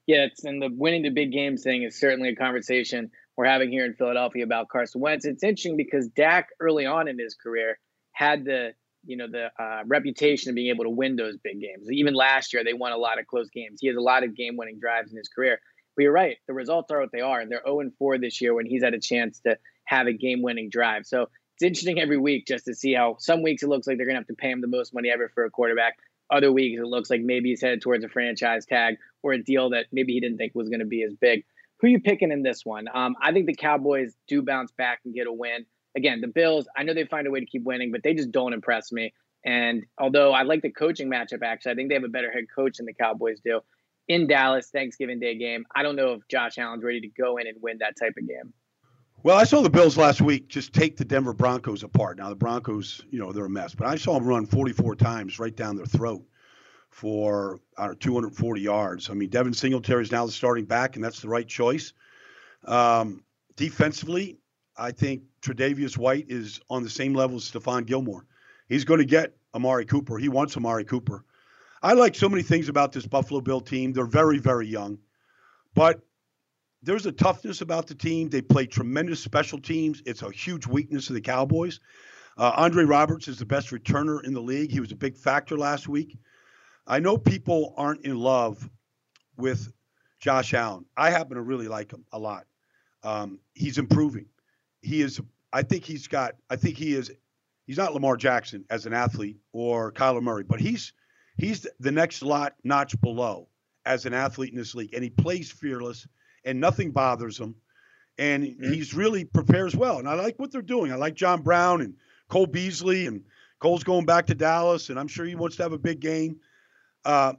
Yeah, 0.09 0.25
it's 0.25 0.43
and 0.43 0.61
the 0.61 0.71
winning 0.73 1.03
the 1.03 1.11
big 1.11 1.31
games 1.31 1.63
thing 1.63 1.85
is 1.85 2.01
certainly 2.01 2.31
a 2.31 2.35
conversation 2.35 3.13
we're 3.39 3.47
having 3.47 3.71
here 3.71 3.87
in 3.87 3.95
Philadelphia 3.95 4.43
about 4.43 4.69
Carson 4.69 5.01
Wentz. 5.01 5.25
It's 5.25 5.45
interesting 5.45 5.77
because 5.77 6.09
Dak 6.09 6.49
early 6.61 6.87
on 6.87 7.07
in 7.07 7.21
his 7.21 7.37
career 7.37 7.79
had 8.11 8.45
the 8.45 8.73
you 9.07 9.17
know 9.17 9.29
the 9.31 9.51
uh, 9.63 9.83
reputation 9.87 10.51
of 10.51 10.57
being 10.57 10.75
able 10.75 10.83
to 10.85 10.91
win 10.91 11.15
those 11.15 11.37
big 11.37 11.61
games. 11.61 11.87
Even 11.89 12.15
last 12.15 12.53
year, 12.53 12.65
they 12.65 12.73
won 12.73 12.91
a 12.91 12.97
lot 12.97 13.21
of 13.21 13.29
close 13.29 13.49
games. 13.49 13.79
He 13.81 13.87
has 13.87 13.97
a 13.97 14.01
lot 14.01 14.25
of 14.25 14.37
game-winning 14.37 14.81
drives 14.81 15.13
in 15.13 15.17
his 15.17 15.29
career. 15.29 15.61
But 15.97 16.03
you're 16.03 16.13
right, 16.13 16.37
the 16.49 16.53
results 16.53 16.91
are 16.91 17.01
what 17.01 17.13
they 17.13 17.21
are, 17.21 17.39
and 17.39 17.51
they're 17.51 17.63
0 17.65 17.91
4 17.97 18.19
this 18.19 18.41
year 18.41 18.55
when 18.55 18.67
he's 18.67 18.83
had 18.83 18.95
a 18.95 19.01
chance 19.01 19.39
to 19.47 19.57
have 19.85 20.09
a 20.09 20.13
game-winning 20.13 20.69
drive. 20.69 21.07
So 21.07 21.29
it's 21.55 21.63
interesting 21.63 22.01
every 22.01 22.19
week 22.19 22.45
just 22.45 22.65
to 22.65 22.75
see 22.75 22.93
how 22.93 23.17
some 23.21 23.45
weeks 23.45 23.63
it 23.63 23.69
looks 23.69 23.87
like 23.87 23.99
they're 23.99 24.07
going 24.07 24.17
to 24.17 24.21
have 24.21 24.27
to 24.27 24.35
pay 24.35 24.51
him 24.51 24.61
the 24.61 24.67
most 24.67 24.93
money 24.93 25.11
ever 25.11 25.31
for 25.33 25.45
a 25.45 25.51
quarterback. 25.51 25.95
Other 26.29 26.53
weeks 26.53 26.81
it 26.81 26.87
looks 26.87 27.09
like 27.09 27.21
maybe 27.21 27.51
he's 27.51 27.63
headed 27.63 27.83
towards 27.83 28.05
a 28.05 28.09
franchise 28.09 28.67
tag 28.67 28.97
or 29.23 29.33
a 29.33 29.43
deal 29.43 29.71
that 29.71 29.87
maybe 29.93 30.13
he 30.13 30.21
didn't 30.21 30.39
think 30.39 30.57
was 30.57 30.69
going 30.69 30.81
to 30.81 30.87
be 30.87 31.05
as 31.05 31.15
big. 31.15 31.45
Who 31.81 31.87
are 31.87 31.91
you 31.91 32.01
picking 32.01 32.33
in 32.33 32.43
this 32.43 32.65
one? 32.65 32.87
Um, 32.93 33.17
I 33.23 33.33
think 33.33 33.47
the 33.47 33.55
Cowboys 33.55 34.15
do 34.27 34.43
bounce 34.43 34.73
back 34.73 35.01
and 35.05 35.15
get 35.15 35.27
a 35.27 35.33
win. 35.33 35.65
Again, 35.97 36.21
the 36.21 36.29
Bills, 36.29 36.67
I 36.77 36.83
know 36.83 36.93
they 36.93 37.05
find 37.05 37.27
a 37.27 37.31
way 37.31 37.41
to 37.41 37.47
keep 37.47 37.63
winning, 37.63 37.93
but 37.93 38.03
they 38.03 38.15
just 38.15 38.33
don't 38.33 38.53
impress 38.53 38.91
me. 38.93 39.13
And 39.45 39.85
although 39.99 40.33
I 40.33 40.43
like 40.43 40.63
the 40.63 40.71
coaching 40.71 41.09
matchup, 41.09 41.43
actually, 41.43 41.73
I 41.73 41.75
think 41.77 41.89
they 41.89 41.95
have 41.95 42.05
a 42.05 42.09
better 42.09 42.33
head 42.33 42.45
coach 42.55 42.79
than 42.79 42.87
the 42.87 42.93
Cowboys 42.93 43.41
do. 43.45 43.61
In 44.09 44.27
Dallas, 44.27 44.71
Thanksgiving 44.71 45.21
Day 45.21 45.37
game, 45.37 45.67
I 45.75 45.83
don't 45.83 45.95
know 45.95 46.15
if 46.15 46.27
Josh 46.29 46.59
Allen's 46.59 46.83
ready 46.83 47.01
to 47.01 47.09
go 47.09 47.37
in 47.37 47.47
and 47.47 47.57
win 47.61 47.79
that 47.79 47.95
type 47.99 48.15
of 48.19 48.27
game. 48.27 48.53
Well, 49.23 49.37
I 49.37 49.45
saw 49.45 49.61
the 49.61 49.71
Bills 49.71 49.97
last 49.97 50.21
week 50.21 50.49
just 50.49 50.73
take 50.73 50.97
the 50.97 51.05
Denver 51.05 51.33
Broncos 51.33 51.83
apart. 51.83 52.19
Now 52.19 52.29
the 52.29 52.37
Broncos, 52.37 53.03
you 53.11 53.19
know, 53.19 53.33
they're 53.33 53.45
a 53.45 53.51
mess, 53.51 53.75
but 53.75 53.87
I 53.87 53.97
saw 53.97 54.15
them 54.15 54.27
run 54.27 54.47
44 54.47 54.97
times 54.97 55.39
right 55.39 55.55
down 55.55 55.77
their 55.77 55.87
throat 55.87 56.25
for 56.91 57.61
uh, 57.77 57.95
240 58.01 58.61
yards. 58.61 59.11
I 59.11 59.15
mean, 59.15 59.29
Devin 59.29 59.55
Singletary 59.55 60.03
is 60.03 60.13
now 60.13 60.27
the 60.27 60.33
starting 60.33 60.65
back, 60.65 60.97
and 60.97 61.05
that's 61.05 61.21
the 61.21 61.29
right 61.29 61.47
choice. 61.47 61.93
Um, 62.65 63.23
defensively, 63.57 64.39
I 64.77 64.93
think 64.93 65.23
Tre'Davious 65.43 65.97
White 65.97 66.27
is 66.29 66.61
on 66.71 66.83
the 66.83 66.91
same 66.91 67.15
level 67.15 67.37
as 67.37 67.51
Stephon 67.51 67.87
Gilmore. 67.87 68.27
He's 68.69 68.85
going 68.85 68.99
to 68.99 69.07
get 69.07 69.37
Amari 69.55 69.87
Cooper. 69.87 70.19
He 70.19 70.29
wants 70.29 70.57
Amari 70.57 70.85
Cooper. 70.85 71.25
I 71.83 71.93
like 71.93 72.15
so 72.15 72.29
many 72.29 72.43
things 72.43 72.69
about 72.69 72.93
this 72.93 73.07
Buffalo 73.07 73.41
Bill 73.41 73.61
team. 73.61 73.93
They're 73.93 74.07
very, 74.07 74.39
very 74.39 74.67
young, 74.67 74.99
but 75.75 76.01
there's 76.83 77.07
a 77.07 77.13
toughness 77.13 77.61
about 77.61 77.87
the 77.87 77.95
team. 77.95 78.29
They 78.29 78.43
play 78.43 78.67
tremendous 78.67 79.21
special 79.23 79.61
teams. 79.61 80.03
It's 80.07 80.23
a 80.23 80.31
huge 80.31 80.67
weakness 80.67 81.09
of 81.09 81.15
the 81.15 81.21
Cowboys. 81.21 81.81
Uh, 82.37 82.53
Andre 82.57 82.85
Roberts 82.85 83.27
is 83.27 83.39
the 83.39 83.45
best 83.45 83.71
returner 83.71 84.25
in 84.25 84.33
the 84.33 84.41
league. 84.41 84.71
He 84.71 84.81
was 84.81 84.93
a 84.93 84.97
big 84.97 85.17
factor 85.17 85.57
last 85.57 85.89
week. 85.89 86.17
I 86.89 86.99
know 87.01 87.19
people 87.19 87.75
aren't 87.77 88.05
in 88.07 88.19
love 88.19 88.69
with 89.37 89.71
Josh 90.19 90.55
Allen. 90.55 90.87
I 90.97 91.11
happen 91.11 91.37
to 91.37 91.43
really 91.43 91.69
like 91.69 91.93
him 91.93 92.05
a 92.13 92.19
lot. 92.19 92.47
Um, 93.03 93.39
he's 93.55 93.79
improving. 93.79 94.27
He 94.81 95.03
is. 95.03 95.21
I 95.53 95.63
think 95.63 95.85
he's 95.85 96.09
got. 96.09 96.35
I 96.51 96.57
think 96.57 96.77
he 96.77 96.95
is. 96.95 97.13
He's 97.67 97.77
not 97.77 97.93
Lamar 97.93 98.17
Jackson 98.17 98.65
as 98.71 98.87
an 98.87 98.95
athlete 98.95 99.37
or 99.53 99.93
Kyler 99.93 100.23
Murray, 100.23 100.43
but 100.43 100.61
he's 100.61 100.95
he's 101.37 101.67
the 101.79 101.93
next 101.93 102.23
lot 102.23 102.55
notch 102.65 102.99
below 103.01 103.49
as 103.85 104.07
an 104.07 104.15
athlete 104.15 104.53
in 104.53 104.59
this 104.59 104.75
league, 104.75 104.95
and 104.95 105.05
he 105.05 105.11
plays 105.11 105.51
fearless 105.51 106.09
and 106.45 106.59
nothing 106.59 106.91
bothers 106.91 107.39
him. 107.39 107.55
And 108.17 108.45
mm-hmm. 108.45 108.73
he's 108.73 108.95
really 108.95 109.25
prepares 109.25 109.77
well. 109.77 109.99
And 109.99 110.09
I 110.09 110.15
like 110.15 110.39
what 110.39 110.51
they're 110.51 110.63
doing. 110.63 110.91
I 110.91 110.97
like 110.97 111.15
John 111.15 111.43
Brown 111.43 111.83
and 111.83 111.95
Cole 112.29 112.47
Beasley, 112.47 113.07
and 113.07 113.23
Cole's 113.61 113.85
going 113.85 114.07
back 114.07 114.27
to 114.27 114.35
Dallas, 114.35 114.91
and 114.91 114.99
I'm 114.99 115.07
sure 115.07 115.27
he 115.27 115.35
wants 115.35 115.57
to 115.57 115.63
have 115.63 115.73
a 115.73 115.79
big 115.79 116.01
game. 116.01 116.41
Uh, 117.05 117.35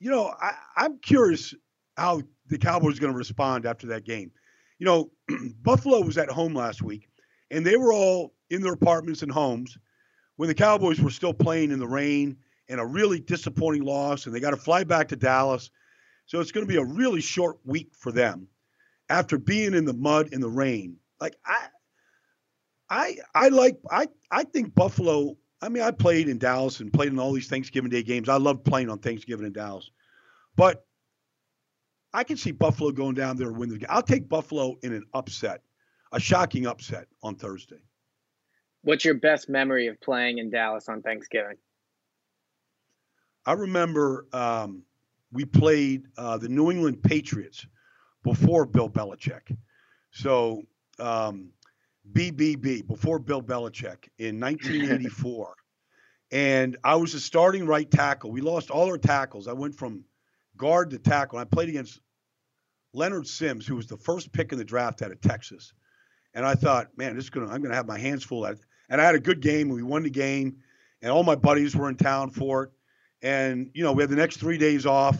you 0.00 0.10
know, 0.10 0.34
I, 0.40 0.52
I'm 0.76 0.98
curious 0.98 1.54
how 1.96 2.22
the 2.46 2.58
Cowboys 2.58 2.98
are 2.98 3.00
going 3.00 3.12
to 3.12 3.18
respond 3.18 3.66
after 3.66 3.86
that 3.88 4.04
game. 4.04 4.30
You 4.78 4.86
know, 4.86 5.10
Buffalo 5.62 6.00
was 6.00 6.18
at 6.18 6.30
home 6.30 6.54
last 6.54 6.82
week, 6.82 7.08
and 7.50 7.64
they 7.64 7.76
were 7.76 7.92
all 7.92 8.34
in 8.50 8.62
their 8.62 8.72
apartments 8.72 9.22
and 9.22 9.30
homes 9.30 9.76
when 10.36 10.48
the 10.48 10.54
Cowboys 10.54 11.00
were 11.00 11.10
still 11.10 11.34
playing 11.34 11.70
in 11.70 11.78
the 11.78 11.86
rain 11.86 12.36
and 12.68 12.80
a 12.80 12.86
really 12.86 13.20
disappointing 13.20 13.84
loss, 13.84 14.26
and 14.26 14.34
they 14.34 14.40
got 14.40 14.50
to 14.50 14.56
fly 14.56 14.84
back 14.84 15.08
to 15.08 15.16
Dallas 15.16 15.70
so 16.26 16.40
it's 16.40 16.52
going 16.52 16.66
to 16.66 16.72
be 16.72 16.78
a 16.78 16.84
really 16.84 17.20
short 17.20 17.58
week 17.64 17.90
for 17.94 18.12
them 18.12 18.48
after 19.08 19.38
being 19.38 19.74
in 19.74 19.84
the 19.84 19.92
mud 19.92 20.28
in 20.32 20.40
the 20.40 20.48
rain. 20.48 20.96
Like 21.20 21.36
I 21.44 21.66
I 22.88 23.16
I 23.34 23.48
like 23.48 23.78
I 23.90 24.08
I 24.30 24.44
think 24.44 24.74
Buffalo 24.74 25.36
I 25.62 25.68
mean 25.68 25.82
I 25.82 25.92
played 25.92 26.28
in 26.28 26.38
Dallas 26.38 26.80
and 26.80 26.92
played 26.92 27.12
in 27.12 27.18
all 27.18 27.32
these 27.32 27.48
Thanksgiving 27.48 27.90
Day 27.90 28.02
games. 28.02 28.28
I 28.28 28.36
love 28.36 28.64
playing 28.64 28.90
on 28.90 28.98
Thanksgiving 28.98 29.46
in 29.46 29.52
Dallas. 29.52 29.90
But 30.56 30.84
I 32.12 32.24
can 32.24 32.36
see 32.36 32.50
Buffalo 32.50 32.90
going 32.90 33.14
down 33.14 33.36
there 33.36 33.48
and 33.48 33.56
win 33.56 33.70
the 33.70 33.78
game. 33.78 33.88
I'll 33.88 34.02
take 34.02 34.28
Buffalo 34.28 34.76
in 34.82 34.92
an 34.92 35.04
upset, 35.14 35.62
a 36.12 36.20
shocking 36.20 36.66
upset 36.66 37.06
on 37.22 37.36
Thursday. 37.36 37.80
What's 38.82 39.04
your 39.04 39.14
best 39.14 39.48
memory 39.48 39.86
of 39.86 40.00
playing 40.00 40.38
in 40.38 40.50
Dallas 40.50 40.88
on 40.88 41.00
Thanksgiving? 41.02 41.56
I 43.46 43.52
remember 43.52 44.26
um, 44.32 44.82
we 45.30 45.44
played 45.44 46.06
uh, 46.18 46.36
the 46.38 46.48
New 46.48 46.70
England 46.70 47.02
Patriots 47.02 47.66
before 48.24 48.66
Bill 48.66 48.90
Belichick. 48.90 49.56
So 50.10 50.62
um, 50.98 51.50
BBB 52.10 52.86
before 52.86 53.18
Bill 53.18 53.42
Belichick 53.42 54.08
in 54.18 54.40
1984. 54.40 55.54
and 56.30 56.76
I 56.82 56.96
was 56.96 57.14
a 57.14 57.20
starting 57.20 57.66
right 57.66 57.90
tackle. 57.90 58.30
We 58.30 58.40
lost 58.40 58.70
all 58.70 58.86
our 58.86 58.98
tackles. 58.98 59.48
I 59.48 59.52
went 59.52 59.74
from 59.74 60.04
guard 60.56 60.90
to 60.90 60.98
tackle. 60.98 61.38
I 61.38 61.44
played 61.44 61.68
against 61.68 62.00
Leonard 62.94 63.26
Sims, 63.26 63.66
who 63.66 63.76
was 63.76 63.86
the 63.86 63.96
first 63.96 64.32
pick 64.32 64.52
in 64.52 64.58
the 64.58 64.64
draft 64.64 65.02
out 65.02 65.12
of 65.12 65.20
Texas. 65.20 65.72
And 66.34 66.46
I 66.46 66.54
thought, 66.54 66.88
man, 66.96 67.14
this 67.14 67.24
is 67.24 67.30
gonna 67.30 67.48
I'm 67.48 67.62
gonna 67.62 67.74
have 67.74 67.86
my 67.86 67.98
hands 67.98 68.24
full. 68.24 68.44
And 68.44 69.00
I 69.00 69.04
had 69.04 69.14
a 69.14 69.20
good 69.20 69.40
game. 69.40 69.68
We 69.68 69.82
won 69.82 70.02
the 70.02 70.10
game, 70.10 70.56
and 71.00 71.10
all 71.10 71.22
my 71.22 71.34
buddies 71.34 71.76
were 71.76 71.88
in 71.88 71.96
town 71.96 72.30
for 72.30 72.64
it. 72.64 72.70
And, 73.22 73.70
you 73.74 73.84
know, 73.84 73.92
we 73.92 74.02
had 74.02 74.10
the 74.10 74.16
next 74.16 74.38
three 74.38 74.58
days 74.58 74.84
off 74.84 75.18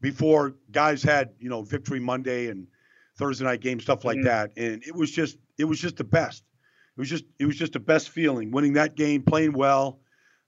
before 0.00 0.56
guys 0.70 1.02
had, 1.02 1.30
you 1.38 1.48
know, 1.48 1.62
victory 1.62 2.00
Monday 2.00 2.48
and 2.48 2.66
Thursday 3.18 3.44
night 3.44 3.60
game, 3.60 3.80
stuff 3.80 4.04
like 4.04 4.16
mm-hmm. 4.16 4.26
that. 4.26 4.52
And 4.56 4.82
it 4.82 4.94
was 4.94 5.10
just, 5.10 5.36
it 5.58 5.64
was 5.64 5.78
just 5.78 5.96
the 5.96 6.04
best. 6.04 6.42
It 6.96 7.00
was 7.00 7.08
just, 7.08 7.24
it 7.38 7.46
was 7.46 7.56
just 7.56 7.72
the 7.72 7.80
best 7.80 8.10
feeling 8.10 8.50
winning 8.50 8.74
that 8.74 8.94
game, 8.94 9.22
playing 9.22 9.52
well. 9.52 10.00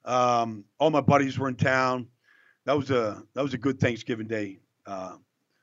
Um, 0.04 0.64
all 0.78 0.90
my 0.90 1.00
buddies 1.00 1.38
were 1.38 1.48
in 1.48 1.56
town. 1.56 2.08
That 2.64 2.76
was 2.76 2.90
a, 2.90 3.22
that 3.34 3.42
was 3.42 3.54
a 3.54 3.58
good 3.58 3.80
Thanksgiving 3.80 4.28
Day 4.28 4.60
uh, 4.86 5.16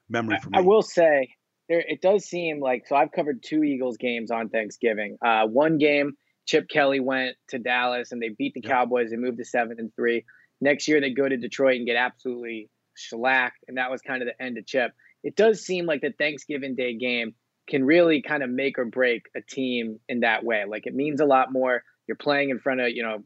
memory 0.10 0.38
for 0.42 0.50
me. 0.50 0.58
I 0.58 0.62
will 0.62 0.82
say 0.82 1.30
there, 1.70 1.84
it 1.88 2.02
does 2.02 2.26
seem 2.26 2.60
like, 2.60 2.88
so 2.88 2.96
I've 2.96 3.12
covered 3.12 3.44
two 3.44 3.64
Eagles 3.64 3.98
games 3.98 4.32
on 4.32 4.50
Thanksgiving. 4.50 5.18
Uh, 5.26 5.48
one 5.48 5.78
game, 5.78 6.14
Chip 6.46 6.68
Kelly 6.70 7.00
went 7.00 7.36
to 7.50 7.60
Dallas 7.60 8.12
and 8.12 8.22
they 8.22 8.30
beat 8.30 8.54
the 8.54 8.62
Cowboys. 8.62 9.12
They 9.12 9.16
moved 9.16 9.38
to 9.38 9.46
seven 9.46 9.78
and 9.80 9.92
three. 9.96 10.26
Next 10.60 10.88
year, 10.88 11.00
they 11.02 11.12
go 11.12 11.28
to 11.28 11.38
Detroit 11.38 11.78
and 11.78 11.86
get 11.86 11.96
absolutely 11.96 12.70
shellacked, 12.96 13.64
and 13.68 13.78
that 13.78 13.92
was 13.92 14.02
kind 14.02 14.22
of 14.22 14.28
the 14.28 14.44
end 14.44 14.58
of 14.58 14.66
Chip. 14.66 14.92
It 15.24 15.36
does 15.36 15.62
seem 15.62 15.86
like 15.86 16.02
the 16.02 16.14
Thanksgiving 16.18 16.76
Day 16.76 16.98
game 16.98 17.34
can 17.68 17.86
really 17.86 18.22
kind 18.22 18.44
of 18.44 18.50
make 18.50 18.78
or 18.78 18.86
break 18.86 19.24
a 19.36 19.42
team 19.42 20.00
in 20.10 20.22
that 20.22 20.44
way. 20.44 20.66
Like 20.68 20.86
it 20.86 20.94
means 20.94 21.22
a 21.22 21.26
lot 21.26 21.52
more. 21.52 21.84
You're 22.08 22.18
playing 22.18 22.50
in 22.50 22.60
front 22.60 22.82
of 22.82 22.90
you 22.90 23.04
know 23.04 23.24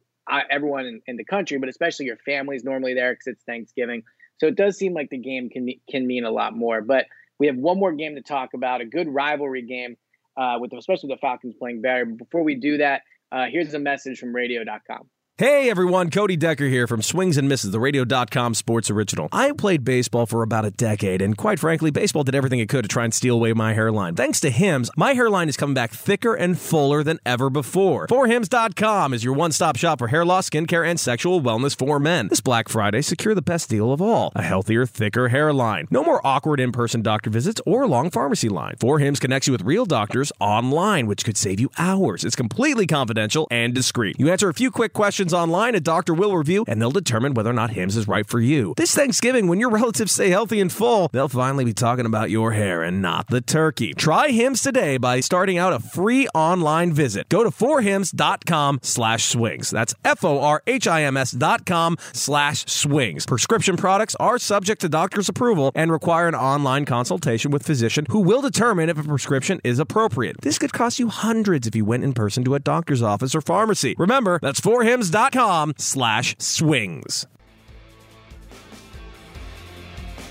everyone 0.49 0.85
in, 0.85 1.01
in 1.07 1.17
the 1.17 1.23
country, 1.23 1.57
but 1.57 1.69
especially 1.69 2.05
your 2.05 2.17
family's 2.17 2.63
normally 2.63 2.93
there 2.93 3.13
because 3.13 3.27
it's 3.27 3.43
Thanksgiving. 3.43 4.03
So 4.39 4.47
it 4.47 4.55
does 4.55 4.77
seem 4.77 4.93
like 4.93 5.09
the 5.09 5.17
game 5.17 5.49
can 5.49 5.69
can 5.89 6.05
mean 6.05 6.25
a 6.25 6.31
lot 6.31 6.55
more. 6.55 6.81
But 6.81 7.05
we 7.39 7.47
have 7.47 7.57
one 7.57 7.79
more 7.79 7.93
game 7.93 8.15
to 8.15 8.21
talk 8.21 8.53
about, 8.53 8.81
a 8.81 8.85
good 8.85 9.07
rivalry 9.07 9.63
game 9.63 9.97
uh, 10.35 10.57
with 10.59 10.73
especially 10.73 11.09
the 11.09 11.17
Falcons 11.17 11.55
playing. 11.57 11.81
But 11.81 12.17
before 12.17 12.43
we 12.43 12.55
do 12.55 12.77
that, 12.77 13.01
uh, 13.31 13.45
here's 13.51 13.73
a 13.73 13.79
message 13.79 14.19
from 14.19 14.33
Radio.com. 14.33 15.09
Hey 15.39 15.69
everyone, 15.69 16.09
Cody 16.09 16.35
Decker 16.35 16.65
here 16.65 16.87
from 16.87 17.03
Swings 17.03 17.37
and 17.37 17.47
Misses, 17.47 17.69
the 17.69 17.79
radio.com 17.79 18.55
sports 18.55 18.89
original. 18.89 19.29
I 19.31 19.51
played 19.51 19.83
baseball 19.83 20.25
for 20.25 20.41
about 20.41 20.65
a 20.65 20.71
decade, 20.71 21.21
and 21.21 21.37
quite 21.37 21.59
frankly, 21.59 21.91
baseball 21.91 22.23
did 22.23 22.33
everything 22.33 22.57
it 22.57 22.69
could 22.69 22.85
to 22.85 22.87
try 22.87 23.03
and 23.03 23.13
steal 23.13 23.35
away 23.35 23.53
my 23.53 23.75
hairline. 23.75 24.15
Thanks 24.15 24.39
to 24.39 24.49
Hims, 24.49 24.89
my 24.97 25.13
hairline 25.13 25.47
is 25.47 25.55
coming 25.55 25.75
back 25.75 25.91
thicker 25.91 26.33
and 26.33 26.57
fuller 26.57 27.03
than 27.03 27.19
ever 27.23 27.51
before. 27.51 28.07
forhims.com 28.07 29.13
is 29.13 29.23
your 29.23 29.35
one 29.35 29.51
stop 29.51 29.75
shop 29.75 29.99
for 29.99 30.07
hair 30.07 30.25
loss, 30.25 30.49
skincare, 30.49 30.89
and 30.89 30.99
sexual 30.99 31.39
wellness 31.39 31.77
for 31.77 31.99
men. 31.99 32.29
This 32.29 32.41
Black 32.41 32.67
Friday, 32.67 33.03
secure 33.03 33.35
the 33.35 33.43
best 33.43 33.69
deal 33.69 33.93
of 33.93 34.01
all 34.01 34.31
a 34.33 34.41
healthier, 34.41 34.87
thicker 34.87 35.29
hairline. 35.29 35.87
No 35.91 36.03
more 36.03 36.19
awkward 36.25 36.59
in 36.59 36.71
person 36.71 37.03
doctor 37.03 37.29
visits 37.29 37.61
or 37.63 37.85
long 37.85 38.09
pharmacy 38.09 38.49
line. 38.49 38.73
ForHims 38.79 39.21
connects 39.21 39.47
you 39.47 39.51
with 39.51 39.61
real 39.61 39.85
doctors 39.85 40.31
online, 40.39 41.05
which 41.05 41.23
could 41.23 41.37
save 41.37 41.59
you 41.59 41.69
hours. 41.77 42.23
It's 42.23 42.35
completely 42.35 42.87
confidential 42.87 43.47
and 43.51 43.75
discreet. 43.75 44.15
You 44.17 44.31
answer 44.31 44.49
a 44.49 44.53
few 44.55 44.71
quick 44.71 44.93
questions 44.93 45.26
online, 45.33 45.75
a 45.75 45.79
doctor 45.79 46.13
will 46.13 46.35
review, 46.35 46.63
and 46.67 46.81
they'll 46.81 46.91
determine 46.91 47.33
whether 47.33 47.49
or 47.49 47.53
not 47.53 47.71
Hims 47.71 47.97
is 47.97 48.07
right 48.07 48.25
for 48.25 48.39
you. 48.39 48.73
This 48.77 48.95
Thanksgiving, 48.95 49.47
when 49.47 49.59
your 49.59 49.69
relatives 49.69 50.11
stay 50.11 50.29
healthy 50.29 50.61
and 50.61 50.71
full, 50.71 51.09
they'll 51.11 51.27
finally 51.27 51.65
be 51.65 51.73
talking 51.73 52.05
about 52.05 52.29
your 52.29 52.53
hair 52.53 52.83
and 52.83 53.01
not 53.01 53.27
the 53.27 53.41
turkey. 53.41 53.93
Try 53.93 54.29
Hims 54.29 54.61
today 54.61 54.97
by 54.97 55.19
starting 55.19 55.57
out 55.57 55.73
a 55.73 55.79
free 55.79 56.27
online 56.29 56.93
visit. 56.93 57.29
Go 57.29 57.43
to 57.43 57.49
forhims.com 57.51 58.79
slash 58.81 59.25
swings. 59.25 59.69
That's 59.69 59.93
F-O-R-H-I-M-S 60.05 61.31
dot 61.31 61.65
com 61.65 61.97
slash 62.13 62.65
swings. 62.65 63.25
Prescription 63.25 63.77
products 63.77 64.15
are 64.19 64.37
subject 64.37 64.81
to 64.81 64.89
doctor's 64.89 65.29
approval 65.29 65.71
and 65.75 65.91
require 65.91 66.27
an 66.27 66.35
online 66.35 66.85
consultation 66.85 67.51
with 67.51 67.63
physician 67.65 68.05
who 68.09 68.19
will 68.19 68.41
determine 68.41 68.89
if 68.89 68.97
a 68.97 69.03
prescription 69.03 69.59
is 69.63 69.79
appropriate. 69.79 70.41
This 70.41 70.57
could 70.57 70.73
cost 70.73 70.99
you 70.99 71.09
hundreds 71.09 71.67
if 71.67 71.75
you 71.75 71.85
went 71.85 72.03
in 72.03 72.13
person 72.13 72.43
to 72.45 72.55
a 72.55 72.59
doctor's 72.59 73.01
office 73.01 73.35
or 73.35 73.41
pharmacy. 73.41 73.95
Remember, 73.97 74.39
that's 74.41 74.61
forhims.com 74.61 75.16
slash 75.77 76.35
swings. 76.37 77.25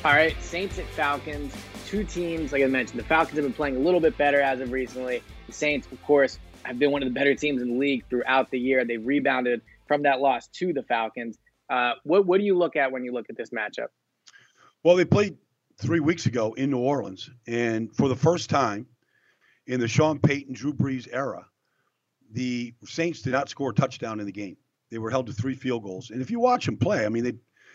All 0.05 0.13
right, 0.13 0.41
Saints 0.41 0.79
at 0.79 0.87
Falcons. 0.91 1.53
Two 1.87 2.05
teams, 2.05 2.53
like 2.53 2.63
I 2.63 2.67
mentioned, 2.67 3.01
the 3.01 3.05
Falcons 3.05 3.37
have 3.37 3.45
been 3.45 3.53
playing 3.53 3.75
a 3.75 3.81
little 3.81 3.99
bit 3.99 4.17
better 4.17 4.41
as 4.41 4.61
of 4.61 4.71
recently. 4.71 5.23
The 5.49 5.53
Saints, 5.53 5.89
of 5.91 6.01
course, 6.05 6.39
have 6.63 6.79
been 6.79 6.93
one 6.93 7.03
of 7.03 7.09
the 7.09 7.15
better 7.15 7.35
teams 7.35 7.63
in 7.63 7.71
the 7.71 7.79
league 7.79 8.05
throughout 8.09 8.51
the 8.53 8.59
year. 8.59 8.85
They've 8.85 9.05
rebounded 9.05 9.63
from 9.89 10.03
that 10.03 10.21
loss 10.21 10.47
to 10.59 10.73
the 10.73 10.85
Falcons. 10.85 11.39
Uh, 11.69 11.95
what 12.05 12.27
what 12.27 12.39
do 12.39 12.45
you 12.45 12.57
look 12.57 12.77
at 12.77 12.93
when 12.93 13.05
you 13.05 13.13
look 13.13 13.27
at 13.29 13.37
this 13.37 13.51
matchup? 13.51 13.89
Well, 14.85 14.95
they 14.95 15.05
played 15.05 15.37
three 15.79 16.01
weeks 16.01 16.27
ago 16.27 16.55
in 16.55 16.71
New 16.71 16.79
Orleans, 16.79 17.29
and 17.49 17.93
for 17.97 18.09
the 18.09 18.15
first 18.15 18.49
time 18.49 18.87
in 19.67 19.81
the 19.81 19.89
Sean 19.89 20.21
Payton, 20.21 20.55
Drew 20.55 20.73
Brees 20.73 21.09
era, 21.13 21.45
the 22.31 22.73
Saints 22.85 23.23
did 23.23 23.33
not 23.33 23.49
score 23.49 23.71
a 23.71 23.75
touchdown 23.75 24.21
in 24.21 24.27
the 24.27 24.33
game. 24.33 24.57
They 24.91 24.99
were 24.99 25.11
held 25.11 25.27
to 25.27 25.33
three 25.33 25.55
field 25.55 25.83
goals. 25.83 26.11
And 26.11 26.21
if 26.21 26.31
you 26.31 26.41
watch 26.41 26.67
them 26.67 26.77
play, 26.77 27.05
I 27.05 27.09
mean, 27.09 27.25
they 27.25 27.35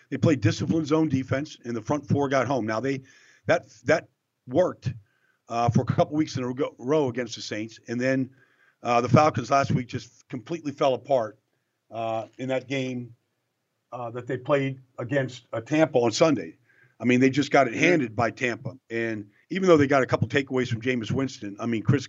they 0.09 0.17
played 0.17 0.41
disciplined 0.41 0.87
zone 0.87 1.09
defense, 1.09 1.57
and 1.63 1.75
the 1.75 1.81
front 1.81 2.07
four 2.07 2.29
got 2.29 2.47
home. 2.47 2.65
Now 2.65 2.79
they 2.79 3.01
that 3.47 3.69
that 3.85 4.07
worked 4.47 4.93
uh, 5.49 5.69
for 5.69 5.81
a 5.81 5.85
couple 5.85 6.15
weeks 6.15 6.37
in 6.37 6.43
a 6.43 6.53
row 6.77 7.09
against 7.09 7.35
the 7.35 7.41
Saints, 7.41 7.79
and 7.87 7.99
then 7.99 8.29
uh, 8.83 9.01
the 9.01 9.09
Falcons 9.09 9.51
last 9.51 9.71
week 9.71 9.87
just 9.87 10.27
completely 10.29 10.71
fell 10.71 10.93
apart 10.93 11.37
uh, 11.91 12.25
in 12.37 12.49
that 12.49 12.67
game 12.67 13.13
uh, 13.91 14.09
that 14.11 14.27
they 14.27 14.37
played 14.37 14.79
against 14.99 15.47
uh, 15.53 15.61
Tampa 15.61 15.97
on 15.97 16.11
Sunday. 16.11 16.57
I 16.99 17.05
mean, 17.05 17.19
they 17.19 17.29
just 17.29 17.51
got 17.51 17.67
it 17.67 17.71
mm-hmm. 17.71 17.79
handed 17.79 18.15
by 18.15 18.31
Tampa, 18.31 18.77
and 18.89 19.25
even 19.49 19.67
though 19.67 19.77
they 19.77 19.87
got 19.87 20.03
a 20.03 20.05
couple 20.05 20.27
takeaways 20.27 20.67
from 20.67 20.81
Jameis 20.81 21.11
Winston, 21.11 21.55
I 21.59 21.65
mean, 21.65 21.83
Chris 21.83 22.07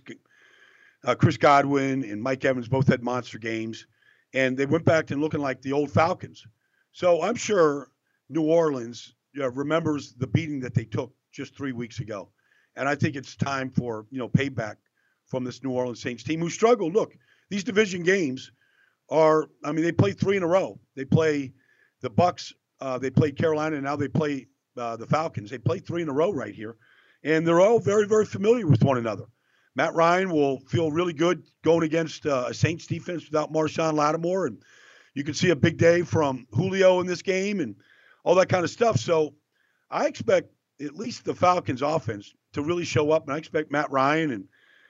uh, 1.05 1.15
Chris 1.15 1.37
Godwin 1.37 2.03
and 2.03 2.21
Mike 2.21 2.45
Evans 2.45 2.67
both 2.67 2.87
had 2.87 3.03
monster 3.03 3.37
games, 3.37 3.87
and 4.33 4.57
they 4.57 4.65
went 4.65 4.85
back 4.85 5.07
to 5.07 5.15
looking 5.15 5.41
like 5.41 5.61
the 5.61 5.73
old 5.73 5.91
Falcons. 5.91 6.45
So 6.91 7.21
I'm 7.21 7.35
sure 7.35 7.89
New 8.29 8.43
Orleans 8.43 9.15
remembers 9.35 10.13
the 10.13 10.27
beating 10.27 10.59
that 10.61 10.73
they 10.73 10.85
took 10.85 11.13
just 11.31 11.55
three 11.55 11.71
weeks 11.71 11.99
ago, 11.99 12.29
and 12.75 12.87
I 12.87 12.95
think 12.95 13.15
it's 13.15 13.35
time 13.35 13.69
for 13.69 14.05
you 14.09 14.19
know 14.19 14.29
payback 14.29 14.75
from 15.25 15.43
this 15.43 15.63
New 15.63 15.71
Orleans 15.71 16.01
Saints 16.01 16.23
team 16.23 16.39
who 16.39 16.49
struggled. 16.49 16.93
Look, 16.93 17.15
these 17.49 17.63
division 17.63 18.03
games 18.03 18.51
are 19.09 19.47
I 19.63 19.71
mean 19.71 19.83
they 19.83 19.91
play 19.91 20.11
three 20.11 20.37
in 20.37 20.43
a 20.43 20.47
row. 20.47 20.79
They 20.95 21.05
play 21.05 21.53
the 22.01 22.09
Bucs, 22.09 22.53
uh, 22.81 22.97
they 22.97 23.09
played 23.09 23.37
Carolina, 23.37 23.75
and 23.75 23.85
now 23.85 23.95
they 23.95 24.07
play 24.07 24.47
uh, 24.77 24.97
the 24.97 25.07
Falcons. 25.07 25.49
They 25.49 25.57
play 25.57 25.79
three 25.79 26.01
in 26.01 26.09
a 26.09 26.13
row 26.13 26.31
right 26.31 26.53
here, 26.53 26.75
and 27.23 27.47
they're 27.47 27.61
all 27.61 27.79
very 27.79 28.07
very 28.07 28.25
familiar 28.25 28.67
with 28.67 28.83
one 28.83 28.97
another. 28.97 29.25
Matt 29.75 29.93
Ryan 29.95 30.31
will 30.31 30.59
feel 30.59 30.91
really 30.91 31.13
good 31.13 31.43
going 31.63 31.83
against 31.83 32.25
uh, 32.25 32.45
a 32.49 32.53
Saints 32.53 32.85
defense 32.85 33.25
without 33.25 33.51
Marshon 33.51 33.93
Lattimore, 33.93 34.47
and 34.47 34.61
you 35.13 35.23
can 35.23 35.33
see 35.33 35.49
a 35.49 35.55
big 35.55 35.77
day 35.77 36.03
from 36.03 36.47
Julio 36.51 36.99
in 36.99 37.07
this 37.07 37.21
game 37.21 37.59
and 37.59 37.75
all 38.23 38.35
that 38.35 38.49
kind 38.49 38.63
of 38.63 38.69
stuff. 38.69 38.97
So 38.97 39.33
I 39.89 40.05
expect 40.07 40.51
at 40.81 40.95
least 40.95 41.25
the 41.25 41.33
Falcons 41.33 41.81
offense 41.81 42.33
to 42.53 42.61
really 42.61 42.85
show 42.85 43.11
up, 43.11 43.23
and 43.25 43.33
I 43.33 43.37
expect 43.37 43.71
Matt 43.71 43.91
Ryan 43.91 44.31
and 44.31 44.45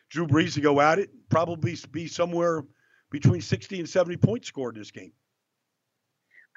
Drew 0.10 0.28
Brees 0.28 0.54
to 0.56 0.62
go 0.62 0.80
at 0.82 1.00
it, 1.00 1.10
probably 1.30 1.78
be 1.92 2.08
somewhere 2.08 2.64
between 3.10 3.42
60 3.42 3.80
and 3.80 3.90
70 3.90 4.18
points 4.18 4.48
scored 4.48 4.76
in 4.76 4.82
this 4.82 4.92
game. 4.92 5.14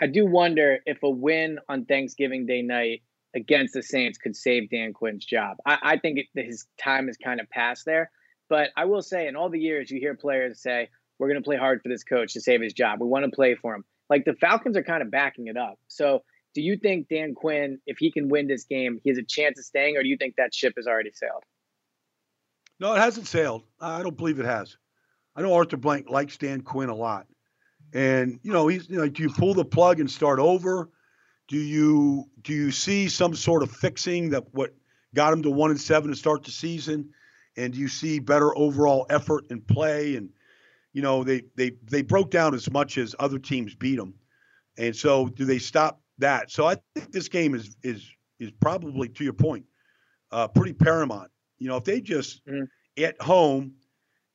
I 0.01 0.07
do 0.09 0.27
wonder 0.27 0.79
if 0.85 1.03
a 1.03 1.09
win 1.11 1.59
on 1.69 1.87
Thanksgiving 1.87 2.45
Day 2.45 2.63
night 2.63 3.03
against 3.35 3.75
the 3.75 3.83
Saints 3.83 4.19
could 4.19 4.37
save 4.37 4.71
Dan 4.71 4.93
Quinn's 4.93 5.25
job. 5.25 5.57
I, 5.65 5.79
I 5.83 5.97
think 5.99 6.19
it, 6.19 6.27
his 6.35 6.67
time 6.79 7.09
is 7.09 7.17
kind 7.17 7.41
of 7.41 7.49
past 7.51 7.85
there. 7.85 8.11
But 8.49 8.71
I 8.77 8.85
will 8.85 9.03
say, 9.03 9.27
in 9.27 9.37
all 9.37 9.49
the 9.49 9.59
years, 9.59 9.91
you 9.91 9.99
hear 9.99 10.15
players 10.15 10.61
say, 10.61 10.89
we're 11.19 11.29
going 11.29 11.41
to 11.41 11.45
play 11.45 11.57
hard 11.57 11.83
for 11.83 11.89
this 11.89 12.05
coach 12.05 12.35
to 12.35 12.41
save 12.41 12.61
his 12.61 12.73
job. 12.73 13.01
We 13.01 13.09
want 13.09 13.25
to 13.25 13.31
play 13.31 13.55
for 13.55 13.75
him. 13.75 13.85
Like 14.09 14.25
the 14.25 14.35
Falcons 14.35 14.77
are 14.77 14.83
kind 14.83 15.03
of 15.03 15.11
backing 15.11 15.49
it 15.49 15.57
up. 15.57 15.79
So 15.89 16.23
do 16.55 16.63
you 16.63 16.77
think 16.77 17.09
Dan 17.09 17.35
Quinn, 17.35 17.81
if 17.87 17.99
he 17.99 18.11
can 18.11 18.29
win 18.29 18.47
this 18.47 18.65
game, 18.65 19.01
he 19.03 19.11
has 19.11 19.19
a 19.19 19.23
chance 19.23 19.59
of 19.59 19.65
staying, 19.65 19.97
or 19.97 20.03
do 20.03 20.09
you 20.09 20.17
think 20.17 20.37
that 20.37 20.55
ship 20.55 20.75
has 20.77 20.87
already 20.87 21.11
sailed? 21.13 21.43
No, 22.79 22.95
it 22.95 22.99
hasn't 22.99 23.27
sailed. 23.27 23.63
I 23.81 24.03
don't 24.03 24.17
believe 24.17 24.39
it 24.39 24.47
has. 24.47 24.77
I 25.35 25.43
know 25.43 25.55
Arthur 25.55 25.77
Blank 25.77 26.09
likes 26.09 26.37
Dan 26.37 26.63
Quinn 26.63 26.89
a 26.89 26.95
lot. 26.95 27.27
And, 27.93 28.41
you 28.43 28.53
know, 28.53 28.69
he's 28.69 28.89
you 28.89 28.99
know, 28.99 29.09
do 29.09 29.23
you 29.23 29.31
pull 29.31 29.55
the 29.55 29.65
plug 29.65 30.01
and 30.01 30.11
start 30.11 30.39
over? 30.39 30.91
Do 31.49 31.57
you 31.57 32.25
do 32.43 32.53
you 32.53 32.71
see 32.71 33.09
some 33.09 33.35
sort 33.35 33.63
of 33.63 33.71
fixing 33.71 34.31
that 34.31 34.53
what 34.53 34.75
got 35.15 35.33
him 35.33 35.43
to 35.43 35.51
one 35.51 35.71
and 35.71 35.81
seven 35.81 36.11
to 36.11 36.17
start 36.17 36.45
the 36.45 36.51
season? 36.51 37.11
And 37.57 37.75
you 37.75 37.89
see 37.89 38.19
better 38.19 38.57
overall 38.57 39.07
effort 39.11 39.45
and 39.51 39.67
play? 39.67 40.17
And 40.17 40.31
you 40.93 41.03
know 41.03 41.25
they 41.25 41.43
they 41.57 41.73
they 41.85 42.03
broke 42.03 42.31
down 42.31 42.55
as 42.55 42.71
much 42.71 42.99
as 42.99 43.15
other 43.19 43.39
teams 43.39 43.75
beat 43.75 43.97
them. 43.97 44.15
And 44.79 44.95
so 44.95 45.29
do 45.29 45.45
they 45.45 45.59
stop 45.59 46.01
that? 46.19 46.51
So 46.51 46.67
I 46.67 46.77
think 46.95 47.13
this 47.13 47.29
game 47.29 47.55
is 47.55 47.77
is 47.83 48.07
is 48.39 48.51
probably 48.61 49.09
to 49.11 49.25
your 49.25 49.33
point, 49.33 49.65
uh, 50.31 50.49
pretty 50.49 50.73
paramount. 50.73 51.31
You 51.59 51.69
know, 51.69 51.77
if 51.77 51.85
they 51.85 52.01
just 52.01 52.45
mm-hmm. 52.47 52.65
at 53.03 53.21
home 53.21 53.75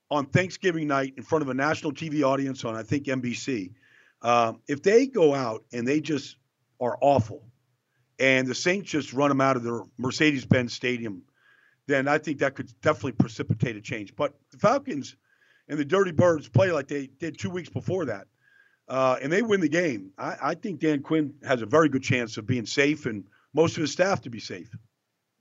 on 0.09 0.25
Thanksgiving 0.25 0.87
night 0.87 1.13
in 1.17 1.23
front 1.23 1.41
of 1.41 1.49
a 1.49 1.53
national 1.53 1.93
TV 1.93 2.23
audience 2.23 2.65
on 2.65 2.75
I 2.75 2.83
think 2.83 3.05
NBC, 3.05 3.71
um, 4.21 4.59
if 4.67 4.81
they 4.83 5.07
go 5.07 5.33
out 5.33 5.63
and 5.71 5.87
they 5.87 6.01
just 6.01 6.37
are 6.79 6.97
awful, 7.01 7.43
and 8.19 8.47
the 8.47 8.55
Saints 8.55 8.91
just 8.91 9.13
run 9.13 9.29
them 9.29 9.41
out 9.41 9.55
of 9.55 9.63
their 9.63 9.81
Mercedes-Benz 9.97 10.73
Stadium, 10.73 11.23
then 11.91 12.07
I 12.07 12.17
think 12.17 12.39
that 12.39 12.55
could 12.55 12.71
definitely 12.81 13.13
precipitate 13.13 13.75
a 13.75 13.81
change. 13.81 14.15
But 14.15 14.33
the 14.51 14.57
Falcons 14.57 15.15
and 15.67 15.77
the 15.77 15.85
Dirty 15.85 16.11
Birds 16.11 16.47
play 16.47 16.71
like 16.71 16.87
they 16.87 17.07
did 17.07 17.37
two 17.37 17.49
weeks 17.49 17.69
before 17.69 18.05
that, 18.05 18.27
uh, 18.87 19.17
and 19.21 19.31
they 19.31 19.41
win 19.41 19.61
the 19.61 19.69
game. 19.69 20.11
I, 20.17 20.35
I 20.41 20.55
think 20.55 20.79
Dan 20.79 21.01
Quinn 21.01 21.33
has 21.43 21.61
a 21.61 21.65
very 21.65 21.89
good 21.89 22.03
chance 22.03 22.37
of 22.37 22.45
being 22.45 22.65
safe 22.65 23.05
and 23.05 23.23
most 23.53 23.77
of 23.77 23.81
his 23.81 23.91
staff 23.91 24.21
to 24.21 24.29
be 24.29 24.39
safe. 24.39 24.69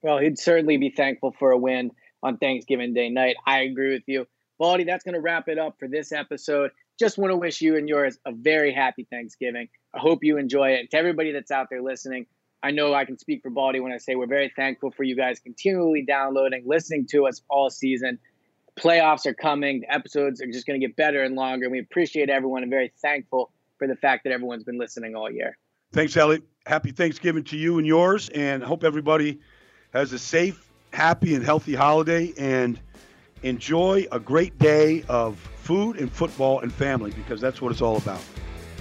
Well, 0.03 0.19
he'd 0.19 0.39
certainly 0.39 0.77
be 0.77 0.91
thankful 0.91 1.35
for 1.39 1.51
a 1.51 1.59
win 1.59 1.91
on 2.23 2.39
Thanksgiving 2.39 2.95
Day 2.95 3.11
night. 3.11 3.37
I 3.47 3.61
agree 3.61 3.93
with 3.93 4.05
you. 4.07 4.27
Baldy, 4.59 4.85
that's 4.85 5.05
going 5.05 5.15
to 5.15 5.21
wrap 5.21 5.49
it 5.49 5.59
up 5.59 5.77
for 5.79 5.89
this 5.89 6.13
episode. 6.13 6.71
Just 6.99 7.17
want 7.17 7.31
to 7.31 7.37
wish 7.37 7.63
you 7.63 7.77
and 7.77 7.89
yours 7.89 8.19
a 8.27 8.33
very 8.33 8.75
happy 8.75 9.07
Thanksgiving. 9.11 9.69
I 9.95 9.99
hope 9.99 10.23
you 10.23 10.37
enjoy 10.37 10.73
it. 10.73 10.81
And 10.81 10.91
to 10.91 10.97
everybody 10.99 11.33
that's 11.33 11.51
out 11.51 11.69
there 11.71 11.83
listening, 11.83 12.27
I 12.63 12.71
know 12.71 12.93
I 12.93 13.05
can 13.05 13.19
speak 13.19 13.43
for 13.43 13.51
Baldy 13.51 13.81
when 13.81 13.93
I 13.93 13.97
say 13.97 14.15
we're 14.17 14.27
very 14.27 14.53
thankful 14.55 14.91
for 14.91 15.03
you 15.03 15.17
guys 15.17 15.39
continually 15.39 16.03
downloading, 16.03 16.65
listening 16.67 17.07
to 17.09 17.27
us 17.27 17.41
all 17.49 17.71
season. 17.71 18.19
Playoffs 18.79 19.27
are 19.27 19.35
coming. 19.35 19.81
The 19.81 19.93
episodes 19.95 20.43
are 20.43 20.47
just 20.47 20.67
going 20.67 20.79
to 20.79 20.87
get 20.87 20.97
better 20.97 21.23
and 21.23 21.35
longer. 21.35 21.67
And 21.67 21.73
we 21.73 21.79
appreciate 21.79 22.29
everyone 22.29 22.63
and 22.63 22.71
very 22.71 22.93
thankful 23.01 23.51
for 23.79 23.87
the 23.89 23.97
fact 23.97 24.25
that 24.25 24.33
everyone's 24.33 24.65
been 24.65 24.79
listening 24.79 25.15
all 25.15 25.31
year. 25.31 25.57
Thanks, 25.93 26.17
Eliot. 26.17 26.43
Happy 26.67 26.93
Thanksgiving 26.93 27.45
to 27.45 27.57
you 27.57 27.79
and 27.79 27.87
yours. 27.87 28.29
And 28.31 28.63
hope 28.63 28.85
everybody 28.85 29.41
has 29.93 30.13
a 30.13 30.19
safe, 30.19 30.71
happy, 30.93 31.35
and 31.35 31.45
healthy 31.45 31.75
holiday. 31.75 32.33
And 32.39 32.79
enjoy 33.43 34.07
a 34.13 34.21
great 34.21 34.59
day 34.59 35.03
of 35.09 35.39
food 35.39 35.97
and 35.97 36.13
football 36.13 36.61
and 36.61 36.73
family 36.73 37.11
because 37.13 37.41
that's 37.41 37.63
what 37.63 37.73
it's 37.73 37.81
all 37.81 37.97
about. 37.97 38.21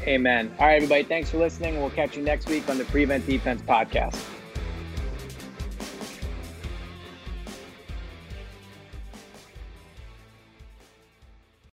Amen. 0.04 0.52
All 0.60 0.68
right, 0.68 0.76
everybody. 0.76 1.04
Thanks 1.04 1.30
for 1.30 1.38
listening. 1.38 1.80
We'll 1.80 1.90
catch 1.92 2.16
you 2.16 2.24
next 2.24 2.50
week 2.50 2.70
on 2.70 2.78
the 2.78 2.86
Prevent 2.86 3.26
Defense 3.26 3.62
podcast. 3.62 4.18